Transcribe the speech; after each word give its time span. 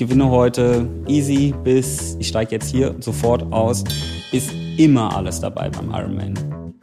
gewinne 0.00 0.30
heute 0.30 0.88
easy 1.08 1.52
bis 1.62 2.16
ich 2.18 2.28
steige 2.28 2.52
jetzt 2.52 2.70
hier 2.70 2.94
sofort 3.00 3.52
aus, 3.52 3.84
ist 4.32 4.50
immer 4.78 5.14
alles 5.14 5.40
dabei 5.40 5.68
beim 5.68 5.90
Ironman. 5.90 6.32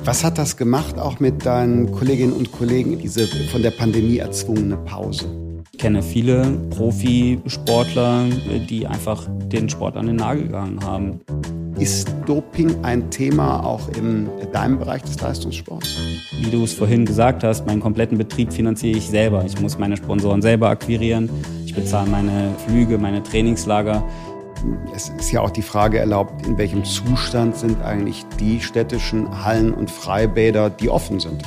Was 0.04 0.23
hat 0.23 0.38
das 0.38 0.55
gemacht 0.55 0.99
auch 0.99 1.19
mit 1.19 1.43
deinen 1.43 1.91
Kolleginnen 1.91 2.33
und 2.33 2.51
Kollegen, 2.51 2.99
diese 2.99 3.25
von 3.51 3.63
der 3.63 3.71
Pandemie 3.71 4.19
erzwungene 4.19 4.77
Pause? 4.77 5.25
Ich 5.71 5.79
kenne 5.79 6.03
viele 6.03 6.43
Profisportler, 6.69 8.25
die 8.70 8.85
einfach 8.85 9.27
den 9.52 9.68
Sport 9.68 9.97
an 9.97 10.05
den 10.05 10.18
Nagel 10.18 10.43
gegangen 10.43 10.79
haben. 10.84 11.20
Ist 11.79 12.13
Doping 12.27 12.84
ein 12.84 13.09
Thema 13.09 13.65
auch 13.65 13.89
in 13.97 14.29
deinem 14.54 14.77
Bereich 14.77 15.02
des 15.02 15.20
Leistungssports? 15.20 15.97
Wie 16.39 16.52
du 16.52 16.63
es 16.63 16.73
vorhin 16.73 17.05
gesagt 17.05 17.43
hast, 17.43 17.65
meinen 17.65 17.81
kompletten 17.81 18.18
Betrieb 18.18 18.54
finanziere 18.54 18.97
ich 18.97 19.07
selber. 19.07 19.43
Ich 19.45 19.59
muss 19.59 19.79
meine 19.79 19.97
Sponsoren 19.97 20.41
selber 20.43 20.70
akquirieren. 20.70 21.29
Bezahle 21.78 22.09
meine 22.09 22.55
Flüge, 22.66 22.98
meine 22.98 23.22
Trainingslager. 23.22 24.04
Es 24.95 25.09
ist 25.09 25.31
ja 25.31 25.41
auch 25.41 25.52
die 25.52 25.62
Frage 25.62 25.99
erlaubt, 25.99 26.48
in 26.48 26.58
welchem 26.58 26.84
Zustand 26.84 27.55
sind 27.55 27.84
eigentlich 27.84 28.26
die 28.40 28.62
städtischen 28.62 29.45
Hallen 29.45 29.76
und 29.76 29.91
Freibäder, 29.91 30.71
die 30.71 30.90
offen 30.90 31.20
sind. 31.20 31.44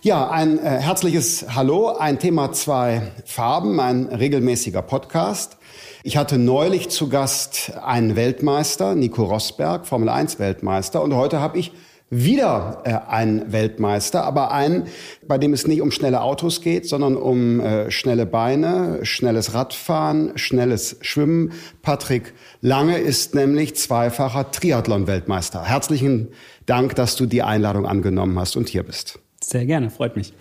Ja, 0.00 0.30
ein 0.30 0.58
äh, 0.58 0.62
herzliches 0.62 1.54
Hallo, 1.54 1.88
ein 1.98 2.18
Thema 2.18 2.50
zwei 2.52 3.02
Farben, 3.26 3.78
ein 3.78 4.06
regelmäßiger 4.06 4.80
Podcast. 4.80 5.58
Ich 6.02 6.16
hatte 6.16 6.38
neulich 6.38 6.88
zu 6.88 7.10
Gast 7.10 7.72
einen 7.84 8.16
Weltmeister, 8.16 8.94
Nico 8.94 9.24
Rosberg, 9.24 9.86
Formel 9.86 10.08
1 10.08 10.38
Weltmeister. 10.38 11.02
Und 11.02 11.14
heute 11.14 11.40
habe 11.40 11.58
ich 11.58 11.72
wieder 12.10 12.82
äh, 12.84 13.10
einen 13.10 13.52
Weltmeister, 13.52 14.24
aber 14.24 14.50
einen, 14.50 14.84
bei 15.26 15.38
dem 15.38 15.52
es 15.52 15.66
nicht 15.66 15.82
um 15.82 15.90
schnelle 15.90 16.22
Autos 16.22 16.60
geht, 16.60 16.88
sondern 16.88 17.16
um 17.16 17.60
äh, 17.60 17.90
schnelle 17.90 18.26
Beine, 18.26 19.00
schnelles 19.02 19.54
Radfahren, 19.54 20.32
schnelles 20.36 20.96
Schwimmen. 21.00 21.52
Patrick 21.82 22.32
Lange 22.60 22.98
ist 22.98 23.34
nämlich 23.34 23.76
zweifacher 23.76 24.50
Triathlon-Weltmeister. 24.50 25.64
Herzlichen 25.64 26.28
Dank, 26.66 26.94
dass 26.94 27.16
du 27.16 27.26
die 27.26 27.42
Einladung 27.42 27.86
angenommen 27.86 28.38
hast 28.38 28.56
und 28.56 28.68
hier 28.68 28.82
bist. 28.82 29.18
Sehr 29.42 29.66
gerne, 29.66 29.90
freut 29.90 30.16
mich. 30.16 30.32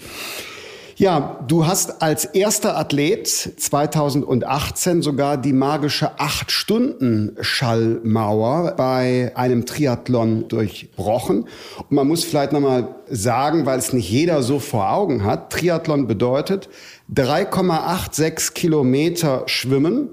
Ja, 0.99 1.45
du 1.47 1.67
hast 1.67 2.01
als 2.01 2.25
erster 2.25 2.75
Athlet 2.75 3.27
2018 3.27 5.03
sogar 5.03 5.37
die 5.37 5.53
magische 5.53 6.17
8-Stunden-Schallmauer 6.17 8.73
bei 8.75 9.31
einem 9.35 9.67
Triathlon 9.67 10.47
durchbrochen. 10.47 11.45
Und 11.77 11.91
man 11.91 12.07
muss 12.07 12.23
vielleicht 12.23 12.51
nochmal 12.51 12.95
sagen, 13.11 13.67
weil 13.67 13.77
es 13.77 13.93
nicht 13.93 14.09
jeder 14.09 14.41
so 14.41 14.57
vor 14.57 14.91
Augen 14.91 15.23
hat, 15.23 15.53
Triathlon 15.53 16.07
bedeutet 16.07 16.67
3,86 17.13 18.53
Kilometer 18.53 19.43
schwimmen, 19.45 20.09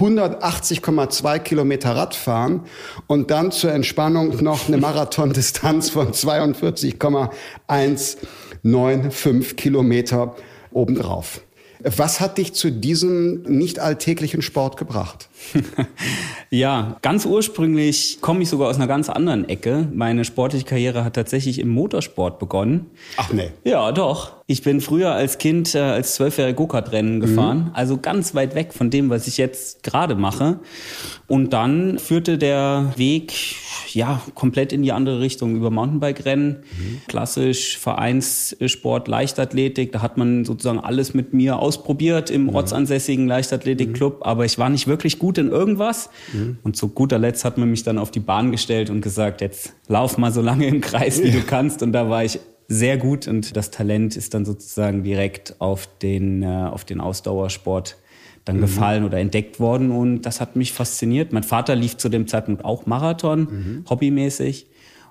180,2 0.00 1.38
Kilometer 1.38 1.94
Radfahren 1.94 2.62
und 3.06 3.30
dann 3.30 3.52
zur 3.52 3.72
Entspannung 3.72 4.42
noch 4.42 4.66
eine 4.66 4.78
Marathondistanz 4.78 5.90
von 5.90 6.10
42,1 6.10 8.16
neun, 8.62 9.10
fünf 9.10 9.56
Kilometer 9.56 10.36
obendrauf. 10.72 11.40
Was 11.82 12.20
hat 12.20 12.38
dich 12.38 12.52
zu 12.52 12.70
diesem 12.70 13.42
nicht 13.42 13.78
alltäglichen 13.78 14.42
Sport 14.42 14.76
gebracht? 14.76 15.29
ja, 16.50 16.96
ganz 17.02 17.26
ursprünglich 17.26 18.18
komme 18.20 18.42
ich 18.42 18.48
sogar 18.48 18.68
aus 18.68 18.76
einer 18.76 18.86
ganz 18.86 19.08
anderen 19.08 19.48
Ecke. 19.48 19.88
Meine 19.92 20.24
sportliche 20.24 20.64
Karriere 20.64 21.04
hat 21.04 21.14
tatsächlich 21.14 21.58
im 21.58 21.68
Motorsport 21.68 22.38
begonnen. 22.38 22.86
Ach 23.16 23.32
nee. 23.32 23.50
Ja, 23.64 23.92
doch. 23.92 24.40
Ich 24.50 24.62
bin 24.62 24.80
früher 24.80 25.12
als 25.12 25.38
Kind 25.38 25.76
äh, 25.76 25.78
als 25.78 26.16
zwölfjähriger 26.16 26.56
Go-Kart-Rennen 26.56 27.16
mhm. 27.16 27.20
gefahren, 27.20 27.70
also 27.72 27.98
ganz 27.98 28.34
weit 28.34 28.56
weg 28.56 28.72
von 28.72 28.90
dem, 28.90 29.08
was 29.08 29.28
ich 29.28 29.36
jetzt 29.36 29.84
gerade 29.84 30.16
mache. 30.16 30.58
Und 31.28 31.52
dann 31.52 32.00
führte 32.00 32.36
der 32.36 32.92
Weg 32.96 33.32
ja 33.94 34.20
komplett 34.34 34.72
in 34.72 34.82
die 34.82 34.90
andere 34.90 35.20
Richtung 35.20 35.54
über 35.54 35.70
Mountainbike-Rennen, 35.70 36.64
mhm. 36.64 37.00
klassisch 37.06 37.78
Vereinssport, 37.78 39.06
Leichtathletik. 39.06 39.92
Da 39.92 40.02
hat 40.02 40.16
man 40.16 40.44
sozusagen 40.44 40.80
alles 40.80 41.14
mit 41.14 41.32
mir 41.32 41.60
ausprobiert 41.60 42.28
im 42.30 42.46
mhm. 42.46 42.56
ortsansässigen 42.56 43.28
Leichtathletikclub, 43.28 44.16
mhm. 44.16 44.22
aber 44.24 44.44
ich 44.44 44.58
war 44.58 44.68
nicht 44.68 44.88
wirklich 44.88 45.20
gut 45.20 45.29
in 45.38 45.48
irgendwas. 45.48 46.10
Mhm. 46.32 46.58
Und 46.62 46.76
zu 46.76 46.88
guter 46.88 47.18
Letzt 47.18 47.44
hat 47.44 47.58
man 47.58 47.70
mich 47.70 47.82
dann 47.82 47.98
auf 47.98 48.10
die 48.10 48.20
Bahn 48.20 48.50
gestellt 48.50 48.90
und 48.90 49.00
gesagt, 49.00 49.40
jetzt 49.40 49.74
lauf 49.88 50.18
mal 50.18 50.32
so 50.32 50.40
lange 50.40 50.66
im 50.66 50.80
Kreis, 50.80 51.22
wie 51.22 51.30
du 51.30 51.42
kannst. 51.42 51.82
Und 51.82 51.92
da 51.92 52.08
war 52.08 52.24
ich 52.24 52.40
sehr 52.68 52.98
gut 52.98 53.26
und 53.26 53.56
das 53.56 53.72
Talent 53.72 54.16
ist 54.16 54.32
dann 54.32 54.44
sozusagen 54.44 55.02
direkt 55.02 55.60
auf 55.60 55.88
den, 56.02 56.42
äh, 56.42 56.46
auf 56.46 56.84
den 56.84 57.00
Ausdauersport 57.00 57.96
dann 58.44 58.56
mhm. 58.56 58.60
gefallen 58.60 59.04
oder 59.04 59.18
entdeckt 59.18 59.60
worden 59.60 59.90
und 59.90 60.22
das 60.22 60.40
hat 60.40 60.56
mich 60.56 60.72
fasziniert. 60.72 61.32
Mein 61.32 61.42
Vater 61.42 61.74
lief 61.74 61.96
zu 61.96 62.08
dem 62.08 62.26
Zeitpunkt 62.28 62.64
auch 62.64 62.86
Marathon, 62.86 63.40
mhm. 63.40 63.84
hobbymäßig. 63.90 64.66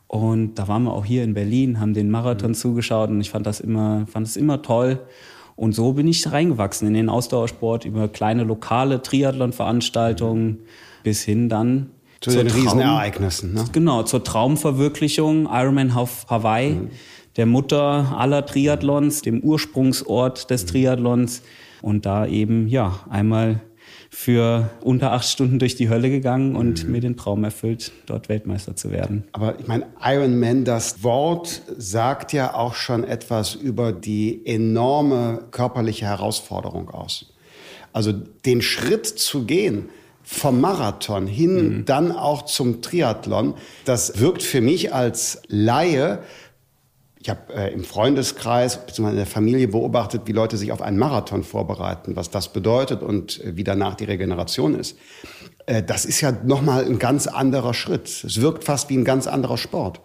Und 0.08 0.56
da 0.56 0.68
waren 0.68 0.84
wir 0.84 0.94
auch 0.94 1.06
hier 1.06 1.24
in 1.24 1.36
Berlin, 1.36 1.80
haben 1.80 1.94
den 1.94 2.10
Marathon 2.10 2.52
mhm. 2.52 2.56
zugeschaut 2.56 3.10
und 3.10 3.22
ich 3.22 3.30
fand 3.30 3.46
das 3.46 3.60
immer, 3.60 4.08
fand 4.08 4.26
es 4.26 4.38
immer 4.38 4.62
toll. 4.62 5.02
Und 5.60 5.74
so 5.74 5.94
bin 5.94 6.08
ich 6.08 6.32
reingewachsen 6.32 6.88
in 6.88 6.94
den 6.94 7.10
Ausdauersport 7.10 7.84
über 7.84 8.08
kleine 8.08 8.44
lokale 8.44 9.02
Triathlon-Veranstaltungen 9.02 10.46
mhm. 10.46 10.58
bis 11.04 11.24
hin 11.24 11.50
dann 11.50 11.90
zu 12.22 12.32
den 12.32 12.48
Riesenereignissen. 12.48 13.54
Ne? 13.54 13.66
Genau, 13.72 14.04
zur 14.04 14.24
Traumverwirklichung, 14.24 15.50
Ironman 15.52 15.96
Hawaii. 15.96 16.72
Mhm 16.72 16.90
der 17.40 17.46
Mutter 17.46 18.18
aller 18.18 18.46
Triathlons, 18.46 19.22
dem 19.22 19.40
Ursprungsort 19.40 20.50
des 20.50 20.66
Triathlons. 20.66 21.42
Und 21.82 22.06
da 22.06 22.26
eben, 22.26 22.68
ja, 22.68 23.00
einmal 23.10 23.62
für 24.10 24.70
unter 24.82 25.12
acht 25.12 25.28
Stunden 25.28 25.60
durch 25.60 25.76
die 25.76 25.90
Hölle 25.90 26.10
gegangen 26.10 26.56
und 26.56 26.84
mhm. 26.84 26.92
mir 26.92 27.02
den 27.02 27.16
Traum 27.16 27.44
erfüllt, 27.44 27.92
dort 28.06 28.28
Weltmeister 28.28 28.76
zu 28.76 28.92
werden. 28.92 29.24
Aber 29.32 29.60
ich 29.60 29.68
meine, 29.68 29.86
Ironman, 30.04 30.66
das 30.66 31.04
Wort 31.04 31.62
sagt 31.78 32.34
ja 32.34 32.54
auch 32.54 32.74
schon 32.74 33.04
etwas 33.04 33.56
über 33.56 33.92
die 33.92 34.46
enorme 34.46 35.46
körperliche 35.52 36.06
Herausforderung 36.06 36.90
aus. 36.90 37.34
Also 37.94 38.12
den 38.12 38.62
Schritt 38.62 39.06
zu 39.06 39.46
gehen, 39.46 39.90
vom 40.24 40.62
Marathon 40.62 41.26
hin, 41.26 41.80
mhm. 41.80 41.86
dann 41.86 42.12
auch 42.12 42.44
zum 42.44 42.84
Triathlon, 42.84 43.56
das 43.86 44.20
wirkt 44.20 44.44
für 44.44 44.62
mich 44.62 44.94
als 44.94 45.42
Laie 45.48 46.20
ich 47.22 47.30
habe 47.30 47.54
äh, 47.54 47.74
im 47.74 47.84
Freundeskreis 47.84 48.86
bzw. 48.86 49.10
in 49.10 49.16
der 49.18 49.26
Familie 49.26 49.68
beobachtet, 49.68 50.22
wie 50.26 50.32
Leute 50.32 50.56
sich 50.56 50.72
auf 50.72 50.82
einen 50.82 50.98
Marathon 50.98 51.44
vorbereiten, 51.44 52.16
was 52.16 52.30
das 52.30 52.54
bedeutet 52.54 53.04
und 53.04 53.44
äh, 53.44 53.58
wie 53.58 53.66
danach 53.66 53.96
die 53.96 54.06
Regeneration 54.06 54.74
ist. 54.74 54.98
Äh, 55.66 55.84
das 55.84 56.06
ist 56.06 56.22
ja 56.22 56.32
nochmal 56.32 56.86
ein 56.86 56.98
ganz 56.98 57.28
anderer 57.28 57.74
Schritt. 57.74 58.08
Es 58.08 58.40
wirkt 58.40 58.64
fast 58.64 58.90
wie 58.90 58.98
ein 58.98 59.04
ganz 59.04 59.28
anderer 59.28 59.58
Sport. 59.58 60.00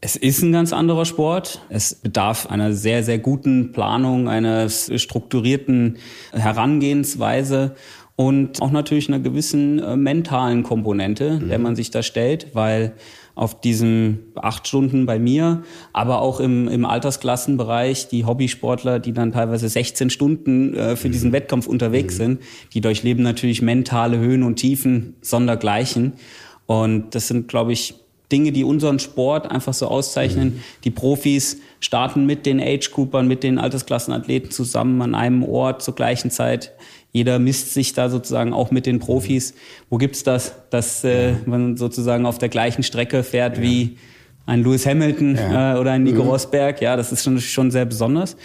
Es 0.00 0.16
ist 0.16 0.42
ein 0.42 0.50
ganz 0.50 0.72
anderer 0.72 1.04
Sport. 1.04 1.60
Es 1.68 1.94
bedarf 1.94 2.46
einer 2.46 2.72
sehr, 2.72 3.04
sehr 3.04 3.18
guten 3.18 3.70
Planung, 3.70 4.28
einer 4.28 4.68
strukturierten 4.68 5.98
Herangehensweise 6.32 7.76
und 8.16 8.60
auch 8.60 8.70
natürlich 8.70 9.08
einer 9.08 9.20
gewissen 9.20 9.78
äh, 9.78 9.96
mentalen 9.96 10.64
Komponente, 10.64 11.38
mhm. 11.38 11.48
der 11.48 11.58
man 11.58 11.76
sich 11.76 11.90
da 11.90 12.02
stellt, 12.02 12.48
weil 12.54 12.94
auf 13.34 13.60
diesen 13.60 14.32
acht 14.34 14.66
Stunden 14.68 15.06
bei 15.06 15.18
mir, 15.18 15.62
aber 15.92 16.20
auch 16.20 16.40
im, 16.40 16.68
im 16.68 16.84
Altersklassenbereich 16.84 18.08
die 18.08 18.24
Hobbysportler, 18.24 18.98
die 18.98 19.12
dann 19.12 19.32
teilweise 19.32 19.68
16 19.68 20.10
Stunden 20.10 20.74
äh, 20.74 20.96
für 20.96 21.08
mhm. 21.08 21.12
diesen 21.12 21.32
Wettkampf 21.32 21.66
unterwegs 21.66 22.14
mhm. 22.14 22.18
sind, 22.18 22.42
die 22.74 22.80
durchleben 22.80 23.22
natürlich 23.22 23.62
mentale 23.62 24.18
Höhen 24.18 24.42
und 24.42 24.56
Tiefen 24.56 25.14
sondergleichen. 25.22 26.14
Und 26.66 27.14
das 27.14 27.28
sind, 27.28 27.48
glaube 27.48 27.72
ich, 27.72 27.94
Dinge, 28.30 28.52
die 28.52 28.64
unseren 28.64 28.98
Sport 28.98 29.50
einfach 29.50 29.74
so 29.74 29.88
auszeichnen. 29.88 30.54
Mhm. 30.54 30.60
Die 30.84 30.90
Profis 30.90 31.58
starten 31.80 32.26
mit 32.26 32.46
den 32.46 32.60
Age-Coopern, 32.60 33.26
mit 33.26 33.42
den 33.42 33.58
Altersklassenathleten 33.58 34.50
zusammen 34.50 35.02
an 35.02 35.14
einem 35.14 35.42
Ort 35.42 35.82
zur 35.82 35.94
gleichen 35.94 36.30
Zeit. 36.30 36.72
Jeder 37.12 37.38
misst 37.38 37.74
sich 37.74 37.92
da 37.92 38.08
sozusagen 38.08 38.52
auch 38.52 38.70
mit 38.70 38.86
den 38.86 38.98
Profis. 39.00 39.54
Wo 39.88 39.98
gibt's 39.98 40.22
das, 40.22 40.54
dass 40.70 41.02
äh, 41.04 41.34
man 41.46 41.76
sozusagen 41.76 42.26
auf 42.26 42.38
der 42.38 42.48
gleichen 42.48 42.82
Strecke 42.82 43.22
fährt 43.22 43.56
ja. 43.56 43.62
wie 43.62 43.98
ein 44.46 44.62
Lewis 44.62 44.86
Hamilton 44.86 45.36
ja. 45.36 45.76
äh, 45.76 45.80
oder 45.80 45.92
ein 45.92 46.04
Nico 46.04 46.22
mhm. 46.22 46.30
Rosberg? 46.30 46.80
Ja, 46.80 46.96
das 46.96 47.12
ist 47.12 47.24
schon, 47.24 47.40
schon 47.40 47.70
sehr 47.70 47.84
besonders. 47.84 48.36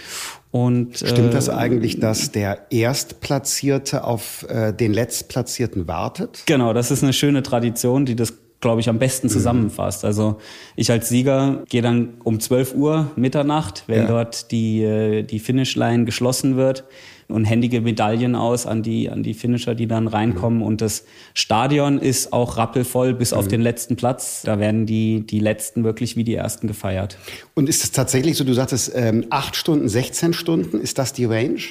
Und, 0.51 0.97
Stimmt 0.97 1.33
das 1.33 1.47
äh, 1.47 1.51
eigentlich, 1.51 1.99
dass 1.99 2.31
der 2.31 2.67
Erstplatzierte 2.71 4.03
auf 4.03 4.45
äh, 4.49 4.71
den 4.73 4.93
Letztplatzierten 4.93 5.87
wartet? 5.87 6.43
Genau, 6.45 6.73
das 6.73 6.91
ist 6.91 7.03
eine 7.03 7.13
schöne 7.13 7.43
Tradition, 7.43 8.05
die 8.05 8.15
das 8.15 8.33
glaube 8.61 8.81
ich, 8.81 8.89
am 8.89 8.97
besten 8.97 9.27
mhm. 9.27 9.31
zusammenfasst. 9.31 10.05
Also 10.05 10.39
ich 10.75 10.89
als 10.89 11.09
Sieger 11.09 11.63
gehe 11.69 11.83
dann 11.83 12.15
um 12.23 12.39
12 12.39 12.73
Uhr 12.73 13.11
Mitternacht, 13.15 13.83
wenn 13.85 14.03
ja. 14.03 14.07
dort 14.07 14.49
die, 14.49 14.81
äh, 14.81 15.21
die 15.21 15.37
Finishline 15.37 16.05
geschlossen 16.05 16.55
wird, 16.55 16.85
und 17.27 17.45
händige 17.45 17.81
Medaillen 17.81 18.35
aus 18.35 18.65
an 18.65 18.83
die, 18.83 19.09
an 19.09 19.23
die 19.23 19.33
Finisher, 19.33 19.75
die 19.75 19.87
dann 19.87 20.07
reinkommen. 20.07 20.59
Mhm. 20.59 20.65
Und 20.65 20.81
das 20.81 21.05
Stadion 21.33 21.97
ist 21.97 22.33
auch 22.33 22.57
rappelvoll 22.57 23.13
bis 23.13 23.31
mhm. 23.31 23.37
auf 23.37 23.47
den 23.47 23.61
letzten 23.61 23.95
Platz. 23.95 24.43
Da 24.43 24.59
werden 24.59 24.85
die, 24.85 25.25
die 25.25 25.39
Letzten 25.39 25.83
wirklich 25.83 26.15
wie 26.15 26.23
die 26.23 26.35
Ersten 26.35 26.67
gefeiert. 26.67 27.17
Und 27.53 27.69
ist 27.69 27.83
es 27.83 27.91
tatsächlich 27.91 28.37
so, 28.37 28.43
du 28.43 28.53
sagtest 28.53 28.91
ähm, 28.95 29.25
8 29.29 29.55
Stunden, 29.55 29.89
16 29.89 30.33
Stunden, 30.33 30.79
ist 30.79 30.97
das 30.97 31.13
die 31.13 31.25
Range? 31.25 31.61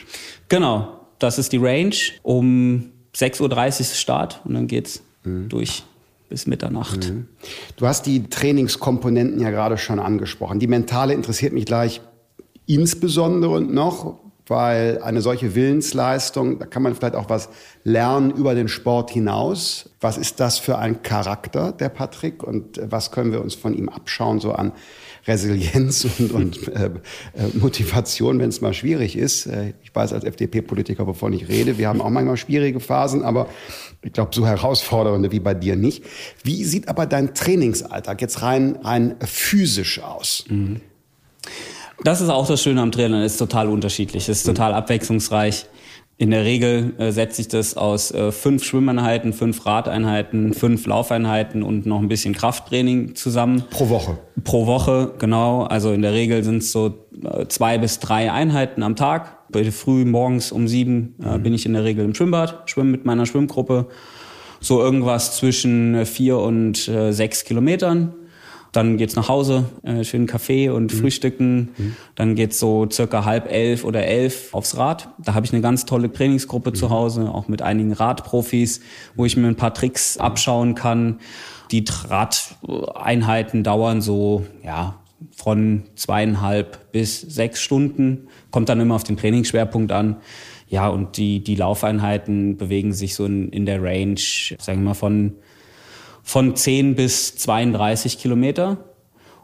Genau. 0.49 1.01
das 1.19 1.39
ist 1.39 1.53
die 1.53 1.59
Range. 1.59 1.95
Um 2.23 2.91
6.30 3.15 3.81
Uhr 3.81 3.85
Start 3.95 4.41
und 4.45 4.55
dann 4.55 4.67
geht's 4.67 5.03
mhm. 5.23 5.49
durch 5.49 5.85
bis 6.29 6.47
Mitternacht. 6.47 7.11
Mhm. 7.11 7.29
Du 7.77 7.87
hast 7.87 8.07
die 8.07 8.29
Trainingskomponenten 8.29 9.41
ja 9.41 9.51
gerade 9.51 9.79
schon 9.79 10.01
angesprochen. 10.01 10.59
Die 10.59 10.67
mentale 10.67 11.15
interessiert 11.15 11.53
mich 11.53 11.65
gleich 11.65 12.01
insbesondere 12.67 13.61
noch, 13.61 14.19
weil 14.47 15.01
eine 15.03 15.23
solche 15.23 15.55
Willensleistung, 15.55 16.59
da 16.59 16.67
kann 16.67 16.83
man 16.83 16.95
vielleicht 16.95 17.15
auch 17.15 17.31
was 17.31 17.49
lernen 17.83 18.31
über 18.31 18.55
den 18.55 18.69
Sport 18.69 19.11
hinaus. 19.11 19.89
Was 20.01 20.19
ist 20.19 20.39
das 20.41 20.59
für 20.59 20.79
ein 20.79 21.03
Charakter, 21.03 21.73
der 21.73 21.89
Patrick, 21.89 22.43
und 22.43 22.81
was 22.83 23.11
können 23.11 23.33
wir 23.33 23.41
uns 23.41 23.55
von 23.55 23.75
ihm 23.75 23.89
abschauen, 23.89 24.41
so 24.41 24.53
an 24.53 24.73
Resilienz 25.27 26.05
und, 26.19 26.33
und 26.33 26.69
äh, 26.69 26.87
äh, 26.87 26.91
Motivation, 27.55 28.39
wenn 28.39 28.51
es 28.51 28.61
mal 28.61 28.75
schwierig 28.75 29.17
ist. 29.17 29.47
Äh, 29.47 29.73
ich 29.83 29.95
weiß 29.95 30.13
als 30.13 30.25
FDP-Politiker, 30.25 31.07
wovon 31.07 31.33
ich 31.33 31.49
rede, 31.49 31.79
wir 31.79 31.89
haben 31.89 32.03
auch 32.03 32.11
manchmal 32.11 32.37
schwierige 32.37 32.81
Phasen, 32.81 33.23
aber 33.23 33.49
ich 34.03 34.13
glaube, 34.13 34.35
so 34.35 34.47
herausfordernde 34.47 35.33
wie 35.33 35.41
bei 35.41 35.55
dir 35.55 35.77
nicht. 35.77 36.05
Wie 36.43 36.65
sieht 36.65 36.89
aber 36.89 37.07
dein 37.07 37.35
Trainingsalltag 37.35 38.21
jetzt 38.21 38.43
rein, 38.43 38.77
rein 38.83 39.17
physisch 39.25 40.03
aus? 40.03 40.45
Mhm. 40.49 40.83
Das 42.03 42.21
ist 42.21 42.29
auch 42.29 42.47
das 42.47 42.63
Schöne 42.63 42.81
am 42.81 42.93
Triathlon, 42.93 43.23
es 43.23 43.33
ist 43.33 43.39
total 43.39 43.69
unterschiedlich, 43.69 44.29
es 44.29 44.39
ist 44.39 44.45
total 44.45 44.75
abwechslungsreich. 44.75 45.67
In 46.17 46.31
der 46.31 46.45
Regel 46.45 46.95
äh, 46.99 47.11
setzt 47.11 47.37
sich 47.37 47.49
das 47.49 47.77
aus 47.77 48.13
äh, 48.13 48.31
fünf 48.31 48.63
Schwimmeinheiten, 48.63 49.33
fünf 49.33 49.67
Radeinheiten, 49.67 50.55
fünf 50.55 50.87
Laufeinheiten 50.87 51.65
und 51.65 51.87
noch 51.87 51.99
ein 51.99 52.07
bisschen 52.07 52.35
Krafttraining 52.35 53.17
zusammen. 53.17 53.65
Pro 53.71 53.89
Woche. 53.89 54.19
Pro 54.45 54.67
Woche, 54.67 55.13
genau. 55.19 55.65
Also 55.65 55.93
in 55.93 56.03
der 56.03 56.13
Regel 56.13 56.45
sind 56.45 56.59
es 56.59 56.71
so 56.71 56.95
äh, 57.25 57.47
zwei 57.49 57.79
bis 57.79 57.99
drei 57.99 58.31
Einheiten 58.31 58.85
am 58.85 58.95
Tag. 58.95 59.39
Früh 59.73 60.05
morgens 60.05 60.53
um 60.53 60.69
sieben 60.69 61.17
äh, 61.21 61.37
mhm. 61.37 61.43
bin 61.43 61.55
ich 61.55 61.67
in 61.67 61.73
der 61.73 61.83
Regel 61.83 62.05
im 62.05 62.15
Schwimmbad, 62.15 62.63
schwimme 62.71 62.91
mit 62.91 63.05
meiner 63.05 63.27
Schwimmgruppe. 63.27 63.87
So 64.61 64.81
irgendwas 64.81 65.37
zwischen 65.37 65.97
äh, 65.97 66.07
vier 66.07 66.39
und 66.39 66.87
äh, 66.87 67.13
sechs 67.13 67.45
Kilometern. 67.45 68.15
Dann 68.75 68.97
geht's 68.97 69.15
nach 69.15 69.29
Hause, 69.29 69.67
äh, 69.85 70.03
schön 70.03 70.27
Kaffee 70.27 70.69
und 70.69 70.93
mhm. 70.93 70.99
Frühstücken. 70.99 71.71
Mhm. 71.77 71.97
Dann 72.17 72.35
geht's 72.35 72.59
so 72.59 72.89
circa 72.91 73.25
halb 73.25 73.51
elf 73.51 73.85
oder 73.85 74.05
elf 74.05 74.53
aufs 74.53 74.77
Rad. 74.77 75.11
Da 75.19 75.35
habe 75.35 75.47
ich 75.47 75.53
eine 75.53 75.63
ganz 75.63 75.87
tolle 75.87 76.13
Trainingsgruppe 76.13 76.71
mhm. 76.71 76.75
zu 76.75 76.91
Hause, 76.91 77.31
auch 77.31 77.47
mit 77.47 77.63
einigen 77.63 77.93
Radprofis, 77.93 78.81
wo 79.15 79.25
ich 79.25 79.37
mir 79.37 79.47
ein 79.47 79.55
paar 79.55 79.75
Tricks 79.75 80.19
abschauen 80.19 80.75
kann. 80.75 81.21
Die 81.71 81.85
Radeinheiten 82.09 83.63
dauern 83.63 84.01
so, 84.01 84.45
ja, 84.65 84.99
von 85.37 85.85
zweieinhalb 85.95 86.91
bis 86.91 87.21
sechs 87.21 87.61
Stunden. 87.63 88.27
Kommt 88.51 88.69
dann 88.69 88.81
immer 88.81 88.97
auf 88.97 89.05
den 89.05 89.17
Trainingsschwerpunkt 89.17 89.93
an. 89.93 90.17
Ja, 90.67 90.89
und 90.89 91.17
die, 91.17 91.45
die 91.45 91.55
Laufeinheiten 91.55 92.57
bewegen 92.57 92.93
sich 92.93 93.15
so 93.15 93.25
in, 93.25 93.51
in 93.51 93.67
der 93.67 93.81
Range, 93.81 94.19
sagen 94.59 94.81
wir 94.81 94.87
mal, 94.87 94.95
von 94.95 95.35
von 96.25 96.57
10 96.57 96.97
bis 96.97 97.37
32 97.37 98.19
Kilometer. 98.19 98.79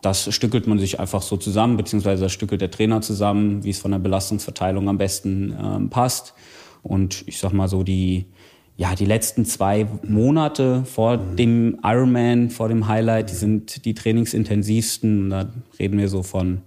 Das 0.02 0.34
stückelt 0.34 0.66
man 0.66 0.78
sich 0.78 0.98
einfach 0.98 1.20
so 1.20 1.36
zusammen, 1.36 1.76
beziehungsweise 1.76 2.24
das 2.24 2.32
stückelt 2.32 2.62
der 2.62 2.70
Trainer 2.70 3.02
zusammen, 3.02 3.62
wie 3.62 3.70
es 3.70 3.78
von 3.78 3.90
der 3.90 3.98
Belastungsverteilung 3.98 4.88
am 4.88 4.96
besten 4.96 5.54
ähm, 5.62 5.90
passt. 5.90 6.32
Und 6.82 7.22
ich 7.26 7.38
sag 7.38 7.52
mal 7.52 7.68
so, 7.68 7.82
die, 7.82 8.24
ja, 8.78 8.94
die 8.94 9.04
letzten 9.04 9.44
zwei 9.44 9.86
Monate 10.02 10.84
vor 10.86 11.18
dem 11.18 11.78
Ironman, 11.84 12.48
vor 12.48 12.70
dem 12.70 12.88
Highlight, 12.88 13.30
die 13.30 13.34
sind 13.34 13.84
die 13.84 13.92
trainingsintensivsten. 13.92 15.24
Und 15.24 15.30
da 15.30 15.50
reden 15.78 15.98
wir 15.98 16.08
so 16.08 16.22
von 16.22 16.62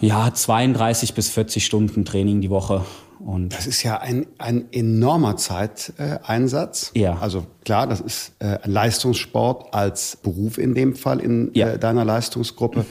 ja, 0.00 0.32
32 0.32 1.14
bis 1.14 1.28
40 1.30 1.66
Stunden 1.66 2.04
Training 2.04 2.40
die 2.40 2.50
Woche. 2.50 2.84
Und 3.26 3.48
das 3.48 3.66
ist 3.66 3.82
ja 3.82 3.98
ein, 3.98 4.26
ein 4.38 4.66
enormer 4.70 5.36
Zeiteinsatz. 5.36 6.92
ja. 6.94 7.18
Also 7.20 7.44
klar, 7.64 7.88
das 7.88 8.00
ist 8.00 8.32
äh, 8.38 8.58
ein 8.62 8.70
Leistungssport 8.70 9.74
als 9.74 10.16
Beruf 10.22 10.58
in 10.58 10.74
dem 10.76 10.94
Fall 10.94 11.18
in 11.18 11.50
ja. 11.52 11.70
äh, 11.70 11.78
deiner 11.78 12.04
Leistungsgruppe. 12.04 12.86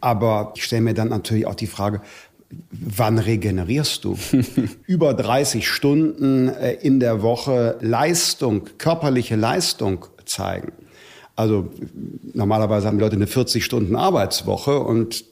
Aber 0.00 0.52
ich 0.54 0.62
stelle 0.62 0.82
mir 0.82 0.94
dann 0.94 1.08
natürlich 1.08 1.44
auch 1.44 1.56
die 1.56 1.66
Frage, 1.66 2.02
wann 2.70 3.18
regenerierst 3.18 4.04
du? 4.04 4.16
Über 4.86 5.12
30 5.12 5.66
Stunden 5.68 6.48
äh, 6.50 6.74
in 6.74 7.00
der 7.00 7.22
Woche 7.22 7.76
Leistung, 7.80 8.68
körperliche 8.78 9.34
Leistung 9.34 10.06
zeigen. 10.24 10.70
Also 11.34 11.68
normalerweise 12.32 12.86
haben 12.86 12.98
die 12.98 13.02
Leute 13.02 13.16
eine 13.16 13.26
40 13.26 13.64
Stunden 13.64 13.96
Arbeitswoche 13.96 14.78
und 14.78 15.24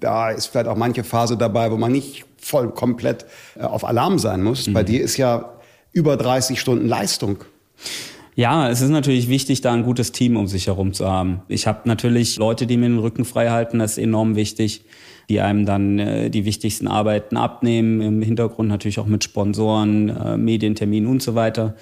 da 0.00 0.30
ist 0.30 0.48
vielleicht 0.48 0.68
auch 0.68 0.76
manche 0.76 1.04
Phase 1.04 1.38
dabei, 1.38 1.70
wo 1.70 1.78
man 1.78 1.92
nicht 1.92 2.26
voll 2.44 2.70
komplett 2.70 3.26
äh, 3.56 3.62
auf 3.62 3.84
Alarm 3.84 4.18
sein 4.18 4.42
muss. 4.42 4.66
Mhm. 4.66 4.72
Bei 4.72 4.82
dir 4.82 5.02
ist 5.02 5.16
ja 5.16 5.54
über 5.92 6.16
30 6.16 6.60
Stunden 6.60 6.86
Leistung. 6.86 7.38
Ja, 8.36 8.68
es 8.68 8.80
ist 8.80 8.90
natürlich 8.90 9.28
wichtig, 9.28 9.60
da 9.60 9.72
ein 9.72 9.84
gutes 9.84 10.10
Team 10.10 10.36
um 10.36 10.48
sich 10.48 10.66
herum 10.66 10.92
zu 10.92 11.08
haben. 11.08 11.42
Ich 11.48 11.66
habe 11.66 11.80
natürlich 11.84 12.36
Leute, 12.36 12.66
die 12.66 12.76
mir 12.76 12.88
den 12.88 12.98
Rücken 12.98 13.24
frei 13.24 13.50
halten, 13.50 13.78
das 13.78 13.92
ist 13.92 13.98
enorm 13.98 14.34
wichtig, 14.34 14.84
die 15.28 15.40
einem 15.40 15.66
dann 15.66 15.98
äh, 15.98 16.30
die 16.30 16.44
wichtigsten 16.44 16.88
Arbeiten 16.88 17.36
abnehmen, 17.36 18.00
im 18.00 18.22
Hintergrund 18.22 18.68
natürlich 18.68 18.98
auch 18.98 19.06
mit 19.06 19.24
Sponsoren, 19.24 20.08
äh, 20.08 20.36
Medienterminen 20.36 21.08
und 21.08 21.22
so 21.22 21.34
weiter. 21.34 21.74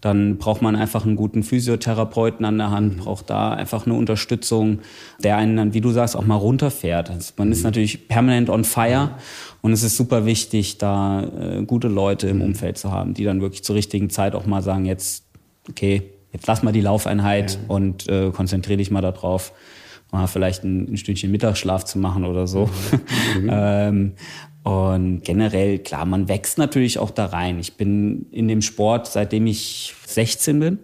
Dann 0.00 0.38
braucht 0.38 0.62
man 0.62 0.76
einfach 0.76 1.04
einen 1.04 1.16
guten 1.16 1.42
Physiotherapeuten 1.42 2.44
an 2.44 2.58
der 2.58 2.70
Hand, 2.70 2.98
braucht 2.98 3.30
da 3.30 3.52
einfach 3.52 3.86
eine 3.86 3.94
Unterstützung, 3.94 4.80
der 5.22 5.36
einen 5.36 5.56
dann, 5.56 5.74
wie 5.74 5.80
du 5.80 5.90
sagst, 5.90 6.16
auch 6.16 6.26
mal 6.26 6.36
runterfährt. 6.36 7.10
Also 7.10 7.32
man 7.36 7.50
ist 7.50 7.58
mhm. 7.58 7.64
natürlich 7.64 8.08
permanent 8.08 8.50
on 8.50 8.64
fire 8.64 9.12
und 9.62 9.72
es 9.72 9.82
ist 9.82 9.96
super 9.96 10.26
wichtig, 10.26 10.78
da 10.78 11.24
äh, 11.24 11.62
gute 11.64 11.88
Leute 11.88 12.28
im 12.28 12.40
Umfeld 12.40 12.78
zu 12.78 12.92
haben, 12.92 13.14
die 13.14 13.24
dann 13.24 13.40
wirklich 13.40 13.64
zur 13.64 13.74
richtigen 13.74 14.10
Zeit 14.10 14.34
auch 14.34 14.46
mal 14.46 14.62
sagen, 14.62 14.84
jetzt, 14.84 15.24
okay, 15.68 16.02
jetzt 16.32 16.46
lass 16.46 16.62
mal 16.62 16.72
die 16.72 16.82
Laufeinheit 16.82 17.54
ja. 17.54 17.58
und 17.68 18.08
äh, 18.08 18.30
konzentriere 18.30 18.76
dich 18.76 18.90
mal 18.90 19.00
darauf, 19.00 19.52
mal 20.16 20.26
vielleicht 20.26 20.64
ein, 20.64 20.92
ein 20.92 20.96
Stündchen 20.96 21.30
Mittagsschlaf 21.30 21.84
zu 21.84 21.98
machen 21.98 22.24
oder 22.24 22.46
so. 22.46 22.70
Mhm. 23.36 23.50
ähm, 23.50 24.12
und 24.62 25.22
generell, 25.22 25.78
klar, 25.78 26.06
man 26.06 26.28
wächst 26.28 26.58
natürlich 26.58 26.98
auch 26.98 27.10
da 27.10 27.26
rein. 27.26 27.58
Ich 27.58 27.74
bin 27.74 28.26
in 28.32 28.48
dem 28.48 28.62
Sport, 28.62 29.06
seitdem 29.06 29.46
ich 29.46 29.94
16 30.06 30.58
bin, 30.58 30.78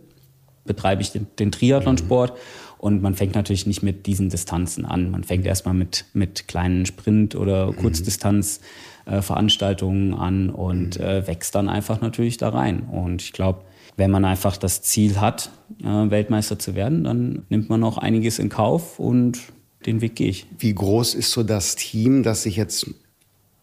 betreibe 0.65 1.03
ich 1.03 1.11
den, 1.13 1.27
den 1.39 1.51
Triathlonsport. 1.51 2.33
Mhm. 2.33 2.37
Und 2.79 3.03
man 3.03 3.15
fängt 3.15 3.35
natürlich 3.35 3.67
nicht 3.67 3.83
mit 3.83 4.07
diesen 4.07 4.29
Distanzen 4.29 4.85
an. 4.85 5.11
Man 5.11 5.25
fängt 5.25 5.47
erstmal 5.47 5.75
mit, 5.75 6.05
mit 6.15 6.49
kleinen 6.49 6.85
Sprint- 6.85 7.37
oder 7.37 7.73
mhm. 7.73 7.77
Kurzdistanzveranstaltungen 7.77 10.13
äh, 10.13 10.17
an 10.17 10.51
und 10.51 10.99
mhm. 10.99 11.05
äh, 11.05 11.27
wächst 11.27 11.55
dann 11.55 11.69
einfach 11.69 12.01
natürlich 12.01 12.39
da 12.39 12.49
rein. 12.51 12.83
Und 12.83 13.23
ich 13.23 13.33
glaube, 13.33 13.63
wenn 13.97 14.11
man 14.11 14.25
einfach 14.25 14.57
das 14.57 14.83
Ziel 14.83 15.21
hat, 15.21 15.51
äh, 15.83 16.11
Weltmeister 16.11 16.59
zu 16.59 16.75
werden, 16.75 17.05
dann 17.05 17.43
nimmt 17.49 17.69
man 17.69 17.85
auch 17.85 17.99
einiges 17.99 18.39
in 18.39 18.49
Kauf 18.49 18.99
und 18.99 19.39
den 19.87 20.01
Weg 20.01 20.17
gehe 20.17 20.29
ich. 20.29 20.47
Wie 20.59 20.75
groß 20.75 21.15
ist 21.15 21.33
so 21.33 21.43
das 21.43 21.77
Team, 21.77 22.23
das 22.23 22.45
sich 22.45 22.57
jetzt 22.57 22.87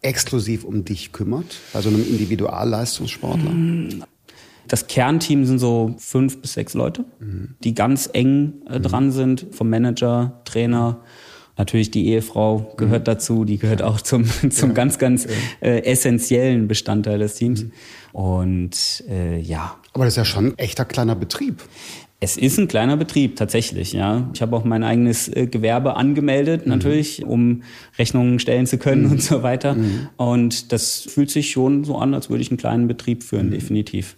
exklusiv 0.02 0.64
um 0.64 0.84
dich 0.84 1.12
kümmert, 1.12 1.58
bei 1.72 1.80
so 1.80 1.88
einem 1.88 2.06
Individualleistungssportler? 2.06 3.52
Das 4.68 4.86
Kernteam 4.86 5.44
sind 5.46 5.58
so 5.58 5.94
fünf 5.98 6.40
bis 6.40 6.52
sechs 6.52 6.74
Leute, 6.74 7.04
mhm. 7.18 7.56
die 7.64 7.74
ganz 7.74 8.08
eng 8.12 8.62
äh, 8.68 8.80
dran 8.80 9.06
mhm. 9.06 9.12
sind, 9.12 9.46
vom 9.50 9.68
Manager, 9.68 10.40
Trainer. 10.44 11.00
Natürlich 11.58 11.90
die 11.90 12.06
Ehefrau 12.06 12.72
gehört 12.76 13.02
mhm. 13.02 13.04
dazu, 13.04 13.44
die 13.44 13.58
gehört 13.58 13.82
auch 13.82 14.00
zum, 14.00 14.24
zum 14.50 14.68
ja. 14.70 14.74
ganz, 14.74 14.98
ganz 14.98 15.26
äh, 15.60 15.82
essentiellen 15.82 16.68
Bestandteil 16.68 17.18
des 17.18 17.34
Teams. 17.34 17.64
Mhm. 17.64 17.72
Und 18.12 19.04
äh, 19.08 19.38
ja. 19.40 19.76
Aber 19.92 20.04
das 20.04 20.14
ist 20.14 20.18
ja 20.18 20.24
schon 20.24 20.46
ein 20.46 20.58
echter 20.58 20.84
kleiner 20.84 21.16
Betrieb. 21.16 21.62
Es 22.22 22.36
ist 22.36 22.58
ein 22.58 22.68
kleiner 22.68 22.98
Betrieb 22.98 23.36
tatsächlich, 23.36 23.94
ja. 23.94 24.28
Ich 24.34 24.42
habe 24.42 24.54
auch 24.54 24.64
mein 24.64 24.84
eigenes 24.84 25.28
äh, 25.28 25.46
Gewerbe 25.46 25.96
angemeldet, 25.96 26.66
mhm. 26.66 26.72
natürlich, 26.72 27.24
um 27.24 27.62
Rechnungen 27.98 28.38
stellen 28.38 28.66
zu 28.66 28.76
können 28.76 29.06
mhm. 29.06 29.12
und 29.12 29.22
so 29.22 29.42
weiter. 29.42 29.74
Mhm. 29.74 30.08
Und 30.18 30.72
das 30.72 31.00
fühlt 31.00 31.30
sich 31.30 31.50
schon 31.50 31.84
so 31.84 31.96
an, 31.96 32.12
als 32.12 32.28
würde 32.28 32.42
ich 32.42 32.50
einen 32.50 32.58
kleinen 32.58 32.88
Betrieb 32.88 33.22
führen, 33.22 33.46
mhm. 33.46 33.52
definitiv. 33.52 34.16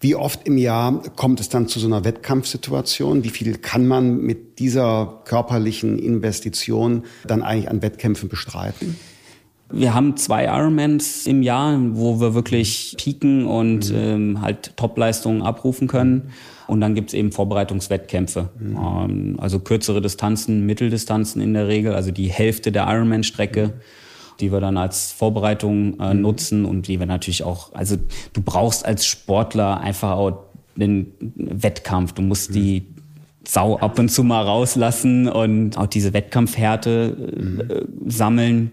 Wie 0.00 0.14
oft 0.14 0.46
im 0.46 0.56
Jahr 0.56 1.02
kommt 1.16 1.40
es 1.40 1.48
dann 1.48 1.68
zu 1.68 1.78
so 1.78 1.86
einer 1.86 2.04
Wettkampfsituation? 2.04 3.24
Wie 3.24 3.30
viel 3.30 3.58
kann 3.58 3.86
man 3.86 4.18
mit 4.18 4.58
dieser 4.58 5.22
körperlichen 5.24 5.98
Investition 5.98 7.04
dann 7.26 7.42
eigentlich 7.42 7.70
an 7.70 7.82
Wettkämpfen 7.82 8.28
bestreiten? 8.28 8.96
Wir 9.70 9.94
haben 9.94 10.16
zwei 10.16 10.44
Ironmans 10.44 11.26
im 11.26 11.42
Jahr, 11.42 11.76
wo 11.92 12.20
wir 12.20 12.34
wirklich 12.34 12.94
pieken 12.98 13.46
und 13.46 13.90
mhm. 13.90 13.96
ähm, 13.96 14.42
halt 14.42 14.76
Topleistungen 14.76 15.42
abrufen 15.42 15.88
können. 15.88 16.30
Und 16.68 16.80
dann 16.80 16.94
gibt's 16.94 17.14
eben 17.14 17.32
Vorbereitungswettkämpfe. 17.32 18.50
Mhm. 18.58 18.76
Ähm, 18.76 19.36
also 19.40 19.58
kürzere 19.58 20.00
Distanzen, 20.00 20.66
Mitteldistanzen 20.66 21.42
in 21.42 21.54
der 21.54 21.68
Regel, 21.68 21.94
also 21.94 22.10
die 22.10 22.28
Hälfte 22.28 22.72
der 22.72 22.86
Ironman-Strecke. 22.88 23.68
Mhm. 23.68 23.72
die 24.40 24.52
wir 24.52 24.60
dann 24.60 24.76
als 24.76 25.12
Vorbereitung 25.12 25.98
äh, 25.98 26.12
mhm. 26.12 26.20
nutzen 26.20 26.64
und 26.66 26.88
die 26.88 26.98
wir 27.00 27.06
natürlich 27.06 27.42
auch, 27.42 27.72
also 27.72 27.96
du 28.34 28.42
brauchst 28.42 28.84
als 28.84 29.06
Sportler 29.06 29.80
einfach 29.80 30.10
auch 30.10 30.44
den 30.76 31.12
Wettkampf, 31.36 32.12
du 32.12 32.20
musst 32.20 32.54
die 32.54 32.86
Sau 33.48 33.78
ab 33.78 33.98
und 33.98 34.08
zu 34.08 34.24
mal 34.24 34.42
rauslassen 34.42 35.28
und 35.28 35.78
auch 35.78 35.86
diese 35.86 36.12
Wettkampfhärte 36.12 37.16
äh, 37.68 38.10
sammeln. 38.10 38.72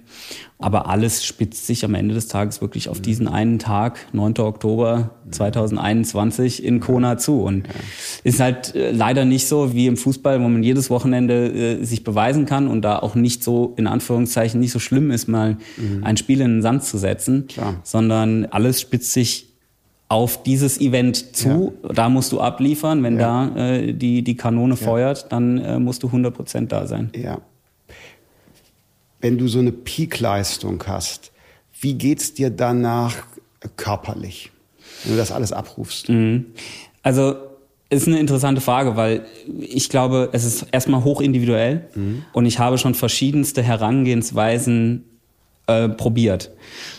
Aber 0.58 0.88
alles 0.88 1.26
spitzt 1.26 1.68
sich 1.68 1.86
am 1.86 1.94
Ende 1.94 2.16
des 2.16 2.28
Tages 2.28 2.60
wirklich 2.62 2.90
auf 2.90 3.00
diesen 3.00 3.28
einen 3.28 3.60
Tag, 3.60 4.00
9. 4.14 4.40
Oktober 4.40 5.12
2021 5.30 6.64
in 6.64 6.80
Kona 6.80 7.18
zu. 7.18 7.42
Und 7.42 7.68
ja. 7.68 7.74
ist 8.24 8.40
halt 8.40 8.74
äh, 8.74 8.92
leider 8.92 9.26
nicht 9.26 9.48
so 9.48 9.74
wie 9.74 9.86
im 9.86 9.98
Fußball, 9.98 10.40
wo 10.42 10.48
man 10.48 10.64
jedes 10.64 10.90
Wochenende 10.90 11.52
äh, 11.52 11.84
sich 11.84 12.04
beweisen 12.04 12.46
kann 12.46 12.68
und 12.68 12.82
da 12.82 12.98
auch 12.98 13.14
nicht 13.14 13.44
so, 13.44 13.74
in 13.78 13.86
Anführungszeichen, 13.86 14.60
nicht 14.60 14.72
so 14.72 14.80
schlimm 14.80 15.12
ist, 15.12 15.28
mal 15.28 15.58
mhm. 15.78 16.04
ein 16.04 16.18
Spiel 16.18 16.42
in 16.42 16.56
den 16.56 16.62
Sand 16.64 16.84
zu 16.84 16.98
setzen, 16.98 17.46
Klar. 17.48 17.76
sondern 17.84 18.46
alles 18.46 18.82
spitzt 18.82 19.14
sich 19.14 19.53
auf 20.14 20.44
dieses 20.44 20.80
Event 20.80 21.36
zu. 21.36 21.74
Ja. 21.84 21.94
Da 21.94 22.10
musst 22.10 22.32
du 22.32 22.40
abliefern. 22.40 23.04
Wenn 23.04 23.20
ja. 23.20 23.48
da 23.56 23.76
äh, 23.76 23.94
die, 23.94 24.24
die 24.24 24.38
Kanone 24.38 24.76
feuert, 24.76 25.32
dann 25.32 25.58
äh, 25.58 25.80
musst 25.80 26.04
du 26.04 26.08
100 26.08 26.34
Prozent 26.34 26.72
da 26.72 26.88
sein. 26.88 27.12
Ja 27.16 27.40
wenn 29.24 29.38
du 29.38 29.48
so 29.48 29.60
eine 29.60 29.72
Peakleistung 29.72 30.84
hast, 30.86 31.32
wie 31.80 31.94
geht's 31.94 32.34
dir 32.34 32.50
danach 32.50 33.16
körperlich, 33.78 34.52
wenn 35.04 35.14
du 35.14 35.18
das 35.18 35.32
alles 35.32 35.54
abrufst? 35.54 36.10
Mhm. 36.10 36.48
Also 37.04 37.36
ist 37.90 38.06
eine 38.06 38.20
interessante 38.20 38.60
Frage, 38.60 38.98
weil 38.98 39.26
ich 39.60 39.88
glaube, 39.88 40.30
es 40.34 40.44
ist 40.44 40.68
erstmal 40.74 41.06
hoch 41.06 41.22
individuell 41.22 41.88
mhm. 41.96 42.26
und 42.34 42.46
ich 42.46 42.60
habe 42.60 42.78
schon 42.78 42.96
verschiedenste 42.96 43.64
Herangehensweisen 43.64 45.06
äh, 45.68 45.88
probiert. 45.88 46.52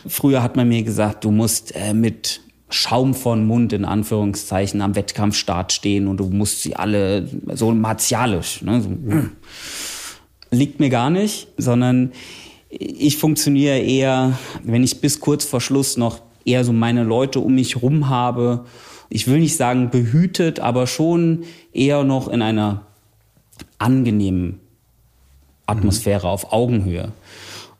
Früher 0.07 0.43
hat 0.43 0.57
man 0.57 0.67
mir 0.67 0.83
gesagt, 0.83 1.25
du 1.25 1.31
musst 1.31 1.77
äh, 1.77 1.93
mit 1.93 2.41
Schaum 2.75 3.15
von 3.15 3.47
Mund 3.47 3.73
in 3.73 3.85
Anführungszeichen 3.85 4.83
am 4.83 4.95
Wettkampfstart 4.95 5.73
stehen 5.73 6.09
und 6.09 6.19
du 6.19 6.27
musst 6.27 6.63
sie 6.63 6.77
alle 6.77 7.29
so 7.55 7.73
martialisch. 7.73 8.63
Ne, 8.63 8.81
so, 8.81 8.89
mhm 8.89 9.31
liegt 10.55 10.81
mir 10.81 10.89
gar 10.89 11.11
nicht, 11.11 11.49
sondern 11.57 12.13
ich 12.71 13.19
funktioniere 13.19 13.79
eher, 13.79 14.39
wenn 14.63 14.83
ich 14.83 15.01
bis 15.01 15.21
kurz 15.21 15.45
vor 15.45 15.61
Schluss 15.61 15.97
noch 15.97 16.21
eher 16.45 16.65
so 16.65 16.73
meine 16.73 17.05
Leute 17.05 17.41
um 17.41 17.55
mich 17.55 17.83
rum 17.83 18.09
habe. 18.09 18.65
Ich 19.11 19.27
will 19.27 19.41
nicht 19.41 19.57
sagen 19.57 19.91
behütet, 19.91 20.61
aber 20.61 20.87
schon 20.87 21.45
eher 21.73 22.05
noch 22.05 22.29
in 22.29 22.43
einer 22.43 22.83
angenehmen 23.79 24.61
Atmosphäre 25.67 26.27
mhm. 26.27 26.33
auf 26.33 26.53
Augenhöhe. 26.53 27.13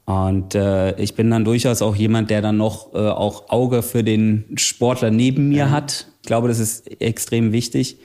Und 0.07 0.55
äh, 0.55 1.01
ich 1.01 1.15
bin 1.15 1.31
dann 1.31 1.45
durchaus 1.45 1.81
auch 1.81 1.97
jemand, 1.97 2.31
der 2.31 2.43
dann 2.43 2.59
noch 2.59 2.93
äh, 2.95 2.99
auch 2.99 3.49
Auge 3.49 3.83
für 3.83 4.05
den 4.05 4.45
Sportler 4.57 5.11
neben 5.11 5.49
mir 5.49 5.57
ja. 5.57 5.71
hat. 5.71 6.09
Ich 6.23 6.27
glaube, 6.27 6.49
das 6.49 6.59
ist 6.59 7.01
extrem 7.01 7.53
wichtig. 7.53 7.99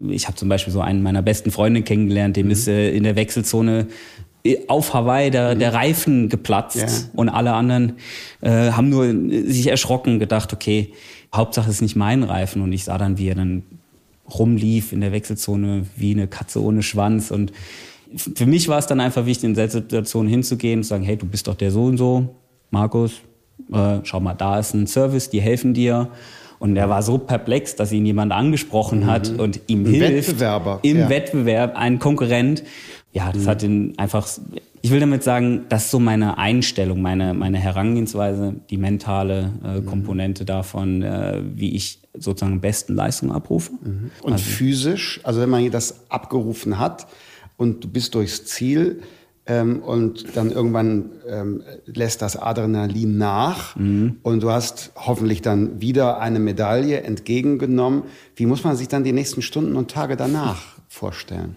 Ich 0.00 0.26
habe 0.26 0.36
zum 0.36 0.48
Beispiel 0.48 0.72
so 0.72 0.80
einen 0.80 1.02
meiner 1.02 1.22
besten 1.22 1.50
Freunde 1.50 1.82
kennengelernt, 1.82 2.36
dem 2.36 2.46
mhm. 2.46 2.52
ist 2.52 2.68
äh, 2.68 2.90
in 2.90 3.04
der 3.04 3.14
Wechselzone 3.16 3.86
äh, 4.44 4.58
auf 4.66 4.94
Hawaii 4.94 5.30
der, 5.30 5.54
der 5.54 5.74
Reifen 5.74 6.28
geplatzt 6.28 6.76
ja. 6.76 6.88
und 7.14 7.28
alle 7.28 7.52
anderen 7.52 7.94
äh, 8.40 8.70
haben 8.72 8.88
nur 8.88 9.06
sich 9.46 9.68
erschrocken, 9.68 10.18
gedacht, 10.18 10.52
okay, 10.52 10.92
Hauptsache 11.34 11.70
ist 11.70 11.82
nicht 11.82 11.96
mein 11.96 12.22
Reifen 12.22 12.62
und 12.62 12.72
ich 12.72 12.84
sah 12.84 12.98
dann, 12.98 13.18
wie 13.18 13.28
er 13.28 13.34
dann 13.34 13.62
rumlief 14.38 14.92
in 14.92 15.00
der 15.00 15.12
Wechselzone 15.12 15.86
wie 15.96 16.12
eine 16.12 16.26
Katze 16.26 16.62
ohne 16.62 16.82
Schwanz 16.82 17.30
und 17.30 17.52
für 18.16 18.46
mich 18.46 18.68
war 18.68 18.78
es 18.78 18.86
dann 18.86 19.00
einfach 19.00 19.26
wichtig, 19.26 19.44
in 19.44 19.54
der 19.54 19.68
Situation 19.68 20.28
hinzugehen 20.28 20.80
und 20.80 20.84
zu 20.84 20.90
sagen, 20.90 21.04
hey, 21.04 21.16
du 21.16 21.26
bist 21.26 21.46
doch 21.46 21.54
der 21.54 21.70
so 21.70 21.84
und 21.84 21.98
so, 21.98 22.34
Markus, 22.70 23.20
äh, 23.72 23.98
schau 24.04 24.20
mal, 24.20 24.34
da 24.34 24.58
ist 24.58 24.74
ein 24.74 24.86
Service, 24.86 25.30
die 25.30 25.40
helfen 25.40 25.74
dir 25.74 26.10
und 26.58 26.76
er 26.76 26.88
war 26.88 27.02
so 27.02 27.18
perplex, 27.18 27.76
dass 27.76 27.92
ihn 27.92 28.06
jemand 28.06 28.32
angesprochen 28.32 29.06
hat 29.06 29.30
mhm. 29.30 29.40
und 29.40 29.60
ihm 29.66 29.84
ein 29.84 29.92
hilft. 29.92 30.28
Wettbewerber. 30.30 30.80
Im 30.82 30.98
ja. 30.98 31.08
Wettbewerb, 31.08 31.76
ein 31.76 31.98
Konkurrent. 31.98 32.64
Ja, 33.12 33.32
das 33.32 33.44
mhm. 33.44 33.48
hat 33.48 33.62
ihn 33.62 33.94
einfach, 33.96 34.28
ich 34.82 34.90
will 34.90 35.00
damit 35.00 35.22
sagen, 35.22 35.66
das 35.68 35.84
ist 35.84 35.90
so 35.90 35.98
meine 35.98 36.38
Einstellung, 36.38 37.00
meine, 37.00 37.34
meine 37.34 37.58
Herangehensweise, 37.58 38.54
die 38.70 38.76
mentale 38.76 39.52
äh, 39.64 39.80
mhm. 39.80 39.86
Komponente 39.86 40.44
davon, 40.44 41.02
äh, 41.02 41.40
wie 41.54 41.74
ich 41.74 42.00
sozusagen 42.14 42.60
besten 42.60 42.94
Leistung 42.94 43.32
abrufe. 43.32 43.72
Mhm. 43.72 44.10
Und 44.22 44.32
also, 44.32 44.44
physisch, 44.44 45.20
also 45.22 45.40
wenn 45.40 45.50
man 45.50 45.70
das 45.70 46.10
abgerufen 46.10 46.78
hat 46.78 47.06
und 47.58 47.84
du 47.84 47.88
bist 47.88 48.14
durchs 48.14 48.46
Ziel, 48.46 49.02
ähm, 49.48 49.82
und 49.82 50.36
dann 50.36 50.50
irgendwann 50.50 51.10
ähm, 51.26 51.62
lässt 51.86 52.20
das 52.20 52.36
Adrenalin 52.36 53.16
nach 53.16 53.76
mhm. 53.76 54.18
und 54.22 54.42
du 54.42 54.50
hast 54.50 54.92
hoffentlich 54.94 55.40
dann 55.40 55.80
wieder 55.80 56.20
eine 56.20 56.38
Medaille 56.38 57.00
entgegengenommen. 57.00 58.02
Wie 58.36 58.44
muss 58.44 58.62
man 58.62 58.76
sich 58.76 58.88
dann 58.88 59.04
die 59.04 59.12
nächsten 59.12 59.40
Stunden 59.40 59.76
und 59.76 59.90
Tage 59.90 60.16
danach 60.16 60.76
vorstellen? 60.88 61.56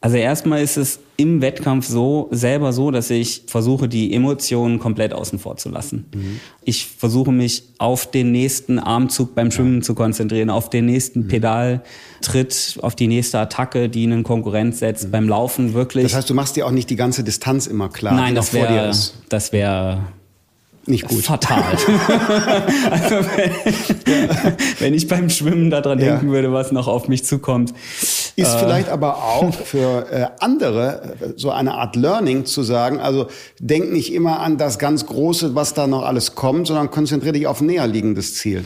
Also 0.00 0.16
erstmal 0.16 0.62
ist 0.62 0.76
es 0.76 1.00
im 1.16 1.40
Wettkampf 1.40 1.88
so 1.88 2.28
selber 2.30 2.72
so, 2.72 2.92
dass 2.92 3.10
ich 3.10 3.42
versuche, 3.48 3.88
die 3.88 4.14
Emotionen 4.14 4.78
komplett 4.78 5.12
außen 5.12 5.40
vor 5.40 5.56
zu 5.56 5.70
lassen. 5.70 6.06
Mhm. 6.14 6.40
Ich 6.62 6.86
versuche 6.86 7.32
mich 7.32 7.64
auf 7.78 8.08
den 8.08 8.30
nächsten 8.30 8.78
Armzug 8.78 9.34
beim 9.34 9.50
Schwimmen 9.50 9.78
ja. 9.78 9.82
zu 9.82 9.96
konzentrieren, 9.96 10.50
auf 10.50 10.70
den 10.70 10.86
nächsten 10.86 11.22
mhm. 11.24 11.28
Pedaltritt, 11.28 12.78
auf 12.80 12.94
die 12.94 13.08
nächste 13.08 13.40
Attacke, 13.40 13.88
die 13.88 14.04
einen 14.04 14.22
Konkurrent 14.22 14.76
setzt, 14.76 15.06
mhm. 15.06 15.10
beim 15.10 15.28
Laufen 15.28 15.74
wirklich. 15.74 16.04
Das 16.04 16.14
heißt, 16.14 16.30
du 16.30 16.34
machst 16.34 16.54
dir 16.54 16.66
auch 16.66 16.70
nicht 16.70 16.90
die 16.90 16.96
ganze 16.96 17.24
Distanz 17.24 17.66
immer 17.66 17.88
klar. 17.88 18.14
Nein, 18.14 18.36
das 18.36 18.52
wäre 18.52 18.92
das 19.28 19.52
wäre 19.52 20.04
nicht 20.88 21.08
gut. 21.08 21.24
Fatal. 21.24 21.62
also 22.90 23.16
wenn, 23.36 23.50
wenn, 24.78 24.94
ich 24.94 25.08
beim 25.08 25.30
Schwimmen 25.30 25.70
daran 25.70 25.98
ja. 25.98 26.12
denken 26.12 26.30
würde, 26.30 26.52
was 26.52 26.72
noch 26.72 26.88
auf 26.88 27.08
mich 27.08 27.24
zukommt. 27.24 27.72
Ist 28.36 28.54
äh, 28.54 28.58
vielleicht 28.58 28.88
aber 28.88 29.16
auch 29.16 29.52
für 29.52 30.10
äh, 30.10 30.26
andere 30.40 31.16
äh, 31.20 31.32
so 31.36 31.50
eine 31.50 31.74
Art 31.74 31.96
Learning 31.96 32.44
zu 32.44 32.62
sagen, 32.62 33.00
also 33.00 33.28
denk 33.60 33.92
nicht 33.92 34.12
immer 34.12 34.40
an 34.40 34.58
das 34.58 34.78
ganz 34.78 35.06
Große, 35.06 35.54
was 35.54 35.74
da 35.74 35.86
noch 35.86 36.02
alles 36.02 36.34
kommt, 36.34 36.66
sondern 36.66 36.90
konzentriere 36.90 37.32
dich 37.32 37.46
auf 37.46 37.60
näher 37.60 37.86
liegendes 37.86 38.34
Ziel. 38.34 38.64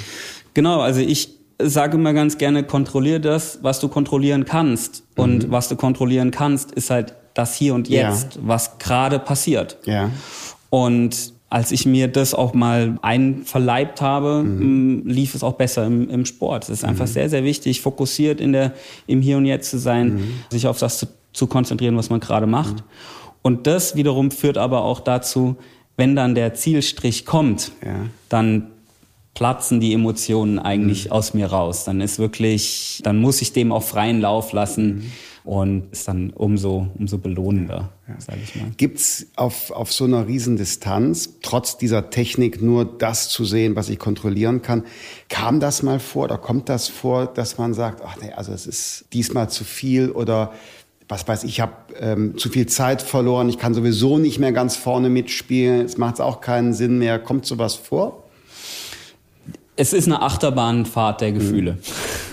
Genau, 0.55 0.81
also 0.81 1.01
ich 1.01 1.43
sage 1.59 1.97
immer 1.97 2.13
ganz 2.13 2.39
gerne, 2.39 2.65
kontrolliere 2.65 3.21
das, 3.21 3.59
was 3.63 3.81
du 3.81 3.89
kontrollieren 3.89 4.45
kannst. 4.45 5.05
Und 5.17 5.49
mhm. 5.49 5.51
was 5.51 5.69
du 5.69 5.77
kontrollieren 5.77 6.31
kannst, 6.31 6.73
ist 6.73 6.91
halt 6.91 7.15
das 7.35 7.55
Hier 7.55 7.75
und 7.75 7.89
Jetzt, 7.89 8.37
ja. 8.37 8.41
was 8.45 8.79
gerade 8.79 9.19
passiert. 9.19 9.79
Ja. 9.85 10.11
Und 10.71 11.33
als 11.53 11.71
ich 11.71 11.85
mir 11.85 12.09
das 12.09 12.33
auch 12.33 12.55
mal 12.55 12.99
einverleibt 13.03 14.01
habe, 14.01 14.43
mhm. 14.43 15.03
lief 15.05 15.35
es 15.35 15.43
auch 15.43 15.53
besser 15.53 15.85
im, 15.85 16.09
im 16.09 16.25
Sport. 16.25 16.65
Es 16.65 16.71
ist 16.71 16.83
einfach 16.83 17.05
mhm. 17.05 17.11
sehr, 17.11 17.29
sehr 17.29 17.45
wichtig, 17.45 17.83
fokussiert 17.83 18.41
in 18.41 18.55
der, 18.55 18.73
im 19.07 19.21
Hier 19.21 19.37
und 19.37 19.45
Jetzt 19.45 19.69
zu 19.69 19.79
sein, 19.79 20.15
mhm. 20.15 20.35
sich 20.49 20.67
auf 20.67 20.79
das 20.79 20.97
zu, 20.97 21.09
zu, 21.35 21.47
konzentrieren, 21.47 21.95
was 21.99 22.09
man 22.09 22.21
gerade 22.21 22.47
macht. 22.47 22.77
Mhm. 22.77 22.83
Und 23.43 23.67
das 23.67 23.97
wiederum 23.97 24.31
führt 24.31 24.57
aber 24.57 24.83
auch 24.83 25.01
dazu, 25.01 25.57
wenn 25.99 26.17
dann 26.17 26.35
der 26.35 26.55
Zielstrich 26.55 27.27
kommt, 27.27 27.73
ja. 27.85 27.97
dann 28.31 28.69
platzen 29.35 29.79
die 29.79 29.93
Emotionen 29.93 30.59
eigentlich 30.59 31.07
mhm. 31.07 31.13
aus 31.13 31.35
mir 31.35 31.49
raus. 31.49 31.85
Dann 31.85 32.01
ist 32.01 32.19
wirklich, 32.19 33.03
dann 33.05 33.21
muss 33.21 33.43
ich 33.43 33.53
dem 33.53 33.73
auch 33.73 33.83
freien 33.83 34.23
Lauf 34.23 34.55
lassen. 34.55 35.13
Und 35.45 35.91
ist 35.91 36.07
dann 36.07 36.31
umso, 36.31 36.89
umso 36.97 37.19
belohnender, 37.19 37.91
ja. 38.07 38.15
sage 38.21 38.39
ich 38.45 38.55
mal. 38.55 38.71
Gibt's 38.77 39.27
auf, 39.35 39.73
auf 39.73 39.93
so 39.93 40.05
einer 40.05 40.29
Riesendistanz, 40.29 41.41
trotz 41.43 41.77
dieser 41.77 42.11
Technik, 42.11 42.63
nur 42.63 42.85
das 42.85 43.29
zu 43.29 43.45
sehen, 43.45 43.75
was 43.75 43.89
ich 43.89 43.99
kontrollieren 43.99 44.63
kann? 44.63 44.85
Kam 45.29 45.59
das 45.59 45.83
mal 45.83 45.99
vor 45.99 46.25
oder 46.25 46.39
kommt 46.39 46.69
das 46.69 46.89
vor, 46.89 47.27
dass 47.27 47.59
man 47.59 47.75
sagt, 47.75 48.03
ach 48.07 48.17
nee, 48.23 48.31
also 48.31 48.53
es 48.53 48.67
ist 48.67 49.07
diesmal 49.13 49.51
zu 49.51 49.65
viel 49.65 50.11
oder 50.11 50.53
was 51.09 51.27
weiß 51.27 51.45
ich, 51.45 51.51
ich 51.51 51.61
habe 51.61 51.73
ähm, 51.99 52.39
zu 52.39 52.49
viel 52.49 52.67
Zeit 52.67 53.03
verloren, 53.03 53.49
ich 53.49 53.59
kann 53.59 53.75
sowieso 53.75 54.19
nicht 54.19 54.39
mehr 54.39 54.53
ganz 54.53 54.77
vorne 54.77 55.11
mitspielen, 55.11 55.85
es 55.85 55.99
macht 55.99 56.21
auch 56.21 56.41
keinen 56.41 56.73
Sinn 56.73 56.99
mehr. 56.99 57.19
Kommt 57.19 57.47
sowas 57.47 57.75
vor? 57.75 58.22
Es 59.75 59.93
ist 59.93 60.07
eine 60.07 60.21
Achterbahnfahrt 60.23 61.21
der 61.21 61.33
Gefühle. 61.33 61.79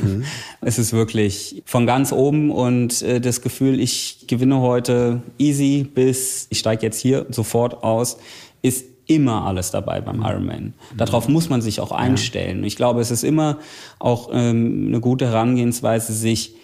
Mhm. 0.02 0.24
Es 0.62 0.78
ist 0.78 0.92
wirklich 0.92 1.64
von 1.66 1.86
ganz 1.86 2.12
oben 2.12 2.52
und 2.52 3.02
äh, 3.02 3.22
das 3.22 3.42
Gefühl, 3.42 3.80
ich 3.80 4.26
gewinne 4.28 4.60
heute 4.60 5.22
easy 5.38 5.84
bis 5.84 6.48
ich 6.50 6.60
steige 6.60 6.86
jetzt 6.86 7.00
hier 7.00 7.28
sofort 7.30 7.82
aus, 7.82 8.18
ist 8.62 8.84
immer 9.08 9.46
alles 9.46 9.72
dabei 9.72 10.02
beim 10.02 10.22
Ironman. 10.22 10.74
Darauf 10.98 11.30
muss 11.30 11.50
man 11.50 11.62
sich 11.62 11.80
auch 11.80 11.94
einstellen. 11.94 12.66
Ich 12.66 12.76
glaube, 12.76 13.00
es 13.00 13.10
ist 13.10 13.24
immer 13.24 13.58
auch 14.00 14.32
ähm, 14.34 14.88
eine 14.90 15.00
gute 15.00 15.28
Herangehensweise, 15.28 16.12
sich 16.12 16.56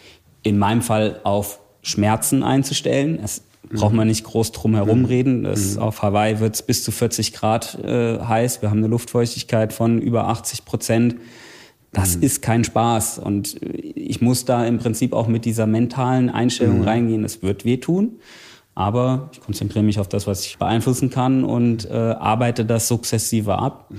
in 0.44 0.60
meinem 0.60 0.82
Fall 0.82 1.22
auf 1.24 1.60
Schmerzen 1.82 2.44
einzustellen. 2.44 3.18
Es 3.24 3.44
braucht 3.74 3.94
man 3.94 4.08
nicht 4.08 4.24
groß 4.24 4.52
drum 4.52 4.76
herum 4.76 5.00
mhm. 5.00 5.06
reden. 5.06 5.44
Das, 5.44 5.76
mhm. 5.76 5.82
Auf 5.82 6.02
Hawaii 6.02 6.40
wird 6.40 6.56
es 6.56 6.62
bis 6.62 6.84
zu 6.84 6.92
40 6.92 7.34
Grad 7.34 7.78
äh, 7.84 8.20
heiß. 8.20 8.62
Wir 8.62 8.70
haben 8.70 8.80
eine 8.80 8.88
Luftfeuchtigkeit 8.88 9.74
von 9.74 10.02
über 10.02 10.28
80 10.28 10.66
Prozent. 10.66 11.16
Das 11.92 12.18
mhm. 12.18 12.24
ist 12.24 12.42
kein 12.42 12.64
Spaß. 12.64 13.20
Und 13.20 13.60
ich 13.62 14.22
muss 14.22 14.46
da 14.46 14.66
im 14.66 14.80
Prinzip 14.80 15.14
auch 15.14 15.28
mit 15.28 15.46
dieser 15.46 15.68
mentalen 15.68 16.30
Einstellung 16.30 16.84
reingehen. 16.84 17.24
Es 17.24 17.42
wird 17.42 17.66
wehtun. 17.66 18.20
Aber 18.74 19.30
ich 19.32 19.40
konzentriere 19.40 19.86
mich 19.86 20.00
auf 20.00 20.10
das, 20.10 20.28
was 20.28 20.46
ich 20.46 20.58
beeinflussen 20.58 21.10
kann 21.10 21.46
und 21.46 21.90
äh, 21.90 21.94
arbeite 21.94 22.66
das 22.66 22.90
sukzessive 22.90 23.58
ab. 23.58 23.90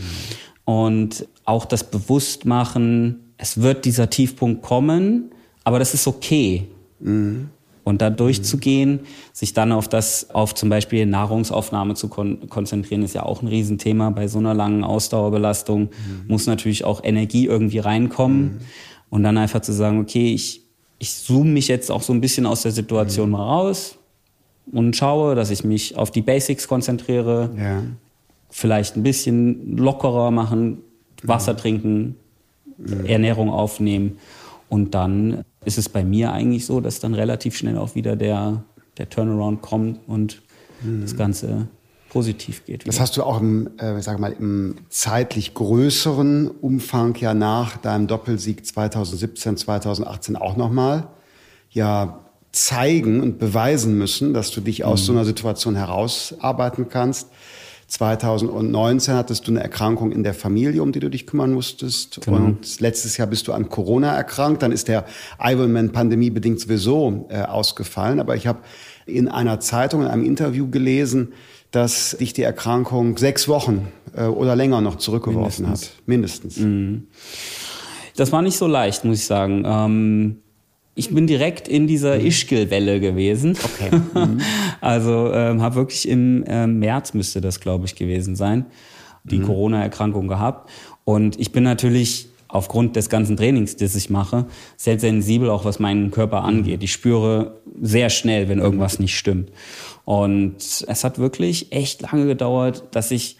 Und 0.64 1.26
auch 1.44 1.64
das 1.64 1.84
Bewusstmachen, 1.90 3.32
es 3.38 3.62
wird 3.62 3.86
dieser 3.86 4.10
Tiefpunkt 4.10 4.62
kommen, 4.62 5.30
aber 5.64 5.78
das 5.78 5.94
ist 5.94 6.06
okay 6.06 6.66
Mhm. 7.00 7.50
Und 7.86 8.02
da 8.02 8.10
durchzugehen, 8.10 8.98
sich 9.32 9.54
dann 9.54 9.70
auf 9.70 9.86
das, 9.86 10.30
auf 10.30 10.56
zum 10.56 10.68
Beispiel 10.68 11.06
Nahrungsaufnahme 11.06 11.94
zu 11.94 12.08
kon 12.08 12.48
konzentrieren, 12.48 13.04
ist 13.04 13.14
ja 13.14 13.22
auch 13.22 13.42
ein 13.42 13.46
Riesenthema. 13.46 14.10
Bei 14.10 14.26
so 14.26 14.40
einer 14.40 14.54
langen 14.54 14.82
Ausdauerbelastung 14.82 15.82
mhm. 15.82 16.24
muss 16.26 16.48
natürlich 16.48 16.84
auch 16.84 17.04
Energie 17.04 17.46
irgendwie 17.46 17.78
reinkommen. 17.78 18.42
Mhm. 18.42 18.58
Und 19.08 19.22
dann 19.22 19.38
einfach 19.38 19.60
zu 19.60 19.72
sagen, 19.72 20.00
okay, 20.00 20.34
ich, 20.34 20.62
ich 20.98 21.14
zoome 21.14 21.50
mich 21.50 21.68
jetzt 21.68 21.92
auch 21.92 22.02
so 22.02 22.12
ein 22.12 22.20
bisschen 22.20 22.44
aus 22.44 22.62
der 22.62 22.72
Situation 22.72 23.26
mhm. 23.26 23.32
mal 23.32 23.44
raus 23.44 23.96
und 24.72 24.96
schaue, 24.96 25.36
dass 25.36 25.50
ich 25.52 25.62
mich 25.62 25.96
auf 25.96 26.10
die 26.10 26.22
Basics 26.22 26.66
konzentriere. 26.66 27.50
Ja. 27.56 27.84
Vielleicht 28.50 28.96
ein 28.96 29.04
bisschen 29.04 29.76
lockerer 29.76 30.32
machen, 30.32 30.78
Wasser 31.22 31.52
mhm. 31.52 31.58
trinken, 31.58 32.16
mhm. 32.78 33.06
Ernährung 33.06 33.48
aufnehmen. 33.48 34.18
Und 34.68 34.96
dann 34.96 35.44
ist 35.66 35.78
es 35.78 35.88
bei 35.88 36.04
mir 36.04 36.32
eigentlich 36.32 36.64
so, 36.64 36.80
dass 36.80 37.00
dann 37.00 37.12
relativ 37.12 37.56
schnell 37.56 37.76
auch 37.76 37.94
wieder 37.94 38.16
der, 38.16 38.64
der 38.98 39.10
Turnaround 39.10 39.60
kommt 39.60 40.00
und 40.06 40.40
mhm. 40.82 41.02
das 41.02 41.16
Ganze 41.16 41.68
positiv 42.08 42.64
geht. 42.64 42.84
Wieder. 42.84 42.92
Das 42.92 43.00
hast 43.00 43.16
du 43.16 43.24
auch 43.24 43.40
im, 43.40 43.70
äh, 43.78 44.00
sag 44.00 44.18
mal, 44.20 44.32
im 44.32 44.76
zeitlich 44.88 45.54
größeren 45.54 46.48
Umfang 46.48 47.16
ja 47.16 47.34
nach 47.34 47.76
deinem 47.76 48.06
Doppelsieg 48.06 48.64
2017, 48.64 49.56
2018 49.56 50.36
auch 50.36 50.56
nochmal 50.56 51.08
ja 51.70 52.20
zeigen 52.52 53.20
und 53.20 53.38
beweisen 53.38 53.98
müssen, 53.98 54.32
dass 54.32 54.50
du 54.52 54.60
dich 54.60 54.84
aus 54.84 55.02
mhm. 55.02 55.04
so 55.04 55.12
einer 55.12 55.24
Situation 55.24 55.74
herausarbeiten 55.74 56.88
kannst. 56.88 57.28
2019 57.88 59.14
hattest 59.14 59.46
du 59.46 59.52
eine 59.52 59.62
Erkrankung 59.62 60.10
in 60.10 60.24
der 60.24 60.34
Familie, 60.34 60.82
um 60.82 60.90
die 60.90 60.98
du 60.98 61.08
dich 61.08 61.26
kümmern 61.26 61.52
musstest. 61.52 62.20
Genau. 62.24 62.38
Und 62.38 62.80
letztes 62.80 63.16
Jahr 63.16 63.28
bist 63.28 63.46
du 63.46 63.52
an 63.52 63.68
Corona 63.68 64.14
erkrankt. 64.14 64.62
Dann 64.62 64.72
ist 64.72 64.88
der 64.88 65.04
Ironman 65.40 65.92
pandemiebedingt 65.92 66.58
sowieso 66.58 67.26
äh, 67.28 67.42
ausgefallen. 67.42 68.18
Aber 68.18 68.34
ich 68.34 68.48
habe 68.48 68.58
in 69.06 69.28
einer 69.28 69.60
Zeitung, 69.60 70.02
in 70.02 70.08
einem 70.08 70.24
Interview 70.24 70.68
gelesen, 70.68 71.32
dass 71.70 72.16
dich 72.18 72.32
die 72.32 72.42
Erkrankung 72.42 73.18
sechs 73.18 73.46
Wochen 73.46 73.88
äh, 74.16 74.24
oder 74.24 74.56
länger 74.56 74.80
noch 74.80 74.96
zurückgeworfen 74.96 75.66
Mindestens. 75.66 75.90
hat. 75.96 76.06
Mindestens. 76.06 76.56
Mhm. 76.56 77.06
Das 78.16 78.32
war 78.32 78.42
nicht 78.42 78.56
so 78.56 78.66
leicht, 78.66 79.04
muss 79.04 79.18
ich 79.18 79.26
sagen. 79.26 79.62
Ähm 79.64 80.36
ich 80.98 81.14
bin 81.14 81.26
direkt 81.26 81.68
in 81.68 81.86
dieser 81.86 82.18
mhm. 82.18 82.26
Ischgl-Welle 82.26 83.00
gewesen. 83.00 83.56
Okay. 83.62 84.00
Mhm. 84.14 84.40
also 84.80 85.32
ähm, 85.32 85.62
habe 85.62 85.76
wirklich 85.76 86.08
im 86.08 86.44
äh, 86.44 86.66
März 86.66 87.14
müsste 87.14 87.40
das, 87.40 87.60
glaube 87.60 87.86
ich, 87.86 87.94
gewesen 87.94 88.36
sein, 88.36 88.66
die 89.24 89.38
mhm. 89.38 89.44
Corona-Erkrankung 89.44 90.28
gehabt. 90.28 90.70
Und 91.04 91.38
ich 91.38 91.52
bin 91.52 91.64
natürlich 91.64 92.28
aufgrund 92.48 92.96
des 92.96 93.08
ganzen 93.08 93.36
Trainings, 93.36 93.76
das 93.76 93.94
ich 93.94 94.10
mache, 94.10 94.46
sehr 94.76 94.98
sensibel, 94.98 95.50
auch 95.50 95.64
was 95.64 95.78
meinen 95.78 96.10
Körper 96.10 96.40
mhm. 96.40 96.46
angeht. 96.46 96.82
Ich 96.82 96.92
spüre 96.92 97.60
sehr 97.80 98.10
schnell, 98.10 98.48
wenn 98.48 98.58
irgendwas 98.58 98.98
nicht 98.98 99.16
stimmt. 99.16 99.50
Und 100.04 100.56
es 100.58 101.04
hat 101.04 101.18
wirklich 101.18 101.72
echt 101.72 102.02
lange 102.02 102.26
gedauert, 102.26 102.84
dass 102.92 103.10
ich 103.10 103.36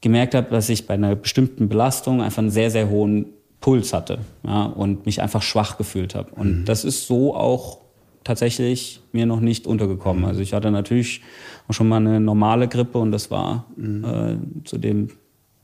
gemerkt 0.00 0.34
habe, 0.34 0.50
dass 0.50 0.68
ich 0.68 0.86
bei 0.86 0.94
einer 0.94 1.14
bestimmten 1.14 1.68
Belastung 1.68 2.20
einfach 2.20 2.38
einen 2.38 2.50
sehr, 2.50 2.70
sehr 2.70 2.90
hohen 2.90 3.26
Puls 3.60 3.92
hatte 3.92 4.18
ja, 4.44 4.64
und 4.64 5.06
mich 5.06 5.22
einfach 5.22 5.42
schwach 5.42 5.78
gefühlt 5.78 6.14
habe. 6.14 6.32
Und 6.32 6.60
mhm. 6.60 6.64
das 6.64 6.84
ist 6.84 7.06
so 7.06 7.34
auch 7.34 7.81
tatsächlich 8.24 9.00
mir 9.12 9.26
noch 9.26 9.40
nicht 9.40 9.66
untergekommen. 9.66 10.24
Also 10.24 10.40
ich 10.40 10.52
hatte 10.52 10.70
natürlich 10.70 11.22
auch 11.68 11.74
schon 11.74 11.88
mal 11.88 11.96
eine 11.96 12.20
normale 12.20 12.68
Grippe 12.68 12.98
und 12.98 13.12
das 13.12 13.30
war 13.30 13.66
mhm. 13.76 14.04
äh, 14.04 14.64
zu 14.64 14.78
dem 14.78 15.10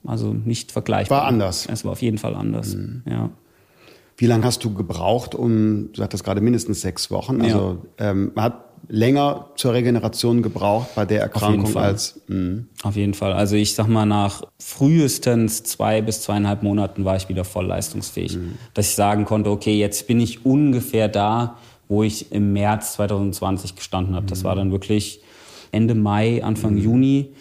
also 0.07 0.33
nicht 0.33 0.73
vergleichbar. 0.73 1.21
War 1.21 1.27
anders. 1.27 1.67
Es 1.71 1.85
war 1.85 1.93
auf 1.93 2.03
jeden 2.03 2.19
Fall 2.19 2.35
anders. 2.35 2.75
Mhm. 2.75 3.03
Ja. 3.09 3.31
Wie 4.17 4.27
lange 4.27 4.45
hast 4.45 4.65
du 4.65 4.75
gebraucht, 4.75 5.35
um, 5.35 5.93
du 5.93 6.03
hattest 6.03 6.25
gerade 6.25 6.41
mindestens 6.41 6.81
sechs 6.81 7.11
Wochen, 7.11 7.41
also 7.41 7.79
ja. 8.01 8.11
ähm, 8.11 8.33
man 8.35 8.45
hat 8.45 8.65
länger 8.89 9.51
zur 9.57 9.75
Regeneration 9.75 10.43
gebraucht 10.43 10.89
bei 10.95 11.05
der 11.05 11.21
Erkrankung 11.21 11.67
Auf 11.67 11.77
als. 11.77 12.21
Mh. 12.27 12.65
Auf 12.83 12.97
jeden 12.97 13.15
Fall. 13.15 13.33
Also 13.33 13.57
ich 13.57 13.75
sag 13.75 13.87
mal, 13.87 14.07
nach 14.07 14.43
frühestens 14.59 15.63
zwei 15.63 16.01
bis 16.01 16.23
zweieinhalb 16.23 16.63
Monaten 16.63 17.05
war 17.05 17.17
ich 17.17 17.29
wieder 17.29 17.45
voll 17.45 17.67
leistungsfähig. 17.67 18.37
Mhm. 18.37 18.55
Dass 18.75 18.89
ich 18.89 18.95
sagen 18.95 19.25
konnte, 19.25 19.51
okay, 19.51 19.79
jetzt 19.79 20.07
bin 20.07 20.21
ich 20.21 20.45
ungefähr 20.45 21.09
da, 21.09 21.59
wo 21.89 22.03
ich 22.03 22.33
im 22.33 22.53
März 22.53 22.95
2020 22.95 23.75
gestanden 23.75 24.15
habe. 24.15 24.25
Mhm. 24.25 24.31
Das 24.31 24.45
war 24.45 24.55
dann 24.55 24.71
wirklich 24.71 25.21
Ende 25.73 25.95
Mai, 25.95 26.43
Anfang 26.45 26.73
mhm. 26.75 26.79
Juni. 26.79 27.35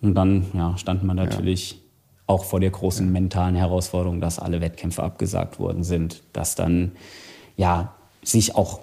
Und 0.00 0.14
dann 0.14 0.46
ja, 0.54 0.76
stand 0.78 1.02
man 1.02 1.16
natürlich 1.16 1.72
ja. 1.72 1.78
auch 2.26 2.44
vor 2.44 2.60
der 2.60 2.70
großen 2.70 3.06
ja. 3.06 3.12
mentalen 3.12 3.54
Herausforderung, 3.54 4.20
dass 4.20 4.38
alle 4.38 4.60
Wettkämpfe 4.60 5.02
abgesagt 5.02 5.58
worden 5.58 5.82
sind. 5.82 6.22
Dass 6.32 6.54
dann 6.54 6.92
ja 7.56 7.94
sich 8.22 8.54
auch 8.54 8.80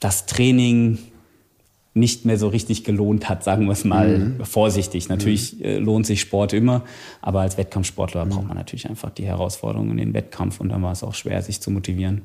das 0.00 0.26
Training 0.26 0.98
nicht 1.94 2.24
mehr 2.24 2.38
so 2.38 2.48
richtig 2.48 2.84
gelohnt 2.84 3.28
hat, 3.28 3.42
sagen 3.42 3.66
wir 3.66 3.72
es 3.72 3.84
mal 3.84 4.18
mhm. 4.18 4.44
vorsichtig. 4.44 5.08
Natürlich 5.08 5.58
mhm. 5.58 5.64
äh, 5.64 5.78
lohnt 5.78 6.06
sich 6.06 6.20
Sport 6.20 6.52
immer, 6.52 6.84
aber 7.20 7.40
als 7.40 7.58
Wettkampfsportler 7.58 8.24
mhm. 8.24 8.30
braucht 8.30 8.48
man 8.48 8.56
natürlich 8.56 8.88
einfach 8.88 9.10
die 9.10 9.24
Herausforderungen 9.24 9.92
in 9.92 9.96
den 9.96 10.14
Wettkampf 10.14 10.60
und 10.60 10.68
dann 10.68 10.82
war 10.82 10.92
es 10.92 11.02
auch 11.02 11.14
schwer, 11.14 11.42
sich 11.42 11.60
zu 11.60 11.70
motivieren. 11.70 12.22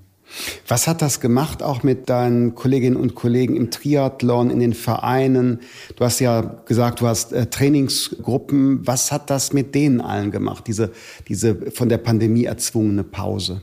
Was 0.68 0.88
hat 0.88 1.02
das 1.02 1.20
gemacht, 1.20 1.62
auch 1.62 1.84
mit 1.84 2.10
deinen 2.10 2.56
Kolleginnen 2.56 2.96
und 2.96 3.16
Kollegen 3.16 3.56
im 3.56 3.70
Triathlon, 3.70 4.50
in 4.50 4.60
den 4.60 4.74
Vereinen? 4.74 5.60
Du 5.96 6.04
hast 6.04 6.20
ja 6.20 6.42
gesagt, 6.66 7.02
du 7.02 7.08
hast 7.08 7.34
äh, 7.34 7.46
Trainingsgruppen. 7.46 8.86
Was 8.88 9.12
hat 9.12 9.30
das 9.30 9.54
mit 9.54 9.76
denen 9.76 10.02
allen 10.02 10.32
gemacht, 10.32 10.66
diese, 10.68 10.92
diese 11.28 11.72
von 11.72 11.90
der 11.90 12.00
Pandemie 12.00 12.46
erzwungene 12.46 13.04
Pause? 13.04 13.62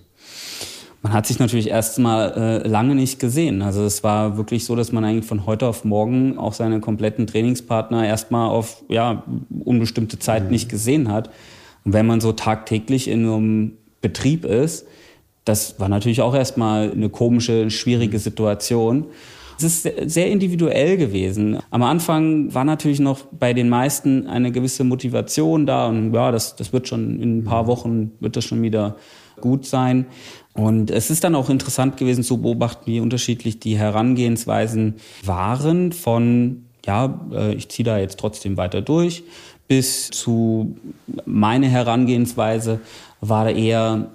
Man 1.03 1.15
hat 1.15 1.27
sich 1.27 1.39
natürlich 1.39 1.69
erstmal 1.69 2.33
äh, 2.33 2.69
lange 2.69 2.95
nicht 2.95 3.19
gesehen. 3.19 3.63
Also 3.63 3.85
es 3.85 4.05
war 4.05 4.37
wirklich 4.37 4.67
so, 4.67 4.77
dass 4.77 4.93
man 4.93 5.03
eigentlich 5.03 5.25
von 5.25 5.47
heute 5.47 5.67
auf 5.67 5.85
morgen 5.85 6.37
auch 6.37 6.53
seine 6.53 6.81
kompletten 6.81 7.27
Trainingspartner 7.27 8.07
erstmal 8.07 8.51
auf 8.51 8.85
ja, 8.89 9.25
unbestimmte 9.65 10.19
Zeit 10.19 10.45
mhm. 10.45 10.51
nicht 10.51 10.69
gesehen 10.69 11.11
hat. 11.11 11.31
Und 11.85 11.95
wenn 11.95 12.07
man 12.07 12.21
so 12.21 12.33
tagtäglich 12.33 13.09
in 13.09 13.25
so 13.25 13.37
einem 13.37 13.73
Betrieb 14.03 14.45
ist, 14.45 14.87
das 15.45 15.81
war 15.81 15.89
natürlich 15.89 16.23
auch 16.23 16.35
erstmal 16.35 16.91
eine 16.91 17.09
komische, 17.09 17.71
schwierige 17.71 18.19
mhm. 18.19 18.23
Situation. 18.23 19.07
Es 19.59 19.65
ist 19.85 20.11
sehr 20.11 20.31
individuell 20.31 20.97
gewesen. 20.97 21.59
Am 21.71 21.83
Anfang 21.83 22.55
war 22.55 22.65
natürlich 22.65 22.99
noch 22.99 23.27
bei 23.27 23.53
den 23.53 23.69
meisten 23.69 24.27
eine 24.27 24.53
gewisse 24.53 24.85
Motivation 24.85 25.67
da 25.67 25.89
und 25.89 26.15
ja, 26.15 26.31
das, 26.33 26.57
das 26.57 26.73
wird 26.73 26.89
schon 26.89 27.21
in 27.21 27.39
ein 27.39 27.45
paar 27.45 27.65
mhm. 27.65 27.67
Wochen, 27.67 28.13
wird 28.21 28.37
das 28.37 28.45
schon 28.45 28.63
wieder 28.63 28.97
gut 29.41 29.67
sein. 29.67 30.07
Und 30.55 30.91
es 30.91 31.11
ist 31.11 31.25
dann 31.25 31.35
auch 31.35 31.51
interessant 31.51 31.97
gewesen 31.97 32.25
zu 32.25 32.39
beobachten, 32.39 32.87
wie 32.87 33.01
unterschiedlich 33.01 33.61
die 33.61 33.77
Herangehensweisen 33.77 34.97
waren 35.25 35.93
von, 35.93 36.65
ja, 36.85 37.21
äh, 37.33 37.55
ich 37.55 37.69
ziehe 37.69 37.85
da 37.85 37.99
jetzt 37.99 38.19
trotzdem 38.19 38.57
weiter 38.57 38.83
durch, 38.83 39.25
bis 39.69 40.11
zu 40.11 40.77
meine 41.25 41.69
Herangehensweise 41.69 42.81
war 43.21 43.45
da 43.45 43.51
eher, 43.51 44.11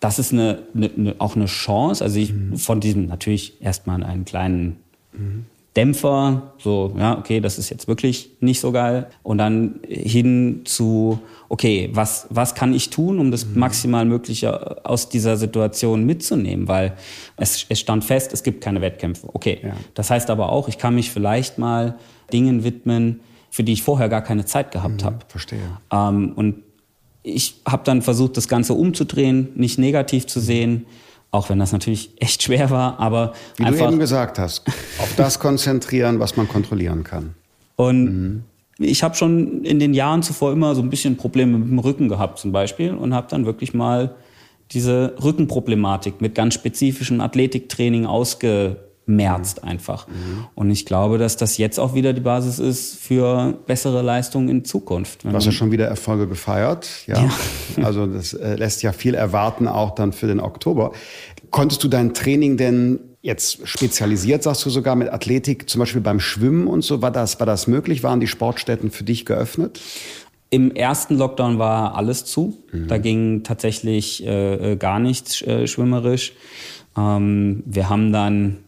das 0.00 0.18
ist 0.18 0.32
eine, 0.32 0.62
eine, 0.74 1.16
auch 1.18 1.36
eine 1.36 1.46
Chance. 1.46 2.04
Also 2.04 2.18
ich 2.18 2.32
mhm. 2.32 2.56
von 2.56 2.80
diesem 2.80 3.06
natürlich 3.06 3.60
erstmal 3.60 4.02
einen 4.02 4.24
kleinen 4.24 4.76
mhm. 5.12 5.46
Dämpfer, 5.76 6.54
so, 6.58 6.92
ja, 6.98 7.16
okay, 7.16 7.40
das 7.40 7.56
ist 7.56 7.70
jetzt 7.70 7.86
wirklich 7.86 8.30
nicht 8.40 8.58
so 8.58 8.72
geil. 8.72 9.06
Und 9.22 9.38
dann 9.38 9.80
hin 9.86 10.62
zu, 10.64 11.20
okay, 11.48 11.90
was, 11.92 12.26
was 12.30 12.56
kann 12.56 12.74
ich 12.74 12.90
tun, 12.90 13.20
um 13.20 13.30
das 13.30 13.46
mhm. 13.46 13.60
maximal 13.60 14.04
Mögliche 14.04 14.84
aus 14.84 15.08
dieser 15.08 15.36
Situation 15.36 16.04
mitzunehmen? 16.04 16.66
Weil 16.66 16.94
es, 17.36 17.64
es 17.68 17.78
stand 17.78 18.02
fest, 18.04 18.32
es 18.32 18.42
gibt 18.42 18.60
keine 18.60 18.80
Wettkämpfe. 18.80 19.28
Okay, 19.32 19.60
ja. 19.62 19.74
das 19.94 20.10
heißt 20.10 20.30
aber 20.30 20.50
auch, 20.50 20.68
ich 20.68 20.78
kann 20.78 20.96
mich 20.96 21.10
vielleicht 21.10 21.58
mal 21.58 21.96
Dingen 22.32 22.64
widmen, 22.64 23.20
für 23.50 23.62
die 23.62 23.72
ich 23.72 23.82
vorher 23.82 24.08
gar 24.08 24.22
keine 24.22 24.44
Zeit 24.46 24.72
gehabt 24.72 25.02
mhm, 25.02 25.06
habe. 25.06 25.18
Verstehe. 25.28 25.60
Ähm, 25.92 26.32
und 26.34 26.62
ich 27.34 27.54
habe 27.66 27.82
dann 27.84 28.02
versucht, 28.02 28.36
das 28.36 28.48
Ganze 28.48 28.74
umzudrehen, 28.74 29.48
nicht 29.54 29.78
negativ 29.78 30.26
zu 30.26 30.40
sehen 30.40 30.86
auch 31.30 31.50
wenn 31.50 31.58
das 31.58 31.72
natürlich 31.72 32.10
echt 32.16 32.42
schwer 32.42 32.70
war, 32.70 32.98
aber 32.98 33.34
wie 33.56 33.64
einfach, 33.64 33.86
du 33.86 33.92
eben 33.92 33.98
gesagt 33.98 34.38
hast, 34.38 34.66
auf 34.98 35.14
das 35.16 35.38
konzentrieren, 35.38 36.20
was 36.20 36.36
man 36.36 36.48
kontrollieren 36.48 37.04
kann. 37.04 37.34
Und 37.76 38.04
mhm. 38.04 38.42
ich 38.78 39.02
habe 39.02 39.14
schon 39.14 39.64
in 39.64 39.78
den 39.78 39.94
Jahren 39.94 40.22
zuvor 40.22 40.52
immer 40.52 40.74
so 40.74 40.82
ein 40.82 40.90
bisschen 40.90 41.16
Probleme 41.16 41.58
mit 41.58 41.68
dem 41.68 41.78
Rücken 41.78 42.08
gehabt 42.08 42.38
zum 42.38 42.52
Beispiel 42.52 42.92
und 42.94 43.14
habe 43.14 43.26
dann 43.30 43.44
wirklich 43.44 43.74
mal 43.74 44.14
diese 44.72 45.14
Rückenproblematik 45.22 46.20
mit 46.20 46.34
ganz 46.34 46.54
spezifischem 46.54 47.20
Athletiktraining 47.20 48.06
ausge 48.06 48.76
merzt 49.08 49.64
einfach. 49.64 50.06
Mhm. 50.06 50.46
Und 50.54 50.70
ich 50.70 50.86
glaube, 50.86 51.18
dass 51.18 51.36
das 51.36 51.56
jetzt 51.56 51.80
auch 51.80 51.94
wieder 51.94 52.12
die 52.12 52.20
Basis 52.20 52.58
ist 52.58 52.96
für 52.98 53.54
bessere 53.66 54.02
Leistungen 54.02 54.48
in 54.48 54.64
Zukunft. 54.64 55.24
Du 55.24 55.32
hast 55.32 55.46
ja 55.46 55.52
schon 55.52 55.70
wieder 55.70 55.86
Erfolge 55.86 56.28
gefeiert. 56.28 56.88
Ja. 57.06 57.22
ja. 57.24 57.30
Also 57.84 58.06
das 58.06 58.34
äh, 58.34 58.56
lässt 58.56 58.82
ja 58.82 58.92
viel 58.92 59.14
erwarten, 59.14 59.68
auch 59.68 59.94
dann 59.94 60.12
für 60.12 60.26
den 60.26 60.40
Oktober. 60.40 60.92
Konntest 61.50 61.82
du 61.84 61.88
dein 61.88 62.12
Training 62.12 62.56
denn 62.56 62.98
jetzt 63.22 63.66
spezialisiert, 63.66 64.42
sagst 64.42 64.66
du 64.66 64.70
sogar 64.70 64.96
mit 64.96 65.12
Athletik, 65.12 65.70
zum 65.70 65.80
Beispiel 65.80 66.00
beim 66.00 66.20
Schwimmen 66.20 66.66
und 66.66 66.82
so, 66.82 67.02
war 67.02 67.10
das, 67.10 67.38
war 67.40 67.46
das 67.46 67.66
möglich? 67.66 68.02
Waren 68.02 68.20
die 68.20 68.26
Sportstätten 68.26 68.90
für 68.90 69.04
dich 69.04 69.24
geöffnet? 69.24 69.80
Im 70.50 70.70
ersten 70.74 71.16
Lockdown 71.16 71.58
war 71.58 71.94
alles 71.94 72.24
zu. 72.24 72.56
Mhm. 72.72 72.88
Da 72.88 72.98
ging 72.98 73.42
tatsächlich 73.42 74.24
äh, 74.26 74.72
äh 74.72 74.76
gar 74.76 74.98
nichts 74.98 75.42
äh, 75.42 75.66
schwimmerisch. 75.66 76.32
Ähm, 76.96 77.62
wir 77.66 77.88
haben 77.88 78.12
dann 78.12 78.58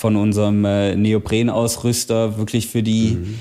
von 0.00 0.16
unserem 0.16 0.64
äh, 0.64 0.96
Neoprenausrüster 0.96 2.38
wirklich 2.38 2.68
für 2.68 2.82
die 2.82 3.18
mhm. 3.20 3.38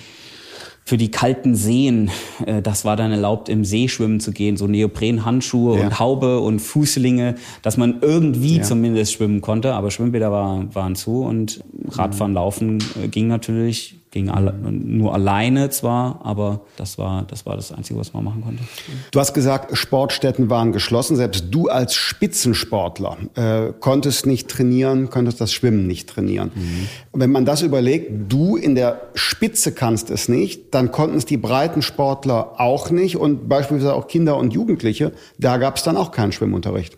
für 0.84 0.98
die 0.98 1.10
kalten 1.10 1.56
Seen, 1.56 2.12
äh, 2.46 2.62
das 2.62 2.84
war 2.84 2.98
dann 2.98 3.12
erlaubt, 3.12 3.48
im 3.48 3.64
See 3.64 3.88
schwimmen 3.88 4.20
zu 4.20 4.34
gehen, 4.34 4.58
so 4.58 4.68
Neoprenhandschuhe 4.68 5.78
ja. 5.78 5.86
und 5.86 6.00
Haube 6.00 6.42
und 6.42 6.60
Fußlinge, 6.60 7.36
dass 7.62 7.78
man 7.78 8.00
irgendwie 8.02 8.58
ja. 8.58 8.64
zumindest 8.64 9.14
schwimmen 9.14 9.40
konnte, 9.40 9.74
aber 9.74 9.90
Schwimmbäder 9.90 10.34
war, 10.34 10.76
waren 10.76 10.98
zu 10.98 11.22
und 11.22 11.64
Radfahren, 11.88 12.34
Laufen 12.34 12.80
äh, 13.02 13.08
ging 13.08 13.28
natürlich 13.28 13.99
ging 14.12 14.30
alle, 14.30 14.54
nur 14.54 15.14
alleine 15.14 15.70
zwar, 15.70 16.22
aber 16.24 16.62
das 16.78 16.98
war, 16.98 17.24
das 17.24 17.46
war 17.46 17.56
das 17.56 17.72
Einzige, 17.72 18.00
was 18.00 18.14
man 18.14 18.24
machen 18.24 18.44
konnte. 18.44 18.64
Du 19.12 19.20
hast 19.20 19.34
gesagt, 19.34 19.78
Sportstätten 19.78 20.50
waren 20.50 20.72
geschlossen. 20.72 21.16
Selbst 21.16 21.46
du 21.52 21.68
als 21.68 21.94
Spitzensportler 21.94 23.18
äh, 23.36 23.74
konntest 23.80 24.26
nicht 24.26 24.48
trainieren, 24.48 25.10
konntest 25.10 25.40
das 25.42 25.54
Schwimmen 25.54 25.86
nicht 25.86 26.10
trainieren. 26.10 26.52
Mhm. 26.56 26.88
Wenn 27.14 27.32
man 27.32 27.46
das 27.46 27.62
überlegt, 27.62 28.32
du 28.32 28.56
in 28.56 28.74
der 28.74 29.02
Spitze 29.14 29.74
kannst 29.74 30.10
es 30.10 30.28
nicht, 30.28 30.74
dann 30.74 30.92
konnten 30.92 31.18
es 31.18 31.26
die 31.26 31.38
Breitensportler 31.38 32.60
auch 32.60 32.90
nicht 32.90 33.18
und 33.18 33.48
beispielsweise 33.48 33.94
auch 33.94 34.08
Kinder 34.08 34.38
und 34.38 34.54
Jugendliche. 34.54 35.12
Da 35.38 35.58
gab 35.58 35.78
es 35.78 35.84
dann 35.84 35.98
auch 35.98 36.12
keinen 36.12 36.32
Schwimmunterricht. 36.32 36.98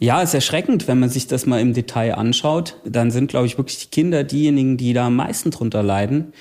Ja, 0.00 0.22
ist 0.22 0.34
erschreckend, 0.34 0.86
wenn 0.86 1.00
man 1.00 1.08
sich 1.08 1.26
das 1.26 1.44
mal 1.44 1.60
im 1.60 1.74
Detail 1.74 2.14
anschaut. 2.14 2.76
Dann 2.84 3.10
sind, 3.10 3.28
glaube 3.28 3.46
ich, 3.46 3.58
wirklich 3.58 3.78
die 3.78 3.88
Kinder 3.88 4.22
diejenigen, 4.22 4.76
die 4.76 4.92
da 4.92 5.06
am 5.06 5.16
meisten 5.16 5.50
drunter 5.50 5.82
leiden. 5.82 6.32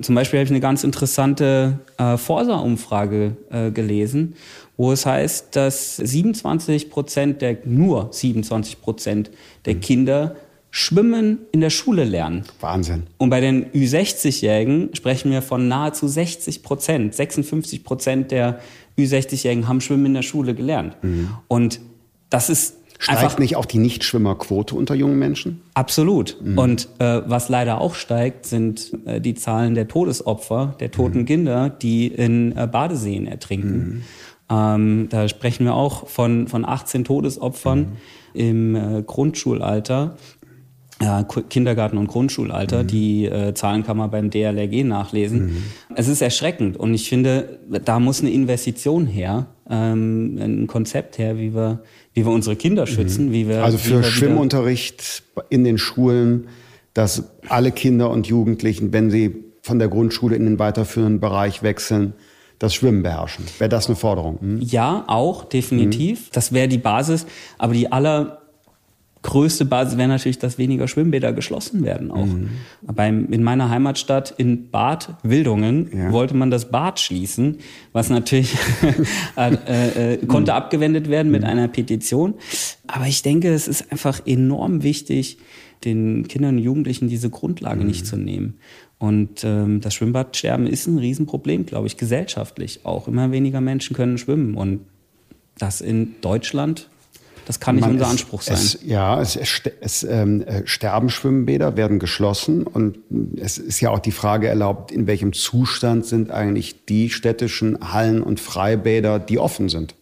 Zum 0.00 0.14
Beispiel 0.14 0.38
habe 0.38 0.44
ich 0.44 0.50
eine 0.50 0.60
ganz 0.60 0.82
interessante 0.82 1.80
äh, 1.98 2.16
Forsa-Umfrage 2.16 3.36
äh, 3.50 3.70
gelesen, 3.70 4.34
wo 4.78 4.92
es 4.92 5.04
heißt, 5.04 5.54
dass 5.54 5.96
27 5.96 6.88
Prozent 6.88 7.42
der, 7.42 7.58
nur 7.66 8.08
27 8.10 8.80
Prozent 8.80 9.30
der 9.66 9.74
Kinder 9.74 10.36
Schwimmen 10.74 11.40
in 11.52 11.60
der 11.60 11.68
Schule 11.68 12.04
lernen. 12.04 12.44
Wahnsinn. 12.60 13.02
Und 13.18 13.28
bei 13.28 13.42
den 13.42 13.66
Ü60-Jährigen 13.72 14.94
sprechen 14.94 15.30
wir 15.30 15.42
von 15.42 15.68
nahezu 15.68 16.08
60 16.08 16.62
Prozent. 16.62 17.14
56 17.14 17.84
Prozent 17.84 18.30
der 18.30 18.58
Ü60-Jährigen 18.98 19.68
haben 19.68 19.82
Schwimmen 19.82 20.06
in 20.06 20.14
der 20.14 20.22
Schule 20.22 20.54
gelernt. 20.54 20.96
Mhm. 21.02 21.28
Und 21.46 21.80
das 22.30 22.48
ist 22.48 22.76
Steigt 23.02 23.18
einfach, 23.18 23.38
nicht 23.40 23.56
auch 23.56 23.64
die 23.64 23.78
Nichtschwimmerquote 23.78 24.76
unter 24.76 24.94
jungen 24.94 25.18
Menschen? 25.18 25.62
Absolut. 25.74 26.36
Mhm. 26.40 26.56
Und 26.56 26.88
äh, 27.00 27.22
was 27.26 27.48
leider 27.48 27.80
auch 27.80 27.96
steigt, 27.96 28.46
sind 28.46 28.92
äh, 29.06 29.20
die 29.20 29.34
Zahlen 29.34 29.74
der 29.74 29.88
Todesopfer, 29.88 30.76
der 30.78 30.92
toten 30.92 31.22
mhm. 31.22 31.24
Kinder, 31.24 31.68
die 31.68 32.06
in 32.06 32.56
äh, 32.56 32.68
Badeseen 32.70 33.26
ertrinken. 33.26 33.76
Mhm. 33.76 34.02
Ähm, 34.48 35.06
da 35.10 35.26
sprechen 35.26 35.64
wir 35.64 35.74
auch 35.74 36.06
von, 36.06 36.46
von 36.46 36.64
18 36.64 37.02
Todesopfern 37.02 37.78
mhm. 38.34 38.40
im 38.40 38.76
äh, 38.76 39.02
Grundschulalter. 39.02 40.16
Ja, 41.02 41.24
Kindergarten- 41.24 41.98
und 41.98 42.06
Grundschulalter. 42.06 42.84
Mhm. 42.84 42.86
Die 42.86 43.24
äh, 43.24 43.52
Zahlen 43.54 43.82
kann 43.82 43.96
man 43.96 44.12
beim 44.12 44.30
DLRG 44.30 44.84
nachlesen. 44.84 45.46
Mhm. 45.46 45.62
Es 45.96 46.06
ist 46.06 46.22
erschreckend 46.22 46.76
und 46.76 46.94
ich 46.94 47.08
finde, 47.08 47.58
da 47.84 47.98
muss 47.98 48.20
eine 48.20 48.30
Investition 48.30 49.08
her, 49.08 49.46
ähm, 49.68 50.38
ein 50.40 50.66
Konzept 50.68 51.18
her, 51.18 51.36
wie 51.36 51.52
wir 51.52 51.80
wie 52.14 52.24
wir 52.26 52.32
unsere 52.32 52.56
Kinder 52.56 52.86
schützen, 52.86 53.28
mhm. 53.28 53.32
wie 53.32 53.48
wir. 53.48 53.64
Also 53.64 53.78
für 53.78 53.96
wir 53.96 54.02
Schwimmunterricht 54.02 55.22
in 55.48 55.64
den 55.64 55.78
Schulen, 55.78 56.48
dass 56.94 57.24
alle 57.48 57.72
Kinder 57.72 58.10
und 58.10 58.26
Jugendlichen, 58.26 58.92
wenn 58.92 59.10
sie 59.10 59.34
von 59.62 59.78
der 59.78 59.88
Grundschule 59.88 60.36
in 60.36 60.44
den 60.44 60.58
weiterführenden 60.58 61.20
Bereich 61.20 61.62
wechseln, 61.62 62.14
das 62.58 62.74
Schwimmen 62.74 63.02
beherrschen. 63.02 63.44
Wäre 63.58 63.68
das 63.68 63.86
eine 63.86 63.96
Forderung? 63.96 64.38
Hm? 64.40 64.60
Ja, 64.60 65.04
auch, 65.08 65.44
definitiv. 65.44 66.20
Mhm. 66.20 66.30
Das 66.32 66.52
wäre 66.52 66.68
die 66.68 66.78
Basis. 66.78 67.26
Aber 67.58 67.72
die 67.72 67.90
aller 67.90 68.41
größte 69.22 69.64
Basis 69.64 69.96
wäre 69.96 70.08
natürlich, 70.08 70.38
dass 70.38 70.58
weniger 70.58 70.88
Schwimmbäder 70.88 71.32
geschlossen 71.32 71.84
werden 71.84 72.10
auch. 72.10 72.26
Mhm. 72.26 72.50
Beim, 72.82 73.32
in 73.32 73.42
meiner 73.42 73.70
Heimatstadt 73.70 74.34
in 74.36 74.70
Bad 74.70 75.14
Wildungen 75.22 75.90
ja. 75.96 76.12
wollte 76.12 76.34
man 76.34 76.50
das 76.50 76.70
Bad 76.70 76.98
schließen, 76.98 77.58
was 77.92 78.10
natürlich 78.10 78.56
äh, 79.36 79.54
äh, 79.54 80.14
äh, 80.14 80.26
konnte 80.26 80.52
mhm. 80.52 80.56
abgewendet 80.56 81.08
werden 81.08 81.30
mit 81.30 81.42
mhm. 81.42 81.48
einer 81.48 81.68
Petition. 81.68 82.34
Aber 82.88 83.06
ich 83.06 83.22
denke, 83.22 83.52
es 83.52 83.68
ist 83.68 83.90
einfach 83.92 84.26
enorm 84.26 84.82
wichtig, 84.82 85.38
den 85.84 86.26
Kindern 86.28 86.56
und 86.56 86.62
Jugendlichen 86.62 87.08
diese 87.08 87.30
Grundlage 87.30 87.84
nicht 87.84 88.02
mhm. 88.02 88.06
zu 88.06 88.16
nehmen. 88.16 88.58
Und 88.98 89.42
ähm, 89.42 89.80
das 89.80 89.94
Schwimmbadsterben 89.94 90.66
ist 90.66 90.86
ein 90.86 90.98
Riesenproblem, 90.98 91.66
glaube 91.66 91.88
ich, 91.88 91.96
gesellschaftlich 91.96 92.80
auch. 92.84 93.08
Immer 93.08 93.32
weniger 93.32 93.60
Menschen 93.60 93.96
können 93.96 94.16
schwimmen 94.18 94.54
und 94.54 94.80
das 95.58 95.80
in 95.80 96.14
Deutschland 96.20 96.88
das 97.46 97.58
kann 97.60 97.76
nicht 97.76 97.82
Man, 97.82 97.92
unser 97.92 98.08
Anspruch 98.08 98.42
sein. 98.42 98.54
Es, 98.54 98.78
ja, 98.84 99.20
es, 99.20 99.36
es 99.80 100.04
ähm, 100.04 100.42
äh, 100.42 100.62
sterben 100.64 101.10
Schwimmbäder, 101.10 101.76
werden 101.76 101.98
geschlossen 101.98 102.64
und 102.64 102.98
es 103.36 103.58
ist 103.58 103.80
ja 103.80 103.90
auch 103.90 103.98
die 103.98 104.12
Frage 104.12 104.48
erlaubt, 104.48 104.92
in 104.92 105.06
welchem 105.06 105.32
Zustand 105.32 106.06
sind 106.06 106.30
eigentlich 106.30 106.84
die 106.86 107.10
städtischen 107.10 107.92
Hallen 107.92 108.22
und 108.22 108.40
Freibäder, 108.40 109.18
die 109.18 109.38
offen 109.38 109.68
sind. 109.68 109.94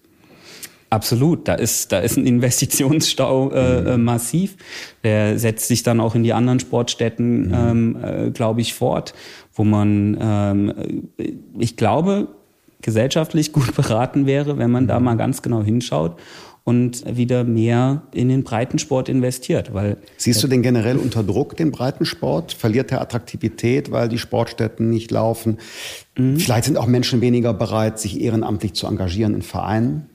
Absolut, 0.90 1.46
da 1.46 1.54
ist, 1.54 1.92
da 1.92 2.00
ist 2.00 2.16
ein 2.16 2.26
Investitionsstau 2.26 3.52
äh, 3.52 3.80
mhm. 3.80 3.86
Äh, 3.86 3.96
massiv. 3.96 4.56
Der 5.04 5.38
setzt 5.38 5.68
sich 5.68 5.84
dann 5.84 6.00
auch 6.00 6.16
in 6.16 6.24
die 6.24 6.32
anderen 6.32 6.58
Sportstätten, 6.58 7.46
mhm. 7.46 7.54
ähm, 7.54 7.96
äh, 8.02 8.30
glaube 8.30 8.60
ich, 8.60 8.74
fort, 8.74 9.14
wo 9.54 9.62
man, 9.62 10.18
ähm, 10.20 11.08
ich 11.56 11.76
glaube, 11.76 12.26
gesellschaftlich 12.82 13.52
gut 13.54 13.76
beraten 13.76 14.26
wäre, 14.26 14.58
wenn 14.58 14.72
man 14.72 14.84
mhm. 14.84 14.88
da 14.88 14.98
mal 14.98 15.16
ganz 15.16 15.42
genau 15.42 15.62
hinschaut 15.62 16.18
und 16.64 17.04
wieder 17.16 17.44
mehr 17.44 18.02
in 18.12 18.28
den 18.28 18.44
Breitensport 18.44 19.08
investiert. 19.08 19.72
Weil 19.74 19.96
Siehst 20.16 20.42
du 20.42 20.48
den 20.48 20.62
generell 20.62 20.98
unter 20.98 21.22
Druck, 21.22 21.56
den 21.56 21.70
Breitensport? 21.70 22.52
Verliert 22.52 22.90
der 22.90 23.00
Attraktivität, 23.00 23.90
weil 23.90 24.08
die 24.08 24.18
Sportstätten 24.18 24.90
nicht 24.90 25.10
laufen? 25.10 25.58
Mhm. 26.16 26.38
Vielleicht 26.38 26.64
sind 26.64 26.76
auch 26.76 26.86
Menschen 26.86 27.20
weniger 27.20 27.54
bereit, 27.54 27.98
sich 27.98 28.20
ehrenamtlich 28.20 28.74
zu 28.74 28.86
engagieren 28.86 29.34
in 29.34 29.42
Vereinen? 29.42 30.10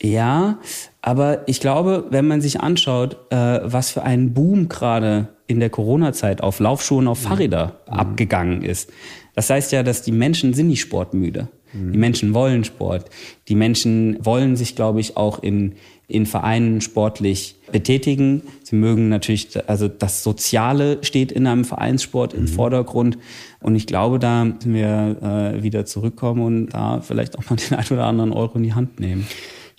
Ja, 0.00 0.58
aber 1.02 1.48
ich 1.48 1.60
glaube, 1.60 2.06
wenn 2.10 2.26
man 2.26 2.40
sich 2.40 2.60
anschaut, 2.60 3.16
äh, 3.30 3.60
was 3.62 3.90
für 3.90 4.02
ein 4.02 4.32
Boom 4.32 4.68
gerade 4.68 5.28
in 5.46 5.60
der 5.60 5.70
Corona-Zeit 5.70 6.42
auf 6.42 6.60
Laufschuhen, 6.60 7.08
auf 7.08 7.22
mhm. 7.22 7.28
Fahrräder 7.28 7.80
mhm. 7.86 7.94
abgegangen 7.94 8.62
ist. 8.62 8.90
Das 9.34 9.50
heißt 9.50 9.72
ja, 9.72 9.82
dass 9.82 10.02
die 10.02 10.12
Menschen 10.12 10.54
sind 10.54 10.68
nicht 10.68 10.80
sportmüde. 10.80 11.48
Mhm. 11.72 11.92
Die 11.92 11.98
Menschen 11.98 12.34
wollen 12.34 12.64
Sport. 12.64 13.10
Die 13.48 13.54
Menschen 13.54 14.24
wollen 14.24 14.56
sich, 14.56 14.76
glaube 14.76 15.00
ich, 15.00 15.16
auch 15.16 15.42
in, 15.42 15.74
in 16.06 16.26
Vereinen 16.26 16.80
sportlich 16.80 17.56
betätigen. 17.70 18.42
Sie 18.62 18.76
mögen 18.76 19.08
natürlich, 19.08 19.48
also 19.68 19.88
das 19.88 20.22
Soziale 20.22 20.98
steht 21.02 21.32
in 21.32 21.46
einem 21.46 21.64
Vereinssport 21.64 22.34
im 22.34 22.42
mhm. 22.42 22.48
Vordergrund. 22.48 23.18
Und 23.60 23.74
ich 23.76 23.86
glaube, 23.86 24.18
da 24.18 24.44
müssen 24.44 24.74
wir 24.74 25.16
äh, 25.56 25.62
wieder 25.62 25.84
zurückkommen 25.84 26.42
und 26.42 26.68
da 26.70 27.00
vielleicht 27.00 27.38
auch 27.38 27.48
mal 27.50 27.56
den 27.56 27.76
ein 27.78 27.86
oder 27.90 28.06
anderen 28.06 28.32
Euro 28.32 28.56
in 28.56 28.64
die 28.64 28.74
Hand 28.74 29.00
nehmen. 29.00 29.26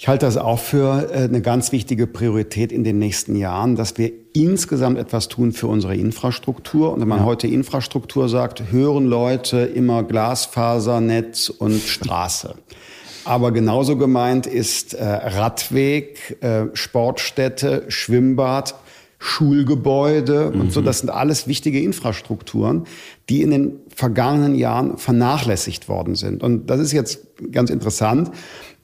Ich 0.01 0.07
halte 0.07 0.25
das 0.25 0.38
auch 0.38 0.59
für 0.59 1.12
äh, 1.12 1.25
eine 1.25 1.41
ganz 1.41 1.73
wichtige 1.73 2.07
Priorität 2.07 2.71
in 2.71 2.85
den 2.85 2.99
nächsten 2.99 3.35
Jahren, 3.35 3.75
dass 3.75 3.97
wir 3.97 4.13
insgesamt 4.31 4.97
etwas 4.97 5.27
tun 5.27 5.51
für 5.51 5.67
unsere 5.67 5.93
Infrastruktur. 5.93 6.93
Und 6.93 7.01
wenn 7.01 7.09
man 7.09 7.19
ja. 7.19 7.25
heute 7.25 7.47
Infrastruktur 7.47 8.29
sagt, 8.29 8.71
hören 8.71 9.07
Leute 9.07 9.57
immer 9.57 10.03
Glasfasernetz 10.03 11.49
und 11.49 11.81
Straße. 11.81 12.55
Aber 13.25 13.51
genauso 13.51 13.97
gemeint 13.97 14.47
ist 14.47 14.93
äh, 14.93 15.03
Radweg, 15.03 16.38
äh, 16.41 16.67
Sportstätte, 16.71 17.83
Schwimmbad, 17.89 18.75
Schulgebäude 19.17 20.51
mhm. 20.53 20.62
und 20.62 20.71
so. 20.71 20.79
Mhm. 20.79 20.85
Das 20.85 20.99
sind 20.99 21.09
alles 21.09 21.45
wichtige 21.45 21.81
Infrastrukturen, 21.81 22.85
die 23.27 23.41
in 23.41 23.51
den 23.51 23.73
vergangenen 23.93 24.55
Jahren 24.55 24.97
vernachlässigt 24.97 25.89
worden 25.89 26.15
sind. 26.15 26.41
Und 26.41 26.69
das 26.69 26.79
ist 26.79 26.93
jetzt 26.93 27.27
ganz 27.51 27.69
interessant. 27.69 28.31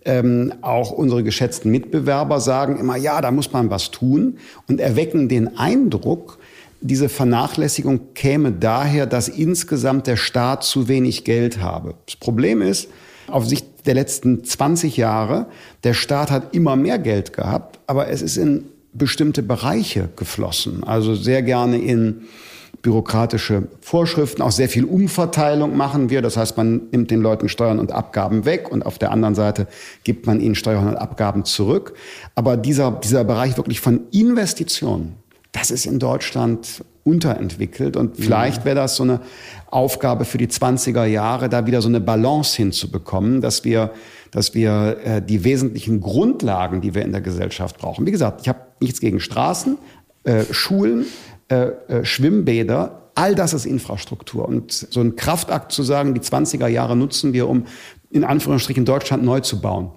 Ähm, 0.06 0.54
auch 0.62 0.92
unsere 0.92 1.24
geschätzten 1.24 1.72
Mitbewerber 1.72 2.40
sagen 2.40 2.78
immer, 2.78 2.96
ja, 2.96 3.20
da 3.22 3.32
muss 3.32 3.52
man 3.52 3.72
was 3.72 3.90
tun 3.90 4.38
und 4.68 4.80
erwecken 4.80 5.30
den 5.30 5.58
Eindruck, 5.58 6.38
diese 6.82 7.10
Vernachlässigung 7.10 8.14
käme 8.14 8.52
daher, 8.52 9.08
dass 9.08 9.28
insgesamt 9.28 10.06
der 10.06 10.18
Staat 10.18 10.64
zu 10.64 10.88
wenig 10.88 11.24
Geld 11.24 11.60
habe. 11.60 11.96
Das 12.06 12.16
Problem 12.16 12.62
ist, 12.62 12.90
auf 13.28 13.48
Sicht 13.48 13.66
der 13.88 13.96
letzten 13.96 14.44
20 14.44 14.98
Jahre, 14.98 15.48
der 15.84 15.94
Staat 15.94 16.30
hat 16.30 16.54
immer 16.54 16.76
mehr 16.76 17.00
Geld 17.00 17.34
gehabt, 17.34 17.80
aber 17.88 18.10
es 18.10 18.22
ist 18.22 18.38
in 18.38 18.66
bestimmte 18.94 19.44
Bereiche 19.44 20.10
geflossen. 20.16 20.84
Also 20.84 21.16
sehr 21.16 21.42
gerne 21.42 21.78
in 21.78 22.24
bürokratische 22.86 23.64
Vorschriften, 23.82 24.44
auch 24.44 24.52
sehr 24.52 24.70
viel 24.70 24.86
Umverteilung 24.86 25.76
machen 25.76 26.12
wir. 26.12 26.22
Das 26.22 26.38
heißt, 26.38 26.56
man 26.56 26.84
nimmt 26.92 27.10
den 27.10 27.20
Leuten 27.20 27.50
Steuern 27.50 27.80
und 27.80 27.92
Abgaben 27.92 28.46
weg 28.46 28.72
und 28.72 28.86
auf 28.86 29.00
der 29.00 29.12
anderen 29.12 29.34
Seite 29.34 29.66
gibt 30.04 30.28
man 30.28 30.40
ihnen 30.40 30.54
Steuern 30.54 30.88
und 30.88 30.96
Abgaben 30.96 31.46
zurück. 31.46 31.96
Aber 32.36 32.58
dieser, 32.58 32.92
dieser 32.92 33.24
Bereich 33.24 33.58
wirklich 33.58 33.80
von 33.80 34.02
Investitionen, 34.12 35.16
das 35.52 35.72
ist 35.72 35.88
in 35.88 35.98
Deutschland 35.98 36.86
unterentwickelt 37.04 37.98
und 37.98 38.18
vielleicht 38.18 38.66
wäre 38.66 38.76
das 38.76 38.98
so 38.98 39.04
eine 39.04 39.20
Aufgabe 39.72 40.24
für 40.24 40.38
die 40.38 40.48
20er 40.48 41.06
Jahre, 41.06 41.50
da 41.50 41.66
wieder 41.66 41.82
so 41.82 41.88
eine 41.88 42.02
Balance 42.02 42.56
hinzubekommen, 42.56 43.42
dass 43.42 43.64
wir, 43.64 43.92
dass 44.30 44.54
wir 44.54 44.98
äh, 45.04 45.22
die 45.24 45.44
wesentlichen 45.44 46.02
Grundlagen, 46.02 46.82
die 46.82 46.94
wir 46.94 47.02
in 47.02 47.14
der 47.14 47.22
Gesellschaft 47.22 47.80
brauchen. 47.80 48.06
Wie 48.06 48.12
gesagt, 48.12 48.42
ich 48.42 48.50
habe 48.50 48.60
nichts 48.80 49.00
gegen 49.00 49.20
Straßen, 49.20 49.80
äh, 50.24 50.44
Schulen, 50.52 51.06
äh, 51.50 51.68
äh, 51.88 52.06
Schwimmbäder, 52.06 53.02
all 53.16 53.36
das 53.36 53.54
ist 53.54 53.66
Infrastruktur. 53.66 54.48
Und 54.48 54.72
so 54.72 55.00
ein 55.00 55.16
Kraftakt 55.16 55.72
zu 55.72 55.84
sagen, 55.84 56.14
die 56.14 56.22
20er 56.22 56.68
Jahre 56.68 56.96
nutzen 56.96 57.34
wir, 57.34 57.48
um 57.48 57.66
in 58.12 58.24
Anführungsstrichen 58.24 58.86
Deutschland 58.86 59.24
neu 59.24 59.40
zu 59.40 59.62
bauen. 59.62 59.92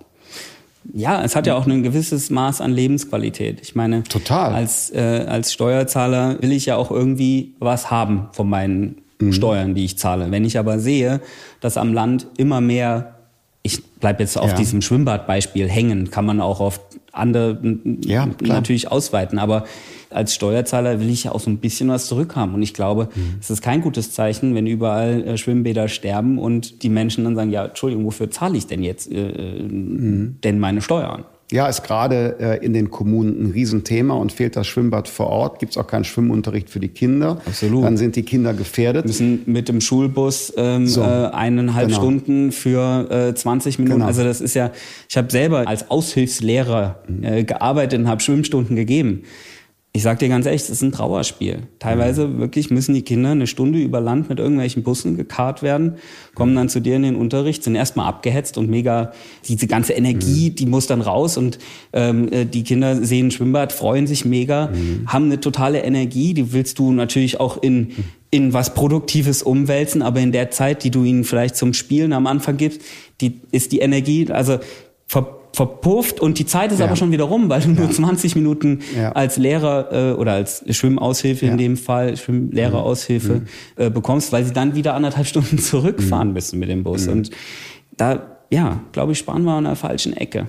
Ja, 0.95 1.23
es 1.23 1.37
hat 1.37 1.47
ja 1.47 1.55
auch 1.55 1.67
ein 1.67 1.83
gewisses 1.83 2.31
Maß 2.31 2.61
an 2.61 2.73
Lebensqualität. 2.73 3.61
Ich 3.61 3.75
meine, 3.75 4.05
total. 4.05 4.55
Als, 4.55 4.91
äh, 4.91 5.27
als 5.29 5.53
Steuerzahler 5.53 6.41
will 6.41 6.53
ich 6.53 6.67
ja 6.67 6.77
auch 6.77 6.91
irgendwie 6.91 7.55
was 7.59 7.91
haben 7.91 8.29
von 8.33 8.49
meinen 8.49 8.97
mhm. 9.19 9.33
Steuern, 9.33 9.75
die 9.75 9.85
ich 9.85 9.99
zahle. 9.99 10.31
Wenn 10.31 10.45
ich 10.45 10.59
aber 10.59 10.79
sehe, 10.79 11.21
dass 11.61 11.77
am 11.77 11.93
Land 11.93 12.27
immer 12.37 12.61
mehr 12.61 13.15
ich 13.63 13.85
bleibe 13.85 14.23
jetzt 14.23 14.39
auf 14.39 14.51
ja. 14.51 14.57
diesem 14.57 14.81
Schwimmbadbeispiel 14.81 15.69
hängen, 15.69 16.11
kann 16.11 16.25
man 16.25 16.41
auch 16.41 16.61
auf 16.61 16.81
andere 17.13 17.59
ja, 18.03 18.29
natürlich 18.41 18.91
ausweiten. 18.91 19.39
Aber 19.39 19.65
als 20.11 20.35
Steuerzahler 20.35 21.01
will 21.01 21.11
ich 21.11 21.25
ja 21.25 21.33
auch 21.33 21.40
so 21.40 21.51
ein 21.51 21.59
bisschen 21.59 21.88
was 21.88 22.07
zurückhaben. 22.07 22.55
Und 22.55 22.62
ich 22.62 22.75
glaube, 22.75 23.09
mhm. 23.14 23.37
es 23.40 23.51
ist 23.51 23.62
kein 23.62 23.81
gutes 23.81 24.12
Zeichen, 24.12 24.55
wenn 24.55 24.66
überall 24.66 25.23
äh, 25.23 25.38
Schwimmbäder 25.38 25.88
sterben 25.88 26.38
und 26.38 26.83
die 26.83 26.88
Menschen 26.88 27.25
dann 27.25 27.37
sagen, 27.37 27.51
ja, 27.51 27.66
Entschuldigung, 27.66 28.05
wofür 28.05 28.31
zahle 28.31 28.57
ich 28.57 28.66
denn 28.66 28.83
jetzt 28.83 29.11
äh, 29.11 29.62
mhm. 29.62 30.37
denn 30.42 30.59
meine 30.59 30.81
Steuern? 30.83 31.25
Ja, 31.51 31.66
ist 31.66 31.83
gerade 31.83 32.37
äh, 32.40 32.64
in 32.64 32.75
den 32.75 32.90
Kommunen 32.90 33.42
ein 33.42 33.51
Riesenthema 33.53 34.12
und 34.14 34.33
fehlt 34.33 34.55
das 34.55 34.66
Schwimmbad 34.66 35.09
vor 35.09 35.29
Ort, 35.29 35.59
gibt 35.61 35.73
es 35.73 35.79
auch 35.79 35.87
keinen 35.87 36.05
Schwimmunterricht 36.05 36.68
für 36.68 36.79
die 36.79 36.88
Kinder. 36.88 37.40
Absolut. 37.47 37.85
Dann 37.85 37.97
sind 37.97 38.16
die 38.16 38.23
Kinder 38.23 38.53
gefährdet. 38.53 39.07
Müssen 39.07 39.44
mit 39.47 39.71
dem 39.71 39.81
Schulbus 39.81 40.53
ähm, 40.59 40.87
so, 40.87 41.01
äh, 41.01 41.05
eineinhalb 41.05 41.88
genau. 41.88 42.01
Stunden 42.01 42.53
für 42.53 43.11
äh, 43.31 43.35
20 43.35 43.79
Minuten. 43.79 43.94
Genau. 43.97 44.07
Also 44.07 44.25
das 44.25 44.42
ist 44.42 44.53
ja, 44.53 44.73
ich 45.09 45.16
habe 45.16 45.31
selber 45.31 45.66
als 45.66 45.90
Aushilfslehrer 45.90 46.99
äh, 47.23 47.44
gearbeitet 47.44 48.01
und 48.01 48.09
habe 48.09 48.21
Schwimmstunden 48.21 48.77
gegeben 48.77 49.23
ich 49.99 50.05
sag 50.05 50.21
dir 50.21 50.29
ganz 50.29 50.47
ehrlich, 50.47 50.63
es 50.63 50.71
ist 50.71 50.83
ein 50.83 50.93
Trauerspiel. 50.93 51.65
Teilweise 51.81 52.29
mhm. 52.29 52.39
wirklich 52.39 52.71
müssen 52.71 52.95
die 52.95 53.03
Kinder 53.03 53.31
eine 53.33 53.49
Stunde 53.49 53.81
über 53.81 54.01
Land 54.01 54.29
mit 54.29 54.39
irgendwelchen 54.39 54.85
Bussen 54.85 55.17
gekarrt 55.17 55.61
werden, 55.61 55.97
kommen 56.37 56.55
dann 56.55 56.69
zu 56.69 56.79
dir 56.79 56.95
in 56.95 57.03
den 57.03 57.17
Unterricht, 57.17 57.65
sind 57.65 57.75
erstmal 57.75 58.07
abgehetzt 58.07 58.59
und 58.59 58.71
mega, 58.71 59.11
diese 59.49 59.67
ganze 59.67 59.95
Energie, 59.95 60.51
mhm. 60.51 60.55
die 60.55 60.67
muss 60.67 60.87
dann 60.87 61.01
raus 61.01 61.37
und 61.37 61.59
ähm, 61.93 62.31
äh, 62.31 62.45
die 62.45 62.63
Kinder 62.63 62.95
sehen 63.05 63.27
ein 63.27 63.31
Schwimmbad, 63.33 63.73
freuen 63.73 64.07
sich 64.07 64.25
mega, 64.25 64.69
mhm. 64.69 65.09
haben 65.09 65.25
eine 65.25 65.41
totale 65.41 65.83
Energie, 65.83 66.33
die 66.33 66.53
willst 66.53 66.79
du 66.79 66.93
natürlich 66.93 67.41
auch 67.41 67.61
in, 67.61 67.89
in 68.31 68.53
was 68.53 68.75
Produktives 68.75 69.43
umwälzen, 69.43 70.01
aber 70.01 70.21
in 70.21 70.31
der 70.31 70.53
Zeit, 70.53 70.85
die 70.85 70.93
du 70.93 71.03
ihnen 71.03 71.25
vielleicht 71.25 71.57
zum 71.57 71.75
Spielen 71.75 72.13
am 72.13 72.29
Anfang 72.29 72.57
gibst, 72.57 72.83
die 73.21 73.41
ist 73.51 73.73
die 73.73 73.81
Energie, 73.81 74.31
also 74.31 74.61
ver 75.09 75.38
verpufft 75.59 76.21
und 76.21 76.38
die 76.38 76.47
Zeit 76.47 76.71
ist 76.71 76.79
ja. 76.79 76.87
aber 76.87 76.94
schon 76.94 77.11
wieder 77.11 77.25
rum, 77.25 77.49
weil 77.49 77.61
du 77.61 77.71
nur 77.71 77.90
20 77.90 78.37
Minuten 78.37 78.79
ja. 78.97 79.11
als 79.11 79.38
Lehrer 79.38 80.12
äh, 80.12 80.12
oder 80.12 80.35
als 80.35 80.62
Schwimmaushilfe 80.71 81.47
in 81.47 81.59
dem 81.59 81.77
Fall, 81.77 82.16
Schwimmlehreraushilfe 82.16 83.35
mhm. 83.35 83.47
äh, 83.75 83.90
bekommst, 83.90 84.31
weil 84.31 84.44
sie 84.44 84.53
dann 84.53 84.77
wieder 84.77 84.94
anderthalb 84.94 85.27
Stunden 85.33 85.59
zurückfahren 85.59 86.29
mhm. 86.29 86.35
müssen 86.35 86.61
mit 86.61 86.68
dem 86.68 86.85
Bus. 86.85 87.07
Mhm. 87.07 87.12
Und 87.12 87.31
da, 87.97 88.38
ja, 88.51 88.81
glaube 88.92 89.12
ich, 89.12 89.18
sparen 89.18 89.42
wir 89.42 89.55
an 89.55 89.64
der 89.64 89.75
falschen 89.75 90.16
Ecke. 90.16 90.47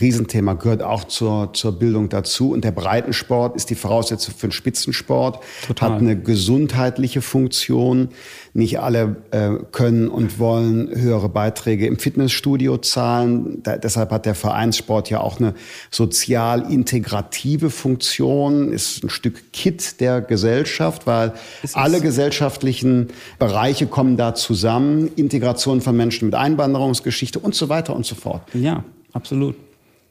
Riesenthema, 0.00 0.54
gehört 0.54 0.82
auch 0.82 1.04
zur, 1.04 1.52
zur 1.54 1.78
Bildung 1.78 2.08
dazu. 2.08 2.52
Und 2.52 2.64
der 2.64 2.70
Breitensport 2.70 3.56
ist 3.56 3.70
die 3.70 3.74
Voraussetzung 3.74 4.34
für 4.36 4.46
den 4.46 4.52
Spitzensport, 4.52 5.42
Total. 5.66 5.90
hat 5.90 5.98
eine 5.98 6.20
gesundheitliche 6.20 7.20
Funktion. 7.20 8.10
Nicht 8.54 8.80
alle 8.80 9.16
äh, 9.30 9.50
können 9.72 10.08
und 10.08 10.38
wollen 10.38 10.88
höhere 10.94 11.28
Beiträge 11.28 11.86
im 11.86 11.98
Fitnessstudio 11.98 12.78
zahlen. 12.78 13.62
Da, 13.62 13.76
deshalb 13.76 14.10
hat 14.10 14.26
der 14.26 14.34
Vereinssport 14.34 15.10
ja 15.10 15.20
auch 15.20 15.38
eine 15.38 15.54
sozial 15.90 16.70
integrative 16.72 17.70
Funktion, 17.70 18.72
ist 18.72 19.04
ein 19.04 19.10
Stück 19.10 19.52
Kit 19.52 20.00
der 20.00 20.20
Gesellschaft, 20.20 21.06
weil 21.06 21.32
alle 21.74 22.00
gesellschaftlichen 22.00 23.08
Bereiche 23.38 23.86
kommen 23.86 24.16
da 24.16 24.34
zusammen. 24.34 25.10
Integration 25.16 25.80
von 25.80 25.96
Menschen 25.96 26.26
mit 26.26 26.34
Einwanderungsgeschichte 26.34 27.38
und 27.38 27.54
so 27.54 27.68
weiter 27.68 27.94
und 27.94 28.06
so 28.06 28.14
fort. 28.14 28.42
Ja, 28.54 28.84
absolut. 29.12 29.56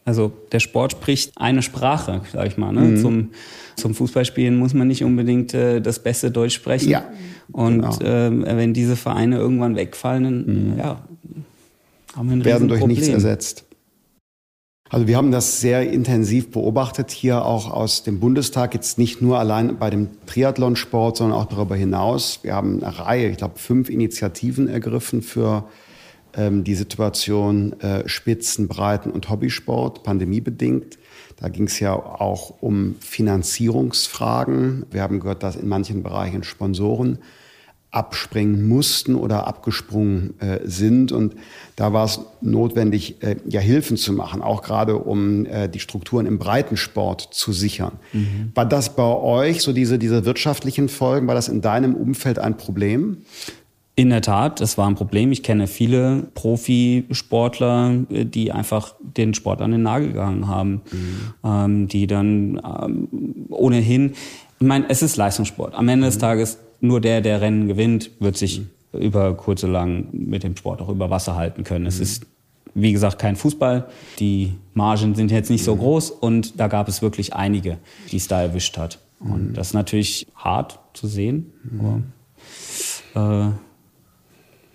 Also 0.08 0.32
der 0.54 0.62
Sport 0.62 0.94
spricht 0.94 1.34
eine 1.36 1.62
Sprache, 1.62 2.22
sag 2.32 2.48
ich 2.48 2.58
mal. 2.58 2.72
Ne? 2.72 2.80
Mhm. 2.80 2.98
Zum, 2.98 3.30
zum 3.76 3.94
Fußballspielen 3.94 4.56
muss 4.56 4.74
man 4.74 4.88
nicht 4.88 5.04
unbedingt 5.04 5.54
äh, 5.54 5.82
das 5.82 6.00
beste 6.00 6.32
Deutsch 6.32 6.56
sprechen. 6.56 6.90
Ja. 6.90 7.04
Und 7.52 7.82
genau. 7.82 8.00
äh, 8.00 8.58
wenn 8.58 8.74
diese 8.74 8.96
Vereine 8.96 9.36
irgendwann 9.36 9.76
wegfallen, 9.76 10.24
dann 10.24 10.46
mhm. 10.46 10.80
ja, 10.80 11.04
haben 12.16 12.30
wir 12.30 12.38
ein 12.38 12.46
werden 12.46 12.70
durch 12.70 12.86
nichts 12.86 13.10
ersetzt. 13.10 13.66
Also 14.90 15.08
wir 15.08 15.18
haben 15.18 15.34
das 15.34 15.60
sehr 15.60 15.92
intensiv 15.92 16.52
beobachtet 16.52 17.12
hier 17.12 17.44
auch 17.44 17.70
aus 17.70 18.04
dem 18.04 18.22
Bundestag, 18.22 18.74
jetzt 18.76 18.98
nicht 18.98 19.22
nur 19.22 19.38
allein 19.38 19.78
bei 19.78 19.90
dem 19.90 20.08
Triathlonsport, 20.26 21.18
sondern 21.18 21.38
auch 21.38 21.48
darüber 21.48 21.76
hinaus. 21.76 22.40
Wir 22.44 22.54
haben 22.56 22.82
eine 22.82 22.98
Reihe, 22.98 23.30
ich 23.30 23.38
glaube 23.38 23.60
fünf 23.60 23.90
Initiativen 23.90 24.70
ergriffen 24.70 25.22
für 25.22 25.66
ähm, 25.66 25.87
die 26.38 26.76
Situation 26.76 27.80
äh, 27.82 28.08
Spitzen, 28.08 28.68
Breiten 28.68 29.12
und 29.12 29.30
Hobbysport, 29.30 30.04
pandemiebedingt. 30.04 30.98
Da 31.38 31.50
ging 31.50 31.66
es 31.66 31.80
ja 31.80 31.94
auch 31.94 32.62
um 32.62 32.96
Finanzierungsfragen. 33.00 34.86
Wir 34.92 35.02
haben 35.02 35.20
gehört, 35.20 35.44
dass 35.44 35.56
in 35.56 35.68
manchen 35.68 36.04
Bereichen 36.04 36.44
Sponsoren 36.44 37.20
abspringen 37.92 38.68
mussten 38.68 39.16
oder 39.16 39.48
abgesprungen 39.48 40.40
äh, 40.40 40.60
sind. 40.66 41.12
Und 41.12 41.36
da 41.76 41.94
war 41.94 42.06
es 42.06 42.20
notwendig, 42.42 43.24
äh, 43.24 43.38
ja 43.48 43.62
Hilfen 43.62 43.98
zu 43.98 44.14
machen, 44.14 44.42
auch 44.42 44.62
gerade 44.62 44.98
um 44.98 45.46
äh, 45.46 45.70
die 45.70 45.80
Strukturen 45.80 46.26
im 46.26 46.38
Breitensport 46.38 47.30
zu 47.32 47.54
sichern. 47.54 47.94
Mhm. 48.14 48.52
War 48.54 48.66
das 48.66 48.96
bei 48.96 49.04
euch, 49.04 49.62
so 49.62 49.72
diese, 49.74 49.98
diese 49.98 50.26
wirtschaftlichen 50.26 50.90
Folgen, 50.90 51.28
war 51.28 51.36
das 51.36 51.48
in 51.48 51.62
deinem 51.62 51.96
Umfeld 51.96 52.40
ein 52.40 52.58
Problem? 52.58 53.20
In 53.98 54.12
der 54.12 54.22
Tat, 54.22 54.62
das 54.62 54.78
war 54.78 54.88
ein 54.88 54.94
Problem. 54.94 55.32
Ich 55.32 55.42
kenne 55.42 55.66
viele 55.66 56.28
Profisportler, 56.36 58.06
die 58.10 58.52
einfach 58.52 58.94
den 59.02 59.34
Sport 59.34 59.60
an 59.60 59.72
den 59.72 59.82
Nagel 59.82 60.10
gegangen 60.10 60.48
haben, 60.48 60.84
mhm. 60.92 61.34
ähm, 61.44 61.88
die 61.88 62.06
dann 62.06 62.62
ähm, 62.64 63.48
ohnehin, 63.50 64.14
ich 64.60 64.68
meine, 64.68 64.86
es 64.88 65.02
ist 65.02 65.18
Leistungssport. 65.18 65.74
Am 65.74 65.90
Ende 65.90 66.06
mhm. 66.06 66.10
des 66.10 66.20
Tages 66.20 66.60
nur 66.80 67.02
der, 67.02 67.22
der 67.22 67.42
Rennen 67.42 67.68
gewinnt, 67.68 68.12
wird 68.20 68.38
sich 68.38 68.62
mhm. 68.94 69.00
über 69.00 69.34
kurz 69.36 69.64
oder 69.64 69.74
lang 69.74 70.10
mit 70.12 70.44
dem 70.44 70.56
Sport 70.56 70.80
auch 70.84 70.90
über 70.90 71.10
Wasser 71.10 71.36
halten 71.36 71.64
können. 71.64 71.88
Es 71.88 71.98
mhm. 71.98 72.04
ist 72.04 72.28
wie 72.76 72.94
gesagt, 72.94 73.18
kein 73.18 73.36
Fußball. 73.36 73.88
Die 74.20 74.54
Margen 74.76 75.16
sind 75.16 75.32
jetzt 75.32 75.50
nicht 75.50 75.64
so 75.64 75.74
mhm. 75.74 75.80
groß 75.80 76.12
und 76.12 76.60
da 76.60 76.68
gab 76.68 76.88
es 76.88 77.02
wirklich 77.02 77.34
einige, 77.34 77.80
die 78.12 78.18
es 78.18 78.28
da 78.28 78.44
erwischt 78.44 78.78
hat. 78.78 79.00
Und 79.20 79.50
mhm. 79.50 79.54
das 79.56 79.70
ist 79.70 79.74
natürlich 79.74 80.28
hart 80.36 80.78
zu 80.94 81.08
sehen. 81.08 81.52
Aber, 83.16 83.50
äh, 83.50 83.52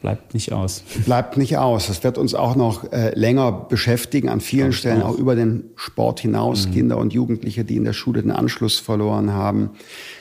Bleibt 0.02 0.34
nicht 0.34 0.52
aus. 0.52 0.82
Bleibt 1.04 1.36
nicht 1.36 1.58
aus. 1.58 1.86
Das 1.86 2.02
wird 2.02 2.18
uns 2.18 2.34
auch 2.34 2.56
noch 2.56 2.92
äh, 2.92 3.14
länger 3.14 3.52
beschäftigen, 3.52 4.28
an 4.28 4.40
vielen 4.40 4.72
Stellen 4.72 5.00
auch. 5.00 5.10
auch 5.10 5.18
über 5.18 5.36
den 5.36 5.70
Sport 5.76 6.18
hinaus. 6.18 6.66
Mhm. 6.66 6.72
Kinder 6.72 6.98
und 6.98 7.12
Jugendliche, 7.12 7.64
die 7.64 7.76
in 7.76 7.84
der 7.84 7.92
Schule 7.92 8.20
den 8.20 8.32
Anschluss 8.32 8.80
verloren 8.80 9.32
haben. 9.32 9.70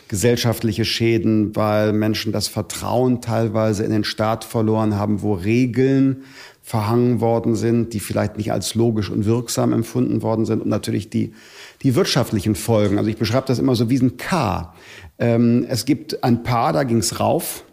Gesellschaftliche 0.08 0.86
Schäden, 0.86 1.56
weil 1.56 1.94
Menschen 1.94 2.32
das 2.32 2.48
Vertrauen 2.48 3.22
teilweise 3.22 3.84
in 3.84 3.90
den 3.90 4.04
Staat 4.04 4.44
verloren 4.44 4.98
haben, 4.98 5.24
wo 5.24 5.34
Regeln 5.34 6.26
verhangen 6.62 7.20
worden 7.20 7.56
sind, 7.56 7.94
die 7.94 8.00
vielleicht 8.00 8.38
nicht 8.38 8.52
als 8.52 8.76
logisch 8.76 9.10
und 9.10 9.26
wirksam 9.26 9.74
empfunden 9.74 10.22
worden 10.22 10.46
sind. 10.46 10.62
Und 10.62 10.70
natürlich 10.70 11.10
die, 11.10 11.34
die 11.82 11.96
wirtschaftlichen 11.96 12.54
Folgen. 12.54 13.00
Also 13.00 13.10
ich 13.10 13.18
beschreibe 13.18 13.48
das 13.48 13.58
immer 13.58 13.74
so 13.74 13.90
wie 13.90 13.98
ein 13.98 14.18
K. 14.18 14.76
Ähm, 15.18 15.66
es 15.68 15.86
gibt 15.86 16.24
ein 16.24 16.44
Paar, 16.44 16.72
da 16.72 16.84
ging 16.84 17.00
es 17.00 17.20
rauf 17.20 17.64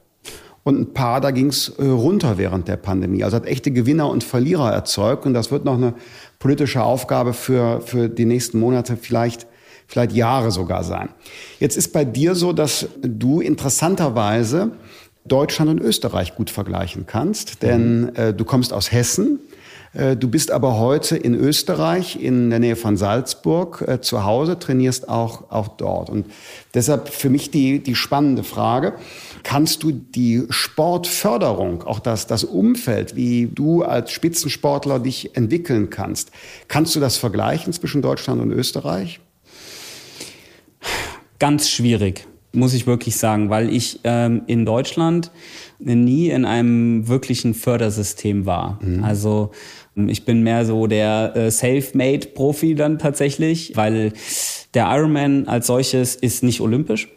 und 0.69 0.79
ein 0.79 0.93
paar, 0.93 1.23
da 1.23 1.31
ging 1.31 1.47
es 1.47 1.71
äh, 1.79 1.85
runter 1.87 2.37
während 2.37 2.69
der 2.69 2.77
Pandemie. 2.77 3.25
Also 3.25 3.37
hat 3.37 3.47
echte 3.47 3.71
Gewinner 3.71 4.11
und 4.11 4.23
Verlierer 4.23 4.71
erzeugt 4.71 5.25
und 5.25 5.33
das 5.33 5.51
wird 5.51 5.65
noch 5.65 5.75
eine 5.77 5.95
politische 6.39 6.83
Aufgabe 6.83 7.33
für, 7.33 7.81
für 7.81 8.11
die 8.11 8.27
nächsten 8.27 8.61
Monate, 8.61 8.99
vielleicht, 8.99 9.47
vielleicht 9.87 10.13
Jahre 10.13 10.51
sogar 10.51 10.85
sein. 10.85 11.09
Jetzt 11.59 11.79
ist 11.79 11.95
bei 11.95 12.05
dir 12.05 12.35
so, 12.35 12.53
dass 12.53 12.87
du 13.01 13.41
interessanterweise 13.41 14.73
Deutschland 15.25 15.71
und 15.71 15.81
Österreich 15.81 16.35
gut 16.35 16.51
vergleichen 16.51 17.07
kannst, 17.07 17.63
denn 17.63 18.15
äh, 18.15 18.35
du 18.35 18.45
kommst 18.45 18.75
aus 18.75 18.93
Hessen. 18.93 19.41
Äh, 19.95 20.17
du 20.17 20.29
bist 20.29 20.51
aber 20.51 20.79
heute 20.79 21.17
in 21.17 21.35
Österreich, 21.35 22.23
in 22.23 22.51
der 22.51 22.59
Nähe 22.59 22.77
von 22.77 22.99
Salzburg, 22.99 23.85
äh, 23.87 24.01
zu 24.03 24.25
Hause, 24.25 24.59
trainierst 24.59 25.09
auch, 25.09 25.51
auch 25.51 25.69
dort. 25.69 26.11
Und 26.11 26.27
deshalb 26.75 27.09
für 27.09 27.31
mich 27.31 27.51
die, 27.51 27.83
die 27.83 27.95
spannende 27.95 28.45
Frage, 28.45 28.95
Kannst 29.43 29.83
du 29.83 29.93
die 29.93 30.45
Sportförderung, 30.51 31.83
auch 31.83 32.01
das, 32.01 32.27
das 32.27 32.45
Umfeld, 32.45 33.17
wie 33.17 33.47
du 33.47 33.83
als 33.83 34.11
Spitzensportler 34.13 34.99
dich 34.99 35.37
entwickeln 35.37 35.91
kannst, 35.91 36.31
kannst 36.69 36.95
du 36.97 37.01
das 37.01 37.17
vergleichen 37.17 37.73
zwischen 37.73 38.03
Deutschland 38.03 38.41
und 38.41 38.51
Österreich? 38.53 39.21
Ganz 41.39 41.71
schwierig, 41.71 42.27
muss 42.53 42.75
ich 42.75 42.87
wirklich 42.87 43.17
sagen, 43.17 43.51
weil 43.51 43.73
ich 43.73 44.01
ähm, 44.05 44.43
in 44.47 44.65
Deutschland 44.65 45.31
nie 45.79 46.31
in 46.31 46.45
einem 46.45 47.07
wirklichen 47.09 47.55
Fördersystem 47.55 48.47
war. 48.47 48.79
Mhm. 48.83 49.05
Also 49.05 49.53
ich 49.95 50.25
bin 50.25 50.43
mehr 50.43 50.65
so 50.65 50.87
der 50.87 51.37
äh, 51.37 51.51
Self-Made-Profi 51.51 52.75
dann 52.75 52.99
tatsächlich, 52.99 53.73
weil 53.77 54.13
der 54.75 54.87
Ironman 54.91 55.47
als 55.47 55.67
solches 55.67 56.15
ist 56.17 56.43
nicht 56.43 56.61
olympisch. 56.61 57.09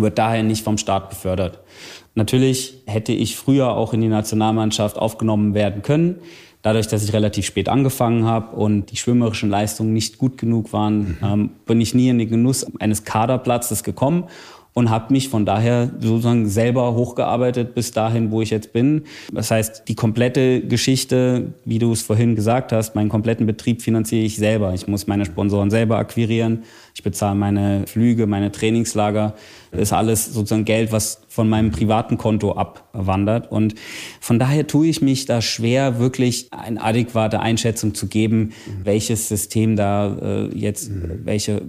Wird 0.00 0.18
daher 0.18 0.42
nicht 0.42 0.64
vom 0.64 0.78
Staat 0.78 1.10
befördert. 1.10 1.60
Natürlich 2.14 2.74
hätte 2.86 3.12
ich 3.12 3.36
früher 3.36 3.76
auch 3.76 3.92
in 3.92 4.00
die 4.00 4.08
Nationalmannschaft 4.08 4.96
aufgenommen 4.96 5.54
werden 5.54 5.82
können. 5.82 6.16
Dadurch, 6.62 6.88
dass 6.88 7.02
ich 7.02 7.12
relativ 7.14 7.46
spät 7.46 7.68
angefangen 7.68 8.24
habe 8.24 8.54
und 8.56 8.90
die 8.90 8.96
schwimmerischen 8.96 9.48
Leistungen 9.48 9.94
nicht 9.94 10.18
gut 10.18 10.36
genug 10.36 10.72
waren, 10.72 10.98
mhm. 10.98 11.16
ähm, 11.22 11.50
bin 11.66 11.80
ich 11.80 11.94
nie 11.94 12.08
in 12.08 12.18
den 12.18 12.28
Genuss 12.28 12.66
eines 12.78 13.04
Kaderplatzes 13.04 13.82
gekommen 13.82 14.24
und 14.72 14.90
habe 14.90 15.12
mich 15.12 15.28
von 15.28 15.44
daher 15.44 15.90
sozusagen 15.98 16.48
selber 16.48 16.94
hochgearbeitet 16.94 17.74
bis 17.74 17.92
dahin, 17.92 18.30
wo 18.30 18.40
ich 18.40 18.50
jetzt 18.50 18.72
bin. 18.72 19.02
Das 19.32 19.50
heißt, 19.50 19.88
die 19.88 19.94
komplette 19.94 20.60
Geschichte, 20.60 21.54
wie 21.64 21.78
du 21.78 21.92
es 21.92 22.02
vorhin 22.02 22.36
gesagt 22.36 22.72
hast, 22.72 22.94
meinen 22.94 23.08
kompletten 23.08 23.46
Betrieb 23.46 23.82
finanziere 23.82 24.24
ich 24.24 24.36
selber. 24.36 24.72
Ich 24.74 24.86
muss 24.86 25.06
meine 25.06 25.24
Sponsoren 25.24 25.70
selber 25.70 25.96
akquirieren. 25.98 26.64
Ich 27.00 27.04
bezahle 27.04 27.34
meine 27.34 27.86
Flüge, 27.86 28.26
meine 28.26 28.52
Trainingslager. 28.52 29.32
Das 29.70 29.80
ist 29.80 29.92
alles 29.94 30.26
sozusagen 30.26 30.66
Geld, 30.66 30.92
was 30.92 31.22
von 31.28 31.48
meinem 31.48 31.70
privaten 31.70 32.18
Konto 32.18 32.52
abwandert. 32.52 33.50
Und 33.50 33.74
von 34.20 34.38
daher 34.38 34.66
tue 34.66 34.88
ich 34.88 35.00
mich 35.00 35.24
da 35.24 35.40
schwer, 35.40 35.98
wirklich 35.98 36.48
eine 36.50 36.82
adäquate 36.82 37.40
Einschätzung 37.40 37.94
zu 37.94 38.06
geben, 38.06 38.52
welches 38.84 39.28
System 39.28 39.76
da 39.76 40.14
äh, 40.14 40.54
jetzt 40.54 40.90
welche 41.24 41.62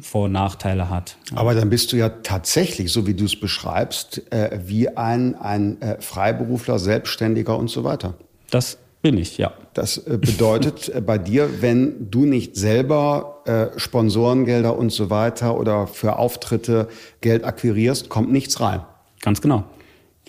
Vor- 0.00 0.24
und 0.24 0.32
Nachteile 0.32 0.90
hat. 0.90 1.16
Aber 1.36 1.54
dann 1.54 1.70
bist 1.70 1.92
du 1.92 1.96
ja 1.96 2.08
tatsächlich, 2.08 2.90
so 2.90 3.06
wie 3.06 3.14
du 3.14 3.26
es 3.26 3.38
beschreibst, 3.38 4.32
äh, 4.32 4.58
wie 4.66 4.88
ein, 4.88 5.36
ein 5.36 5.80
äh, 5.80 6.00
Freiberufler, 6.00 6.80
Selbstständiger 6.80 7.56
und 7.56 7.70
so 7.70 7.84
weiter. 7.84 8.14
Das 8.50 8.78
bin 9.02 9.18
ich, 9.18 9.36
ja. 9.36 9.52
Das 9.74 9.98
äh, 9.98 10.16
bedeutet 10.16 10.88
äh, 10.88 11.00
bei 11.00 11.18
dir, 11.18 11.60
wenn 11.60 12.10
du 12.10 12.24
nicht 12.24 12.56
selber 12.56 13.42
äh, 13.44 13.78
Sponsorengelder 13.78 14.78
und 14.78 14.90
so 14.90 15.10
weiter 15.10 15.58
oder 15.58 15.86
für 15.86 16.18
Auftritte 16.18 16.88
Geld 17.20 17.44
akquirierst, 17.44 18.08
kommt 18.08 18.30
nichts 18.30 18.60
rein. 18.60 18.82
Ganz 19.20 19.40
genau. 19.40 19.64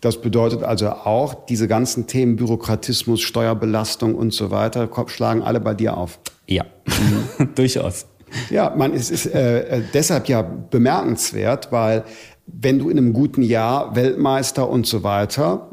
Das 0.01 0.21
bedeutet 0.21 0.63
also 0.63 0.89
auch, 0.89 1.45
diese 1.45 1.67
ganzen 1.67 2.07
Themen 2.07 2.35
Bürokratismus, 2.35 3.21
Steuerbelastung 3.21 4.15
und 4.15 4.33
so 4.33 4.51
weiter 4.51 4.89
schlagen 5.07 5.41
alle 5.43 5.61
bei 5.61 5.73
dir 5.73 5.95
auf. 5.95 6.19
Ja, 6.47 6.65
durchaus. 7.55 8.05
Ja, 8.49 8.73
man, 8.75 8.93
es 8.93 9.11
ist 9.11 9.27
äh, 9.27 9.81
deshalb 9.93 10.27
ja 10.27 10.41
bemerkenswert, 10.41 11.71
weil 11.71 12.03
wenn 12.45 12.79
du 12.79 12.89
in 12.89 12.97
einem 12.97 13.13
guten 13.13 13.41
Jahr 13.41 13.95
Weltmeister 13.95 14.69
und 14.69 14.85
so 14.85 15.03
weiter 15.03 15.69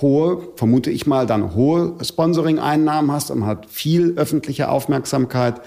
hohe, 0.00 0.48
vermute 0.56 0.90
ich 0.90 1.06
mal, 1.06 1.26
dann 1.26 1.54
hohe 1.54 1.94
Sponsoring-Einnahmen 2.02 3.10
hast 3.10 3.30
und 3.30 3.46
hat 3.46 3.66
viel 3.66 4.14
öffentliche 4.16 4.68
Aufmerksamkeit, 4.68 5.60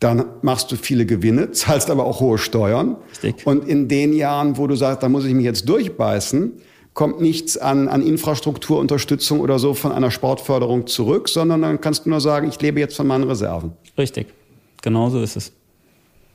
dann 0.00 0.24
machst 0.42 0.70
du 0.70 0.76
viele 0.76 1.06
Gewinne, 1.06 1.50
zahlst 1.52 1.90
aber 1.90 2.04
auch 2.04 2.20
hohe 2.20 2.38
Steuern. 2.38 2.96
Richtig. 3.10 3.46
Und 3.46 3.66
in 3.66 3.88
den 3.88 4.12
Jahren, 4.12 4.56
wo 4.56 4.66
du 4.66 4.76
sagst, 4.76 5.02
da 5.02 5.08
muss 5.08 5.24
ich 5.24 5.34
mich 5.34 5.44
jetzt 5.44 5.68
durchbeißen, 5.68 6.52
kommt 6.94 7.20
nichts 7.20 7.56
an, 7.56 7.88
an 7.88 8.02
Infrastrukturunterstützung 8.02 9.40
oder 9.40 9.58
so 9.58 9.74
von 9.74 9.92
einer 9.92 10.10
Sportförderung 10.10 10.86
zurück, 10.86 11.28
sondern 11.28 11.62
dann 11.62 11.80
kannst 11.80 12.06
du 12.06 12.10
nur 12.10 12.20
sagen, 12.20 12.48
ich 12.48 12.60
lebe 12.60 12.80
jetzt 12.80 12.96
von 12.96 13.06
meinen 13.06 13.24
Reserven. 13.24 13.72
Richtig, 13.96 14.26
genau 14.82 15.08
so 15.10 15.20
ist 15.20 15.36
es. 15.36 15.52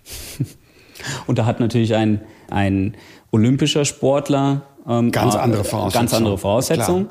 und 1.28 1.38
da 1.38 1.45
hat 1.45 1.60
natürlich 1.60 1.95
ein, 1.95 2.21
ein 2.49 2.95
olympischer 3.34 3.84
Sportler 3.84 4.62
ähm, 4.88 5.12
ganz 5.12 5.36
andere 5.36 5.63
Voraussetzungen. 5.63 6.02
Ganz 6.02 6.13
andere 6.13 6.38
Voraussetzungen. 6.38 7.08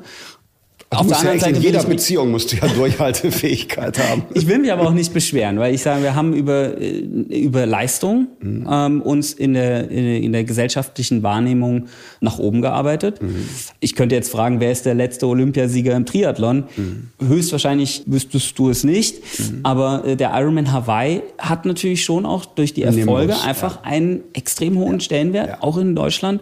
Auf 0.99 1.07
der 1.07 1.17
anderen 1.17 1.37
ja 1.37 1.43
Seite 1.45 1.57
in 1.57 1.61
jeder 1.61 1.83
Beziehung 1.83 2.31
musst 2.31 2.51
du 2.51 2.57
ja 2.57 2.67
Durchhaltefähigkeit 2.75 3.99
haben. 3.99 4.23
Ich 4.33 4.47
will 4.47 4.59
mich 4.59 4.71
aber 4.71 4.83
auch 4.83 4.93
nicht 4.93 5.13
beschweren, 5.13 5.59
weil 5.59 5.73
ich 5.73 5.81
sage, 5.81 6.03
wir 6.03 6.15
haben 6.15 6.33
über, 6.33 6.79
äh, 6.79 6.99
über 6.99 7.65
Leistung 7.65 8.27
mhm. 8.41 8.67
ähm, 8.69 9.01
uns 9.01 9.33
in 9.33 9.53
der, 9.53 9.89
in 9.89 10.31
der 10.31 10.43
gesellschaftlichen 10.43 11.23
Wahrnehmung 11.23 11.87
nach 12.21 12.39
oben 12.39 12.61
gearbeitet. 12.61 13.21
Mhm. 13.21 13.47
Ich 13.79 13.95
könnte 13.95 14.15
jetzt 14.15 14.31
fragen, 14.31 14.59
wer 14.59 14.71
ist 14.71 14.85
der 14.85 14.93
letzte 14.93 15.27
Olympiasieger 15.27 15.95
im 15.95 16.05
Triathlon? 16.05 16.65
Mhm. 16.75 17.09
Höchstwahrscheinlich 17.27 18.03
wüsstest 18.05 18.57
du 18.57 18.69
es 18.69 18.83
nicht. 18.83 19.21
Mhm. 19.39 19.59
Aber 19.63 20.05
äh, 20.05 20.15
der 20.15 20.31
Ironman 20.33 20.71
Hawaii 20.71 21.21
hat 21.37 21.65
natürlich 21.65 22.03
schon 22.03 22.25
auch 22.25 22.45
durch 22.45 22.73
die 22.73 22.83
Erfolge 22.83 23.33
Nimbus, 23.33 23.45
einfach 23.45 23.77
ja. 23.77 23.91
einen 23.91 24.21
extrem 24.33 24.77
hohen 24.77 24.95
ja. 24.95 24.99
Stellenwert, 24.99 25.61
auch 25.61 25.77
in 25.77 25.95
Deutschland. 25.95 26.41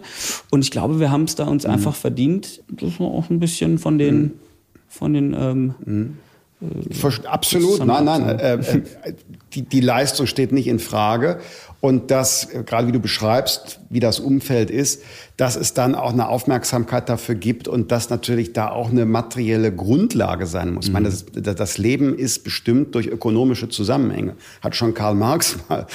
Und 0.50 0.64
ich 0.64 0.70
glaube, 0.70 1.00
wir 1.00 1.10
haben 1.10 1.24
es 1.24 1.34
da 1.34 1.44
uns 1.44 1.64
mhm. 1.64 1.72
einfach 1.72 1.94
verdient, 1.94 2.62
dass 2.70 2.98
wir 2.98 3.06
auch 3.06 3.30
ein 3.30 3.40
bisschen 3.40 3.78
von 3.78 3.98
den 3.98 4.14
mhm 4.14 4.30
von 4.92 5.14
den 5.14 5.34
ähm, 5.34 5.74
mhm. 5.84 6.18
Äh, 6.60 7.26
absolut, 7.26 7.84
nein, 7.84 8.04
nein. 8.04 8.38
Äh, 8.38 8.54
äh, 8.54 8.82
die, 9.54 9.62
die 9.62 9.80
Leistung 9.80 10.26
steht 10.26 10.52
nicht 10.52 10.66
in 10.66 10.78
Frage. 10.78 11.40
Und 11.82 12.12
das, 12.12 12.44
äh, 12.44 12.62
gerade 12.62 12.86
wie 12.86 12.92
du 12.92 13.00
beschreibst, 13.00 13.80
wie 13.90 13.98
das 13.98 14.20
Umfeld 14.20 14.70
ist, 14.70 15.02
dass 15.36 15.56
es 15.56 15.74
dann 15.74 15.96
auch 15.96 16.12
eine 16.12 16.28
Aufmerksamkeit 16.28 17.08
dafür 17.08 17.34
gibt 17.34 17.66
und 17.66 17.90
dass 17.90 18.08
natürlich 18.08 18.52
da 18.52 18.70
auch 18.70 18.90
eine 18.90 19.04
materielle 19.04 19.74
Grundlage 19.74 20.46
sein 20.46 20.72
muss. 20.72 20.84
Mhm. 20.84 20.88
Ich 20.88 20.92
meine, 20.92 21.08
das, 21.34 21.56
das, 21.56 21.78
Leben 21.78 22.16
ist 22.16 22.44
bestimmt 22.44 22.94
durch 22.94 23.08
ökonomische 23.08 23.68
Zusammenhänge. 23.68 24.36
Hat 24.60 24.76
schon 24.76 24.94
Karl 24.94 25.16
Marx 25.16 25.56
mal, 25.68 25.88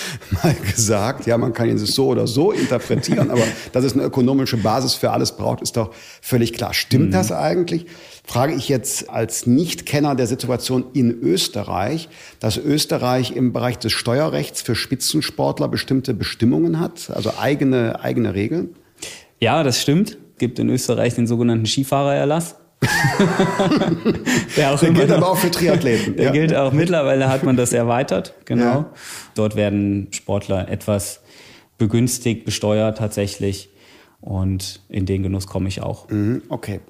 mal 0.43 0.56
gesagt. 0.76 1.26
Ja, 1.26 1.38
man 1.38 1.54
kann 1.54 1.70
ihn 1.70 1.78
so 1.78 2.08
oder 2.08 2.28
so 2.28 2.52
interpretieren, 2.52 3.32
aber 3.32 3.43
dass 3.72 3.86
es 3.86 3.93
eine 3.93 4.04
ökonomische 4.04 4.58
Basis 4.58 4.93
für 4.93 5.12
alles 5.12 5.32
braucht, 5.32 5.62
ist 5.62 5.78
doch 5.78 5.93
völlig 6.22 6.52
klar. 6.52 6.74
Stimmt 6.74 7.08
mhm. 7.08 7.12
das 7.12 7.32
eigentlich? 7.32 7.86
frage 8.28 8.54
ich 8.54 8.67
jetzt 8.67 9.10
als 9.10 9.48
Nichtkenner 9.48 10.13
der 10.13 10.28
Situation 10.28 10.88
in 10.91 11.12
Österreich, 11.22 12.10
dass 12.41 12.58
Österreich 12.58 13.32
im 13.32 13.47
Bereich 13.54 13.78
des 13.78 13.92
Steuerrechts 13.92 14.62
für 14.62 14.76
Spitzensportler 14.76 15.68
bestimmte 15.68 16.14
Bestimmungen 16.14 16.80
hat, 16.80 17.10
also 17.14 17.34
eigene, 17.40 18.02
eigene 18.02 18.34
Regeln? 18.34 18.76
Ja, 19.40 19.64
das 19.64 19.82
stimmt. 19.82 20.12
Es 20.12 20.40
gibt 20.40 20.60
in 20.60 20.70
Österreich 20.70 21.16
den 21.16 21.28
sogenannten 21.28 21.66
Skifahrererlass. 21.66 22.56
der, 24.56 24.76
der 24.76 24.92
gilt 24.92 25.12
aber 25.12 25.32
auch 25.32 25.38
für 25.38 25.50
Triathleten. 25.50 26.16
Der 26.16 26.26
ja. 26.26 26.32
gilt 26.32 26.56
auch 26.56 26.72
mittlerweile 26.72 27.28
hat 27.28 27.44
man 27.44 27.58
das 27.58 27.74
erweitert, 27.74 28.36
genau. 28.46 28.64
Ja. 28.64 28.90
Dort 29.34 29.56
werden 29.56 30.10
Sportler 30.12 30.70
etwas 30.70 31.22
begünstigt, 31.80 32.46
besteuert 32.46 33.00
tatsächlich. 33.00 33.70
Und 34.22 34.82
in 34.90 35.08
den 35.08 35.24
Genuss 35.24 35.48
komme 35.48 35.70
ich 35.70 35.82
auch. 35.82 36.10
Mhm, 36.10 36.44
okay 36.50 36.82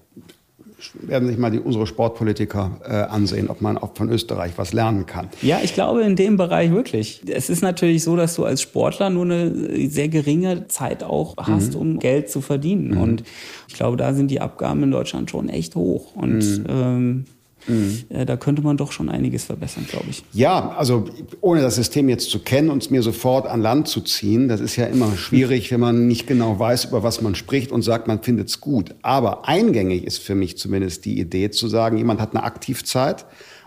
werden 0.94 1.28
sich 1.28 1.38
mal 1.38 1.50
die, 1.50 1.60
unsere 1.60 1.88
Sportpolitiker 1.88 2.80
äh, 2.84 2.94
ansehen, 2.94 3.50
ob 3.50 3.62
man 3.62 3.78
auch 3.78 3.96
von 3.96 4.10
Österreich 4.10 4.54
was 4.58 4.74
lernen 4.74 5.06
kann. 5.06 5.30
Ja, 5.42 5.60
ich 5.64 5.74
glaube 5.74 6.02
in 6.04 6.16
dem 6.16 6.38
Bereich 6.38 6.72
wirklich. 6.72 7.22
Es 7.28 7.50
ist 7.50 7.62
natürlich 7.62 8.04
so, 8.04 8.16
dass 8.16 8.36
du 8.36 8.46
als 8.46 8.62
Sportler 8.62 9.10
nur 9.10 9.26
eine 9.26 9.90
sehr 9.90 10.08
geringe 10.08 10.68
Zeit 10.68 11.04
auch 11.04 11.36
hast, 11.38 11.74
mhm. 11.74 11.80
um 11.80 12.00
Geld 12.00 12.30
zu 12.30 12.42
verdienen. 12.42 12.92
Mhm. 12.92 13.02
Und 13.02 13.24
ich 13.68 13.74
glaube, 13.74 13.98
da 13.98 14.14
sind 14.14 14.30
die 14.30 14.40
Abgaben 14.40 14.84
in 14.84 14.92
Deutschland 14.92 15.32
schon 15.32 15.50
echt 15.50 15.76
hoch. 15.76 16.16
Und 16.16 16.60
mhm. 16.60 16.66
ähm, 16.70 17.26
Mhm. 17.68 18.04
Äh, 18.10 18.26
da 18.26 18.38
könnte 18.38 18.62
man 18.62 18.78
doch 18.78 18.92
schon 18.92 19.10
einiges 19.10 19.46
verbessern, 19.46 19.86
glaube 19.90 20.08
ich. 20.10 20.24
Ja, 20.34 20.70
also 20.78 21.06
ohne 21.42 21.62
das 21.62 21.76
System 21.76 22.10
jetzt 22.10 22.30
zu 22.30 22.40
kennen 22.40 22.70
und 22.70 22.84
es 22.84 22.90
mir 22.90 23.04
sofort 23.04 23.48
an 23.48 23.62
Land 23.62 23.88
zu 23.88 24.02
ziehen, 24.02 24.48
das 24.48 24.62
ist 24.62 24.76
ja 24.76 24.86
immer 24.86 25.16
schwierig, 25.18 25.72
wenn 25.72 25.80
man 25.80 26.08
nicht 26.08 26.28
genau 26.28 26.60
weiß, 26.60 26.86
über 26.86 27.04
was 27.04 27.22
man 27.22 27.36
spricht 27.36 27.72
und 27.72 27.82
sagt, 27.82 28.08
man 28.08 28.22
findet 28.24 28.50
es 28.50 28.62
gut. 28.62 28.96
Aber 29.02 29.48
eingängig 29.48 30.06
ist 30.06 30.20
für 30.20 30.36
mich 30.36 30.58
zumindest 30.58 31.06
die 31.06 31.20
Idee 31.20 31.52
zu 31.52 31.68
sagen, 31.68 31.98
jemand 31.98 32.22
hat 32.22 32.36
eine 32.36 32.44
Aktivzeit 32.44 33.26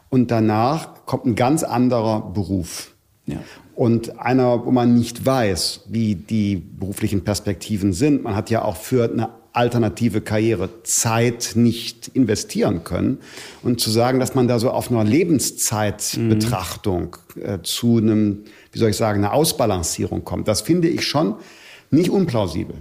und 0.09 0.31
danach 0.31 1.07
kommt 1.07 1.27
ein 1.27 1.35
ganz 1.35 1.63
anderer 1.63 2.33
Beruf. 2.33 2.95
Ja. 3.31 3.39
Und 3.75 4.19
einer, 4.19 4.67
wo 4.67 4.71
man 4.71 4.95
nicht 4.95 5.25
weiß, 5.25 5.85
wie 5.89 6.15
die 6.15 6.57
beruflichen 6.57 7.25
Perspektiven 7.25 7.93
sind. 7.93 8.23
Man 8.23 8.37
hat 8.37 8.51
ja 8.51 8.63
auch 8.63 8.77
für 8.77 9.11
eine 9.11 9.31
alternative 9.53 10.21
Karriere 10.21 10.69
Zeit 10.85 11.53
nicht 11.55 12.09
investieren 12.09 12.85
können. 12.85 13.19
Und 13.63 13.81
zu 13.81 13.91
sagen, 13.91 14.21
dass 14.21 14.35
man 14.35 14.49
da 14.49 14.59
so 14.59 14.71
auf 14.71 14.91
einer 14.91 15.05
Lebenszeitbetrachtung 15.05 17.17
mhm. 17.35 17.43
äh, 17.43 17.63
zu 17.63 17.99
einem, 17.99 18.45
wie 18.73 18.79
soll 18.79 18.91
ich 18.91 18.97
sagen, 18.97 19.25
einer 19.25 19.33
Ausbalancierung 19.33 20.25
kommt, 20.25 20.47
das 20.47 20.61
finde 20.61 20.89
ich 20.89 21.07
schon 21.07 21.37
nicht 21.91 22.11
unplausibel. 22.11 22.77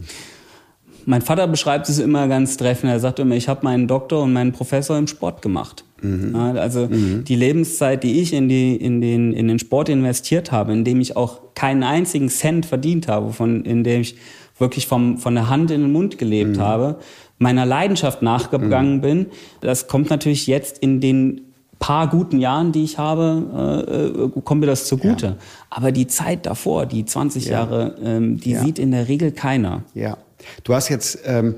Mein 1.05 1.21
Vater 1.21 1.47
beschreibt 1.47 1.89
es 1.89 1.97
immer 1.97 2.27
ganz 2.27 2.57
treffend. 2.57 2.91
Er 2.91 2.99
sagt 2.99 3.19
immer, 3.19 3.35
ich 3.35 3.47
habe 3.47 3.63
meinen 3.63 3.87
Doktor 3.87 4.23
und 4.23 4.33
meinen 4.33 4.51
Professor 4.51 4.97
im 4.97 5.07
Sport 5.07 5.41
gemacht. 5.41 5.83
Mhm. 6.01 6.35
also 6.35 6.87
mhm. 6.87 7.23
die 7.23 7.35
Lebenszeit, 7.35 8.03
die 8.03 8.21
ich 8.21 8.33
in, 8.33 8.49
die, 8.49 8.75
in, 8.75 9.01
den, 9.01 9.33
in 9.33 9.47
den 9.47 9.59
Sport 9.59 9.89
investiert 9.89 10.51
habe, 10.51 10.73
in 10.73 10.83
dem 10.83 10.99
ich 11.01 11.15
auch 11.15 11.39
keinen 11.55 11.83
einzigen 11.83 12.29
Cent 12.29 12.65
verdient 12.65 13.07
habe, 13.07 13.33
von, 13.33 13.65
in 13.65 13.83
dem 13.83 14.01
ich 14.01 14.15
wirklich 14.57 14.87
vom, 14.87 15.17
von 15.17 15.35
der 15.35 15.49
Hand 15.49 15.71
in 15.71 15.81
den 15.81 15.91
Mund 15.91 16.17
gelebt 16.17 16.57
mhm. 16.57 16.61
habe, 16.61 16.95
meiner 17.37 17.65
Leidenschaft 17.65 18.21
nachgegangen 18.21 18.97
mhm. 18.97 19.01
bin. 19.01 19.25
Das 19.61 19.87
kommt 19.87 20.09
natürlich 20.09 20.47
jetzt 20.47 20.79
in 20.79 20.99
den 20.99 21.41
paar 21.79 22.09
guten 22.09 22.39
Jahren, 22.39 22.71
die 22.71 22.83
ich 22.83 22.97
habe, 22.97 23.85
äh, 23.87 24.25
äh 24.25 24.41
kommt 24.41 24.61
mir 24.61 24.67
das 24.67 24.85
zugute. 24.85 25.25
Ja. 25.25 25.35
Aber 25.69 25.91
die 25.91 26.07
Zeit 26.07 26.45
davor, 26.45 26.85
die 26.85 27.05
20 27.05 27.45
ja. 27.45 27.51
Jahre, 27.51 27.95
ähm, 28.03 28.37
die 28.37 28.51
ja. 28.51 28.61
sieht 28.61 28.77
in 28.77 28.91
der 28.91 29.07
Regel 29.07 29.31
keiner. 29.31 29.83
Ja. 29.93 30.17
Du 30.63 30.73
hast 30.73 30.89
jetzt 30.89 31.19
ähm, 31.25 31.55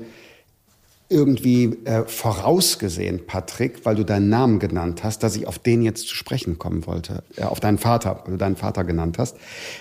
irgendwie 1.12 1.78
äh, 1.84 2.04
vorausgesehen, 2.06 3.26
Patrick, 3.26 3.84
weil 3.84 3.94
du 3.94 4.04
deinen 4.04 4.28
Namen 4.28 4.58
genannt 4.58 5.04
hast, 5.04 5.22
dass 5.22 5.36
ich 5.36 5.46
auf 5.46 5.58
den 5.58 5.82
jetzt 5.82 6.08
zu 6.08 6.14
sprechen 6.14 6.58
kommen 6.58 6.86
wollte, 6.86 7.22
äh, 7.36 7.44
auf 7.44 7.60
deinen 7.60 7.78
Vater, 7.78 8.22
weil 8.24 8.32
du 8.32 8.38
deinen 8.38 8.56
Vater 8.56 8.84
genannt 8.84 9.18
hast, 9.18 9.36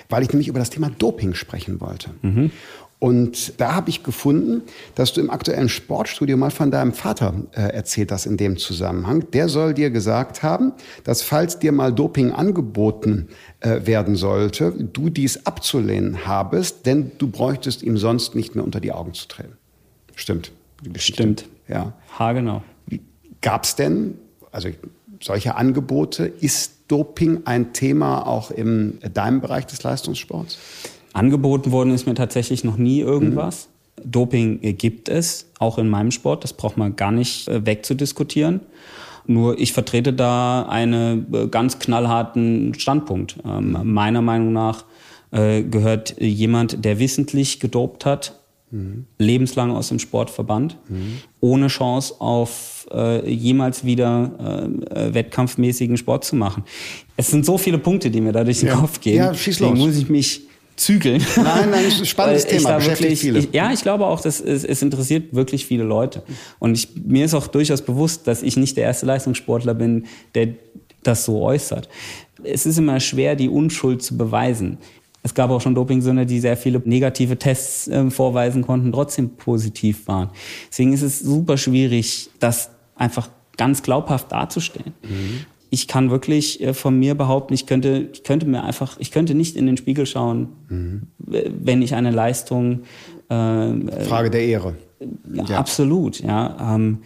weil 0.09 0.23
ich 0.23 0.29
nämlich 0.29 0.47
über 0.47 0.59
das 0.59 0.69
Thema 0.69 0.89
Doping 0.89 1.33
sprechen 1.33 1.81
wollte. 1.81 2.11
Mhm. 2.21 2.51
Und 2.99 3.59
da 3.59 3.73
habe 3.73 3.89
ich 3.89 4.03
gefunden, 4.03 4.61
dass 4.93 5.11
du 5.11 5.21
im 5.21 5.31
aktuellen 5.31 5.69
Sportstudio 5.69 6.37
mal 6.37 6.51
von 6.51 6.69
deinem 6.69 6.93
Vater 6.93 7.33
äh, 7.53 7.61
erzählt 7.61 8.11
hast 8.11 8.27
in 8.27 8.37
dem 8.37 8.57
Zusammenhang. 8.57 9.25
Der 9.31 9.49
soll 9.49 9.73
dir 9.73 9.89
gesagt 9.89 10.43
haben, 10.43 10.73
dass 11.03 11.23
falls 11.23 11.57
dir 11.57 11.71
mal 11.71 11.91
Doping 11.91 12.31
angeboten 12.31 13.29
äh, 13.61 13.87
werden 13.87 14.15
sollte, 14.15 14.71
du 14.71 15.09
dies 15.09 15.47
abzulehnen 15.47 16.27
habest, 16.27 16.85
denn 16.85 17.11
du 17.17 17.27
bräuchtest 17.27 17.81
ihm 17.81 17.97
sonst 17.97 18.35
nicht 18.35 18.53
mehr 18.53 18.63
unter 18.63 18.79
die 18.79 18.91
Augen 18.91 19.15
zu 19.15 19.27
treten. 19.27 19.57
Stimmt. 20.15 20.51
Stimmt. 20.95 21.45
Ja. 21.67 21.93
Ha, 22.17 22.33
genau. 22.33 22.63
Gab 23.41 23.63
es 23.63 23.75
denn, 23.75 24.15
also 24.51 24.69
solche 25.21 25.55
Angebote, 25.55 26.25
ist 26.25 26.73
Doping 26.87 27.41
ein 27.45 27.73
Thema 27.73 28.27
auch 28.27 28.51
in 28.51 28.99
deinem 29.13 29.41
Bereich 29.41 29.65
des 29.65 29.81
Leistungssports? 29.83 30.57
Angeboten 31.13 31.71
worden 31.71 31.93
ist 31.93 32.05
mir 32.05 32.15
tatsächlich 32.15 32.63
noch 32.63 32.77
nie 32.77 32.99
irgendwas. 32.99 33.67
Mhm. 33.67 34.11
Doping 34.11 34.77
gibt 34.77 35.09
es, 35.09 35.47
auch 35.59 35.77
in 35.77 35.89
meinem 35.89 36.11
Sport. 36.11 36.43
Das 36.43 36.53
braucht 36.53 36.77
man 36.77 36.95
gar 36.95 37.11
nicht 37.11 37.47
äh, 37.47 37.65
wegzudiskutieren. 37.65 38.61
Nur 39.27 39.59
ich 39.59 39.73
vertrete 39.73 40.13
da 40.13 40.63
einen 40.63 41.33
äh, 41.33 41.47
ganz 41.47 41.79
knallharten 41.79 42.73
Standpunkt. 42.73 43.37
Ähm, 43.45 43.77
meiner 43.83 44.21
Meinung 44.21 44.53
nach 44.53 44.85
äh, 45.31 45.61
gehört 45.63 46.19
jemand, 46.19 46.83
der 46.83 46.99
wissentlich 46.99 47.59
gedopt 47.59 48.05
hat, 48.05 48.40
mhm. 48.71 49.05
lebenslang 49.17 49.71
aus 49.71 49.89
dem 49.89 49.99
Sport 49.99 50.29
verbannt, 50.29 50.77
mhm. 50.89 51.19
ohne 51.39 51.67
Chance 51.67 52.15
auf 52.19 52.87
äh, 52.91 53.29
jemals 53.29 53.85
wieder 53.85 54.69
äh, 54.89 55.13
wettkampfmäßigen 55.13 55.97
Sport 55.97 56.25
zu 56.25 56.35
machen. 56.35 56.63
Es 57.17 57.29
sind 57.29 57.45
so 57.45 57.57
viele 57.57 57.77
Punkte, 57.77 58.09
die 58.09 58.21
mir 58.21 58.31
da 58.31 58.43
durch 58.43 58.61
den. 58.61 58.69
Kopf 58.69 58.99
gehen. 59.01 59.17
Ja, 59.17 59.33
schieß 59.33 59.59
los. 59.59 59.69
Deswegen 59.71 59.87
muss 59.87 59.97
ich 59.97 60.09
mich 60.09 60.41
zügeln. 60.75 61.23
Nein, 61.35 61.69
nein, 61.69 61.91
spannendes 62.05 62.45
Thema, 62.45 62.77
beschäftigt 62.77 63.01
wirklich, 63.01 63.19
viele. 63.19 63.39
Ich, 63.39 63.49
ja, 63.53 63.71
ich 63.71 63.81
glaube 63.81 64.05
auch, 64.05 64.21
dass 64.21 64.39
es, 64.39 64.63
es 64.63 64.81
interessiert 64.81 65.33
wirklich 65.33 65.65
viele 65.65 65.83
Leute. 65.83 66.23
Und 66.59 66.75
ich, 66.75 66.89
mir 66.95 67.25
ist 67.25 67.33
auch 67.33 67.47
durchaus 67.47 67.81
bewusst, 67.81 68.27
dass 68.27 68.41
ich 68.41 68.57
nicht 68.57 68.77
der 68.77 68.85
erste 68.85 69.05
Leistungssportler 69.05 69.73
bin, 69.73 70.05
der 70.35 70.49
das 71.03 71.25
so 71.25 71.41
äußert. 71.41 71.89
Es 72.43 72.65
ist 72.65 72.77
immer 72.77 72.99
schwer, 72.99 73.35
die 73.35 73.49
Unschuld 73.49 74.01
zu 74.01 74.17
beweisen. 74.17 74.77
Es 75.23 75.33
gab 75.33 75.51
auch 75.51 75.61
schon 75.61 75.75
Dopingsünder, 75.75 76.25
die 76.25 76.39
sehr 76.39 76.57
viele 76.57 76.81
negative 76.83 77.37
Tests 77.37 77.87
äh, 77.87 78.09
vorweisen 78.09 78.63
konnten, 78.63 78.91
trotzdem 78.91 79.35
positiv 79.37 80.07
waren. 80.07 80.29
Deswegen 80.69 80.93
ist 80.93 81.03
es 81.03 81.19
super 81.19 81.57
schwierig, 81.57 82.29
das 82.39 82.71
einfach 82.95 83.29
ganz 83.57 83.83
glaubhaft 83.83 84.31
darzustellen. 84.31 84.93
Mhm 85.03 85.45
ich 85.73 85.87
kann 85.87 86.11
wirklich 86.11 86.61
äh, 86.61 86.73
von 86.73 86.99
mir 86.99 87.15
behaupten, 87.15 87.53
ich 87.53 87.65
könnte, 87.65 88.09
ich 88.13 88.23
könnte 88.23 88.45
mir 88.45 88.63
einfach, 88.63 88.97
ich 88.99 89.09
könnte 89.09 89.33
nicht 89.33 89.55
in 89.55 89.65
den 89.65 89.77
Spiegel 89.77 90.05
schauen, 90.05 90.49
mhm. 90.67 91.07
wenn 91.17 91.81
ich 91.81 91.95
eine 91.95 92.11
Leistung. 92.11 92.83
Äh, 93.29 94.03
Frage 94.03 94.29
der 94.29 94.43
Ehre. 94.43 94.75
Ja, 95.33 95.45
ja. 95.45 95.57
Absolut, 95.57 96.19
ja. 96.19 96.75
Ähm, 96.75 96.99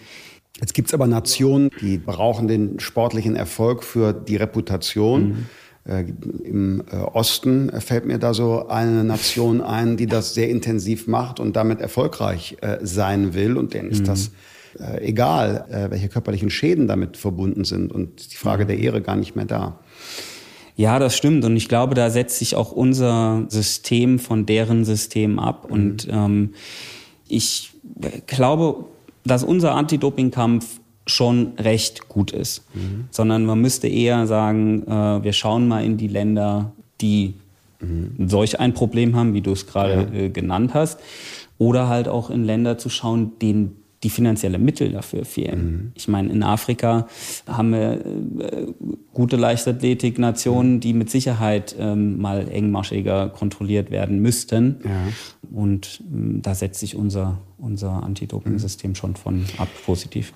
Jetzt 0.60 0.74
gibt 0.74 0.88
es 0.88 0.94
aber 0.94 1.06
Nationen, 1.06 1.70
die 1.82 1.98
brauchen 1.98 2.48
den 2.48 2.80
sportlichen 2.80 3.36
Erfolg 3.36 3.84
für 3.84 4.14
die 4.14 4.36
Reputation. 4.36 5.28
Mhm. 5.28 5.46
Äh, 5.88 6.06
Im 6.44 6.84
äh, 6.92 6.96
Osten 6.96 7.72
fällt 7.80 8.06
mir 8.06 8.18
da 8.18 8.34
so 8.34 8.68
eine 8.68 9.04
Nation 9.04 9.62
ein, 9.62 9.98
die 9.98 10.08
das 10.08 10.34
sehr 10.34 10.50
intensiv 10.50 11.08
macht 11.08 11.40
und 11.40 11.56
damit 11.56 11.80
erfolgreich 11.80 12.58
äh, 12.62 12.78
sein 12.82 13.34
will. 13.34 13.58
Und 13.58 13.74
denen 13.74 13.92
ist 13.92 14.02
mhm. 14.02 14.06
das 14.06 14.32
egal, 15.00 15.88
welche 15.90 16.10
körperlichen 16.10 16.50
Schäden 16.50 16.86
damit 16.86 17.16
verbunden 17.16 17.64
sind 17.64 17.94
und 17.94 18.34
die 18.34 18.36
Frage 18.36 18.66
der 18.66 18.78
Ehre 18.78 19.02
gar 19.02 19.16
nicht 19.16 19.34
mehr 19.34 19.46
da. 19.46 19.80
Ja, 20.76 21.00
das 21.00 21.16
stimmt. 21.16 21.46
Und 21.46 21.56
ich 21.56 21.70
glaube, 21.70 21.96
da 21.96 22.10
setzt 22.10 22.40
sich 22.40 22.58
auch 22.58 22.74
unser 22.74 23.46
System 23.48 24.20
von 24.20 24.46
deren 24.46 24.84
System 24.84 25.40
ab. 25.40 25.68
Mhm. 25.68 25.72
Und 25.72 26.08
ähm, 26.12 26.54
ich 27.30 27.72
glaube, 28.28 28.84
dass 29.24 29.46
unser 29.46 29.74
Anti-Doping-Kampf 29.76 30.82
schon 31.08 31.54
recht 31.58 32.08
gut 32.10 32.32
ist. 32.32 32.64
Mhm. 32.74 33.06
Sondern 33.12 33.46
man 33.46 33.62
müsste 33.62 33.88
eher 33.88 34.28
sagen, 34.28 34.84
äh, 34.88 35.24
wir 35.24 35.34
schauen 35.34 35.68
mal 35.68 35.84
in 35.84 35.98
die 35.98 36.08
Länder, 36.08 36.72
die 37.02 37.34
mhm. 37.80 38.28
solch 38.28 38.60
ein 38.60 38.74
Problem 38.74 39.16
haben, 39.16 39.34
wie 39.34 39.42
du 39.42 39.52
es 39.52 39.68
gerade 39.68 40.10
ja. 40.12 40.20
äh, 40.20 40.30
genannt 40.30 40.74
hast. 40.74 41.00
Oder 41.58 41.88
halt 41.88 42.08
auch 42.08 42.30
in 42.30 42.44
Länder 42.44 42.78
zu 42.78 42.90
schauen, 42.90 43.34
denen 43.42 43.78
die 44.06 44.10
finanzielle 44.12 44.60
Mittel 44.60 44.92
dafür 44.92 45.26
fehlen. 45.26 45.66
Mhm. 45.66 45.92
Ich 45.96 46.08
meine, 46.08 46.32
in 46.32 46.44
Afrika 46.44 47.08
haben 47.48 47.72
wir 47.72 48.06
äh, 48.06 48.68
gute 49.14 49.36
Leichtathletik-Nationen, 49.36 50.80
die 50.80 50.94
mit 50.94 51.10
Sicherheit 51.10 51.76
ähm, 51.80 52.22
mal 52.22 52.48
engmaschiger 52.48 53.30
kontrolliert 53.30 53.90
werden 53.90 54.22
müssten. 54.22 54.82
Ja. 54.84 55.08
Und 55.52 56.04
ähm, 56.14 56.42
da 56.44 56.54
setzt 56.54 56.82
sich 56.82 56.96
unser, 56.96 57.40
unser 57.58 58.04
Anti-Doping-System 58.04 58.92
mhm. 58.92 58.96
schon 58.96 59.16
von 59.16 59.46
ab 59.58 59.70
positiv. 59.86 60.34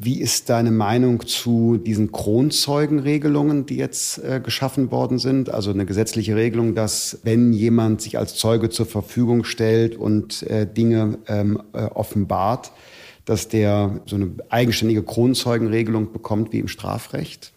Wie, 0.00 0.20
ist 0.20 0.48
deine 0.48 0.70
Meinung 0.70 1.26
zu 1.26 1.76
diesen 1.76 2.12
Kronzeugenregelungen, 2.12 3.66
die 3.66 3.76
jetzt 3.76 4.18
äh, 4.18 4.40
geschaffen 4.42 4.92
worden 4.92 5.18
sind? 5.18 5.50
Also 5.50 5.70
eine 5.70 5.86
gesetzliche 5.86 6.36
Regelung, 6.36 6.76
dass 6.76 7.18
wenn 7.24 7.52
jemand 7.52 8.00
sich 8.00 8.16
als 8.16 8.36
Zeuge 8.36 8.70
zur 8.70 8.86
Verfügung 8.86 9.42
stellt 9.42 9.96
und 9.96 10.44
äh, 10.44 10.72
Dinge 10.72 11.18
ähm, 11.26 11.60
äh, 11.72 11.82
offenbart, 11.82 12.70
dass 13.24 13.48
der 13.48 14.00
so 14.06 14.14
eine 14.14 14.30
eigenständige 14.48 15.02
Kronzeugenregelung 15.02 16.12
bekommt 16.12 16.52
wie 16.52 16.60
im 16.60 16.68
Strafrecht? 16.68 17.52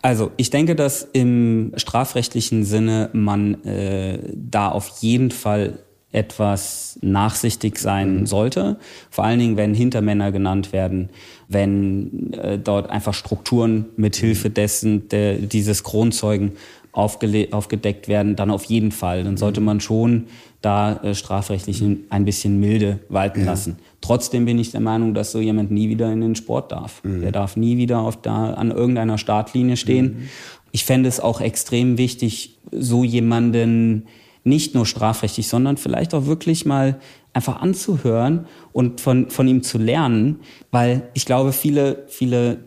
Also 0.00 0.32
ich 0.38 0.48
denke, 0.48 0.74
dass 0.74 1.06
im 1.12 1.72
strafrechtlichen 1.76 2.64
Sinne 2.64 3.10
man 3.12 3.62
äh, 3.64 4.18
da 4.34 4.70
auf 4.70 4.88
jeden 5.00 5.30
Fall 5.30 5.78
etwas 6.12 6.98
nachsichtig 7.00 7.78
sein 7.78 8.20
mhm. 8.20 8.26
sollte. 8.26 8.76
Vor 9.10 9.24
allen 9.24 9.38
Dingen, 9.38 9.56
wenn 9.56 9.74
Hintermänner 9.74 10.30
genannt 10.30 10.72
werden, 10.72 11.08
wenn 11.48 12.32
äh, 12.34 12.58
dort 12.58 12.90
einfach 12.90 13.14
Strukturen 13.14 13.86
mithilfe 13.96 14.50
dessen, 14.50 15.08
der, 15.08 15.34
dieses 15.34 15.82
Kronzeugen 15.82 16.52
aufgedeckt 16.92 18.06
werden, 18.06 18.36
dann 18.36 18.50
auf 18.50 18.64
jeden 18.64 18.92
Fall. 18.92 19.24
Dann 19.24 19.38
sollte 19.38 19.60
mhm. 19.60 19.66
man 19.66 19.80
schon 19.80 20.26
da 20.60 20.96
äh, 21.02 21.14
strafrechtlich 21.14 21.82
ein 21.82 22.24
bisschen 22.24 22.60
milde 22.60 23.00
walten 23.08 23.40
ja. 23.40 23.46
lassen. 23.46 23.78
Trotzdem 24.02 24.44
bin 24.44 24.58
ich 24.58 24.72
der 24.72 24.80
Meinung, 24.80 25.14
dass 25.14 25.32
so 25.32 25.40
jemand 25.40 25.70
nie 25.70 25.88
wieder 25.88 26.12
in 26.12 26.20
den 26.20 26.34
Sport 26.34 26.72
darf. 26.72 27.02
Mhm. 27.02 27.22
Der 27.22 27.32
darf 27.32 27.56
nie 27.56 27.78
wieder 27.78 28.00
auf 28.00 28.20
da, 28.20 28.52
an 28.52 28.70
irgendeiner 28.70 29.16
Startlinie 29.16 29.78
stehen. 29.78 30.04
Mhm. 30.04 30.28
Ich 30.72 30.84
fände 30.84 31.08
es 31.08 31.20
auch 31.20 31.40
extrem 31.40 31.96
wichtig, 31.96 32.58
so 32.70 33.04
jemanden 33.04 34.06
nicht 34.44 34.74
nur 34.74 34.86
strafrechtlich, 34.86 35.48
sondern 35.48 35.76
vielleicht 35.76 36.14
auch 36.14 36.26
wirklich 36.26 36.64
mal 36.64 36.98
einfach 37.32 37.60
anzuhören 37.60 38.46
und 38.72 39.00
von, 39.00 39.30
von 39.30 39.48
ihm 39.48 39.62
zu 39.62 39.78
lernen, 39.78 40.40
weil 40.70 41.08
ich 41.14 41.24
glaube, 41.24 41.52
viele, 41.52 42.04
viele 42.08 42.58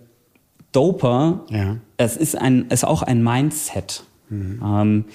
Doper, 0.72 1.46
ja. 1.50 1.78
es 1.98 2.18
ist 2.18 2.38
ein, 2.38 2.66
es 2.70 2.80
ist 2.80 2.86
auch 2.86 3.02
ein 3.02 3.24
Mindset. 3.24 4.04
Mhm. 4.30 4.62
Ähm, 4.64 5.06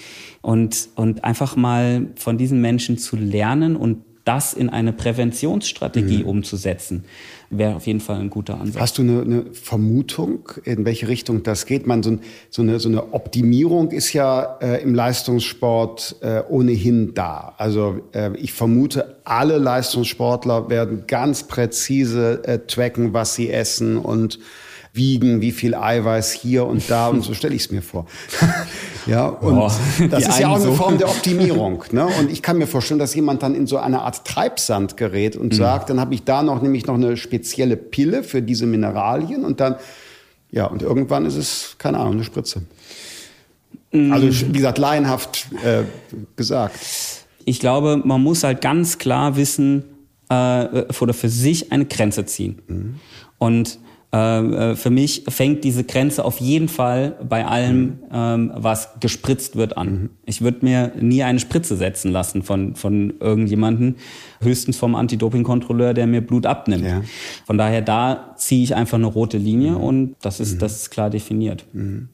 und, 0.43 0.89
und 0.95 1.25
einfach 1.25 1.57
mal 1.57 2.07
von 2.17 2.39
diesen 2.39 2.61
Menschen 2.61 2.97
zu 2.97 3.17
lernen 3.17 3.77
und 3.77 4.05
das 4.25 4.55
in 4.55 4.69
eine 4.69 4.93
Präventionsstrategie 4.93 6.19
mhm. 6.19 6.29
umzusetzen, 6.29 7.05
wäre 7.51 7.75
auf 7.75 7.87
jeden 7.87 8.01
Fall 8.01 8.21
ein 8.21 8.31
guter 8.31 8.61
Ansatz. 8.61 8.81
Hast 8.81 8.99
du 8.99 9.03
eine, 9.03 9.23
eine 9.23 9.45
Vermutung, 9.53 10.49
in 10.65 10.85
welche 10.85 11.09
Richtung 11.09 11.43
das 11.43 11.67
geht? 11.67 11.87
Man, 11.87 12.03
so, 12.03 12.19
so, 12.49 12.63
eine, 12.63 12.79
so 12.79 12.89
eine 12.89 13.13
Optimierung 13.13 13.91
ist 13.91 14.13
ja 14.13 14.59
äh, 14.63 14.83
im 14.83 14.95
Leistungssport 14.95 16.17
äh, 16.23 16.43
ohnehin 16.49 17.13
da. 17.13 17.55
Also 17.59 18.01
äh, 18.13 18.37
ich 18.37 18.53
vermute, 18.53 19.17
alle 19.25 19.59
Leistungssportler 19.59 20.71
werden 20.71 21.05
ganz 21.09 21.43
präzise 21.43 22.43
äh, 22.45 22.61
tracken, 22.61 23.13
was 23.13 23.35
sie 23.35 23.51
essen 23.51 23.99
und 23.99 24.39
wiegen, 24.93 25.41
wie 25.41 25.53
viel 25.53 25.75
Eiweiß 25.75 26.33
hier 26.33 26.67
und 26.67 26.89
da 26.91 27.09
und 27.09 27.23
so 27.23 27.35
stelle 27.35 27.55
ich 27.55 27.63
es 27.63 27.71
mir 27.71 27.83
vor. 27.83 28.07
ja, 29.07 29.27
und 29.29 29.59
oh, 29.59 29.71
das 30.11 30.29
ist 30.29 30.39
ja 30.41 30.49
auch 30.49 30.57
eine 30.57 30.65
so. 30.65 30.75
Form 30.75 30.99
der 30.99 31.09
Optimierung. 31.11 31.85
Ne? 31.93 32.07
Und 32.07 32.31
ich 32.31 32.43
kann 32.43 32.59
mir 32.59 32.67
vorstellen, 32.67 33.01
dass 33.01 33.15
jemand 33.15 33.43
dann 33.43 33.55
in 33.55 33.67
so 33.67 33.79
eine 33.79 34.03
Art 34.03 34.25
Treibsand 34.27 34.97
gerät 34.97 35.37
und 35.37 35.53
mhm. 35.53 35.57
sagt, 35.57 35.91
dann 35.91 36.01
habe 36.01 36.15
ich 36.15 36.25
da 36.25 36.43
noch 36.43 36.63
nämlich 36.63 36.87
noch 36.87 36.95
eine 36.95 37.17
spezielle 37.17 37.77
Pille 37.77 38.23
für 38.23 38.43
diese 38.43 38.67
Mineralien 38.67 39.45
und 39.45 39.61
dann, 39.61 39.77
ja, 40.51 40.67
und 40.67 40.83
irgendwann 40.83 41.27
ist 41.27 41.37
es, 41.37 41.77
keine 41.79 41.99
Ahnung, 41.99 42.15
eine 42.15 42.25
Spritze. 42.25 42.63
Mhm. 43.93 44.13
Also, 44.13 44.49
wie 44.49 44.53
gesagt, 44.53 44.79
laienhaft 44.79 45.47
äh, 45.65 45.83
gesagt. 46.37 46.79
Ich 47.45 47.61
glaube, 47.61 48.01
man 48.05 48.23
muss 48.23 48.45
halt 48.45 48.61
ganz 48.61 48.99
klar 48.99 49.37
wissen 49.37 49.85
äh, 50.29 50.35
oder 51.01 51.15
für 51.15 51.29
sich 51.29 51.73
eine 51.73 51.87
Grenze 51.87 52.25
ziehen. 52.27 52.63
Mhm. 52.69 52.95
Und 53.39 53.79
für 54.13 54.91
mich 54.91 55.25
fängt 55.29 55.63
diese 55.63 55.85
Grenze 55.85 56.25
auf 56.25 56.41
jeden 56.41 56.69
Fall 56.69 57.17
bei 57.29 57.47
allem, 57.47 58.01
ähm, 58.13 58.51
was 58.57 58.89
gespritzt 58.99 59.55
wird, 59.55 59.77
an. 59.77 59.89
Mhm. 59.89 60.11
Ich 60.27 60.43
würde 60.43 60.65
mir 60.65 60.93
nie 61.01 61.23
eine 61.23 61.39
Spritze 61.39 61.77
setzen 61.77 62.11
lassen 62.11 62.43
von, 62.43 62.75
von 62.75 63.15
irgendjemanden, 63.21 63.97
höchstens 64.41 64.77
vom 64.77 64.97
Anti-Doping-Kontrolleur, 64.97 65.95
der 65.95 66.09
mir 66.09 66.23
Blut 66.23 66.45
abnimmt. 66.45 66.85
Ja. 66.85 67.03
Von 67.47 67.57
daher, 67.57 67.83
da 67.83 68.35
ziehe 68.37 68.65
ich 68.65 68.75
einfach 68.75 68.99
eine 68.99 69.07
rote 69.07 69.39
Linie 69.39 69.73
mhm. 69.73 69.81
und 69.81 70.17
das 70.23 70.41
ist, 70.41 70.55
mhm. 70.55 70.59
das 70.59 70.77
ist 70.77 70.91
klar 70.91 71.11
definiert. 71.11 71.65
Mhm. 71.73 72.09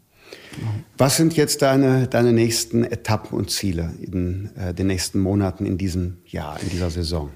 Was 0.99 1.16
sind 1.16 1.34
jetzt 1.34 1.62
deine, 1.62 2.09
deine 2.09 2.32
nächsten 2.32 2.84
Etappen 2.84 3.38
und 3.38 3.51
Ziele 3.51 3.94
in 4.01 4.51
äh, 4.57 4.74
den 4.74 4.88
nächsten 4.88 5.20
Monaten 5.20 5.64
in 5.64 5.78
diesem 5.78 6.18
Jahr, 6.26 6.61
in 6.61 6.68
dieser 6.68 6.90
Saison? 6.90 7.30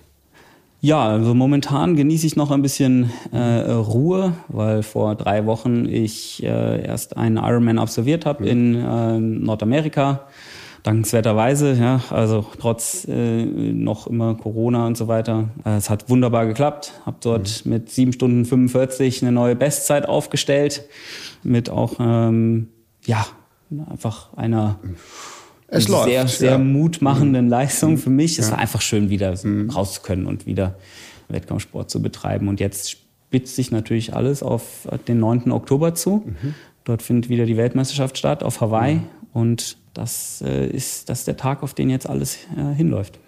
Ja, 0.83 1.07
also 1.07 1.35
momentan 1.35 1.95
genieße 1.95 2.27
ich 2.27 2.37
noch 2.37 2.51
ein 2.51 2.63
bisschen 2.63 3.11
äh, 3.33 3.71
Ruhe, 3.71 4.33
weil 4.49 4.83
vor 4.83 5.15
drei 5.15 5.45
Wochen 5.45 5.85
ich 5.87 6.43
äh, 6.43 6.83
erst 6.83 7.19
einen 7.19 7.37
Ironman 7.37 7.79
absolviert 7.79 8.25
habe 8.25 8.45
mhm. 8.45 8.49
in 8.49 8.75
äh, 8.77 9.19
Nordamerika. 9.19 10.27
Dankenswerterweise, 10.83 11.75
ja, 11.75 12.01
also 12.09 12.47
trotz 12.59 13.07
äh, 13.07 13.45
noch 13.45 14.07
immer 14.07 14.35
Corona 14.37 14.87
und 14.87 14.97
so 14.97 15.09
weiter. 15.09 15.51
Äh, 15.67 15.77
es 15.77 15.91
hat 15.91 16.09
wunderbar 16.09 16.47
geklappt. 16.47 16.95
Habe 17.05 17.19
dort 17.21 17.67
mhm. 17.67 17.73
mit 17.73 17.91
sieben 17.91 18.15
Stunden 18.15 18.47
45 18.47 19.21
eine 19.21 19.33
neue 19.33 19.57
Bestzeit 19.57 20.09
aufgestellt. 20.09 20.85
Mit 21.43 21.69
auch, 21.69 21.97
ähm, 22.01 22.69
ja, 23.05 23.27
einfach 23.91 24.33
einer 24.35 24.79
es 25.71 25.85
sehr, 25.85 26.23
läuft, 26.23 26.39
sehr 26.39 26.51
ja. 26.53 26.59
mutmachenden 26.59 27.47
mhm. 27.47 27.51
Leistung 27.51 27.99
für 27.99 28.11
mich. 28.11 28.39
Es 28.39 28.47
ja. 28.47 28.53
war 28.53 28.59
einfach 28.59 28.81
schön, 28.81 29.09
wieder 29.11 29.35
mhm. 29.43 29.71
raus 29.71 29.95
zu 29.95 30.01
können 30.03 30.27
und 30.27 30.47
wieder 30.47 30.77
Wettkampfsport 31.29 31.91
zu 31.91 32.03
betreiben. 32.03 32.49
Und 32.49 32.61
jetzt 32.61 32.91
spitzt 32.91 33.57
sich 33.57 33.71
natürlich 33.71 34.15
alles 34.15 34.43
auf 34.43 34.89
den 35.07 35.21
9. 35.21 35.53
Oktober 35.53 35.95
zu. 35.95 36.25
Mhm. 36.27 36.55
Dort 36.85 37.03
findet 37.03 37.31
wieder 37.31 37.47
die 37.47 37.57
Weltmeisterschaft 37.57 38.19
statt 38.19 38.43
auf 38.43 38.61
Hawaii. 38.61 39.01
Und 39.33 39.77
das 39.95 40.43
äh, 40.45 40.67
ist 40.67 41.09
das 41.09 41.21
ist 41.21 41.29
der 41.29 41.37
Tag, 41.37 41.63
auf 41.63 41.75
den 41.75 41.91
jetzt 41.91 42.09
alles 42.09 42.39
äh, 42.57 42.75
hinläuft. 42.75 43.19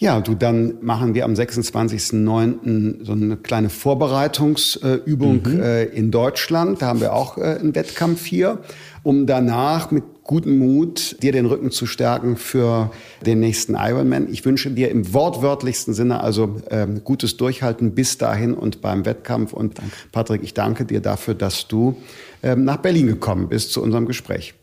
Ja, 0.00 0.20
du, 0.20 0.36
dann 0.36 0.74
machen 0.80 1.14
wir 1.14 1.24
am 1.24 1.32
26.09. 1.32 3.04
so 3.04 3.12
eine 3.12 3.36
kleine 3.36 3.68
Vorbereitungsübung 3.68 5.42
mhm. 5.44 5.60
äh, 5.60 5.84
in 5.86 6.12
Deutschland. 6.12 6.80
Da 6.80 6.86
haben 6.86 7.00
wir 7.00 7.12
auch 7.12 7.36
äh, 7.36 7.56
einen 7.58 7.74
Wettkampf 7.74 8.24
hier, 8.24 8.58
um 9.02 9.26
danach 9.26 9.90
mit 9.90 10.04
gutem 10.22 10.58
Mut 10.58 11.20
dir 11.20 11.32
den 11.32 11.46
Rücken 11.46 11.72
zu 11.72 11.86
stärken 11.86 12.36
für 12.36 12.92
den 13.26 13.40
nächsten 13.40 13.74
Ironman. 13.74 14.28
Ich 14.30 14.44
wünsche 14.44 14.70
dir 14.70 14.88
im 14.88 15.12
wortwörtlichsten 15.12 15.94
Sinne 15.94 16.20
also 16.22 16.60
äh, 16.70 16.86
gutes 17.02 17.36
Durchhalten 17.36 17.96
bis 17.96 18.18
dahin 18.18 18.54
und 18.54 18.80
beim 18.80 19.04
Wettkampf. 19.04 19.52
Und 19.52 19.80
Patrick, 20.12 20.44
ich 20.44 20.54
danke 20.54 20.84
dir 20.84 21.00
dafür, 21.00 21.34
dass 21.34 21.66
du 21.66 21.96
äh, 22.42 22.54
nach 22.54 22.76
Berlin 22.76 23.08
gekommen 23.08 23.48
bist 23.48 23.72
zu 23.72 23.82
unserem 23.82 24.06
Gespräch. 24.06 24.54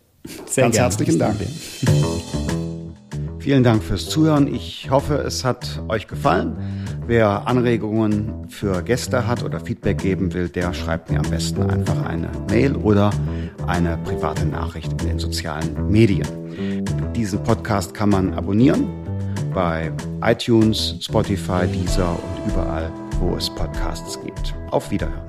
Sehr 0.45 0.63
Ganz 0.63 0.75
gerne. 0.75 0.89
herzlichen 0.89 1.19
Dank. 1.19 1.35
Vielen 3.45 3.63
Dank 3.63 3.83
fürs 3.83 4.09
Zuhören. 4.09 4.51
Ich 4.51 4.89
hoffe, 4.89 5.17
es 5.17 5.45
hat 5.45 5.79
euch 5.87 6.07
gefallen. 6.07 6.55
Wer 7.05 7.47
Anregungen 7.47 8.49
für 8.49 8.81
Gäste 8.81 9.27
hat 9.27 9.43
oder 9.43 9.59
Feedback 9.59 9.99
geben 9.99 10.33
will, 10.33 10.49
der 10.49 10.73
schreibt 10.73 11.11
mir 11.11 11.19
am 11.19 11.29
besten 11.29 11.61
einfach 11.69 12.07
eine 12.07 12.27
Mail 12.49 12.75
oder 12.75 13.11
eine 13.67 13.99
private 13.99 14.47
Nachricht 14.47 14.91
in 14.93 15.09
den 15.09 15.19
sozialen 15.19 15.91
Medien. 15.91 16.27
Diesen 17.15 17.43
Podcast 17.43 17.93
kann 17.93 18.09
man 18.09 18.33
abonnieren 18.33 18.87
bei 19.53 19.91
iTunes, 20.23 20.95
Spotify, 21.01 21.67
Deezer 21.67 22.13
und 22.13 22.51
überall, 22.51 22.91
wo 23.19 23.35
es 23.35 23.47
Podcasts 23.51 24.19
gibt. 24.23 24.55
Auf 24.71 24.89
Wiederhören. 24.89 25.24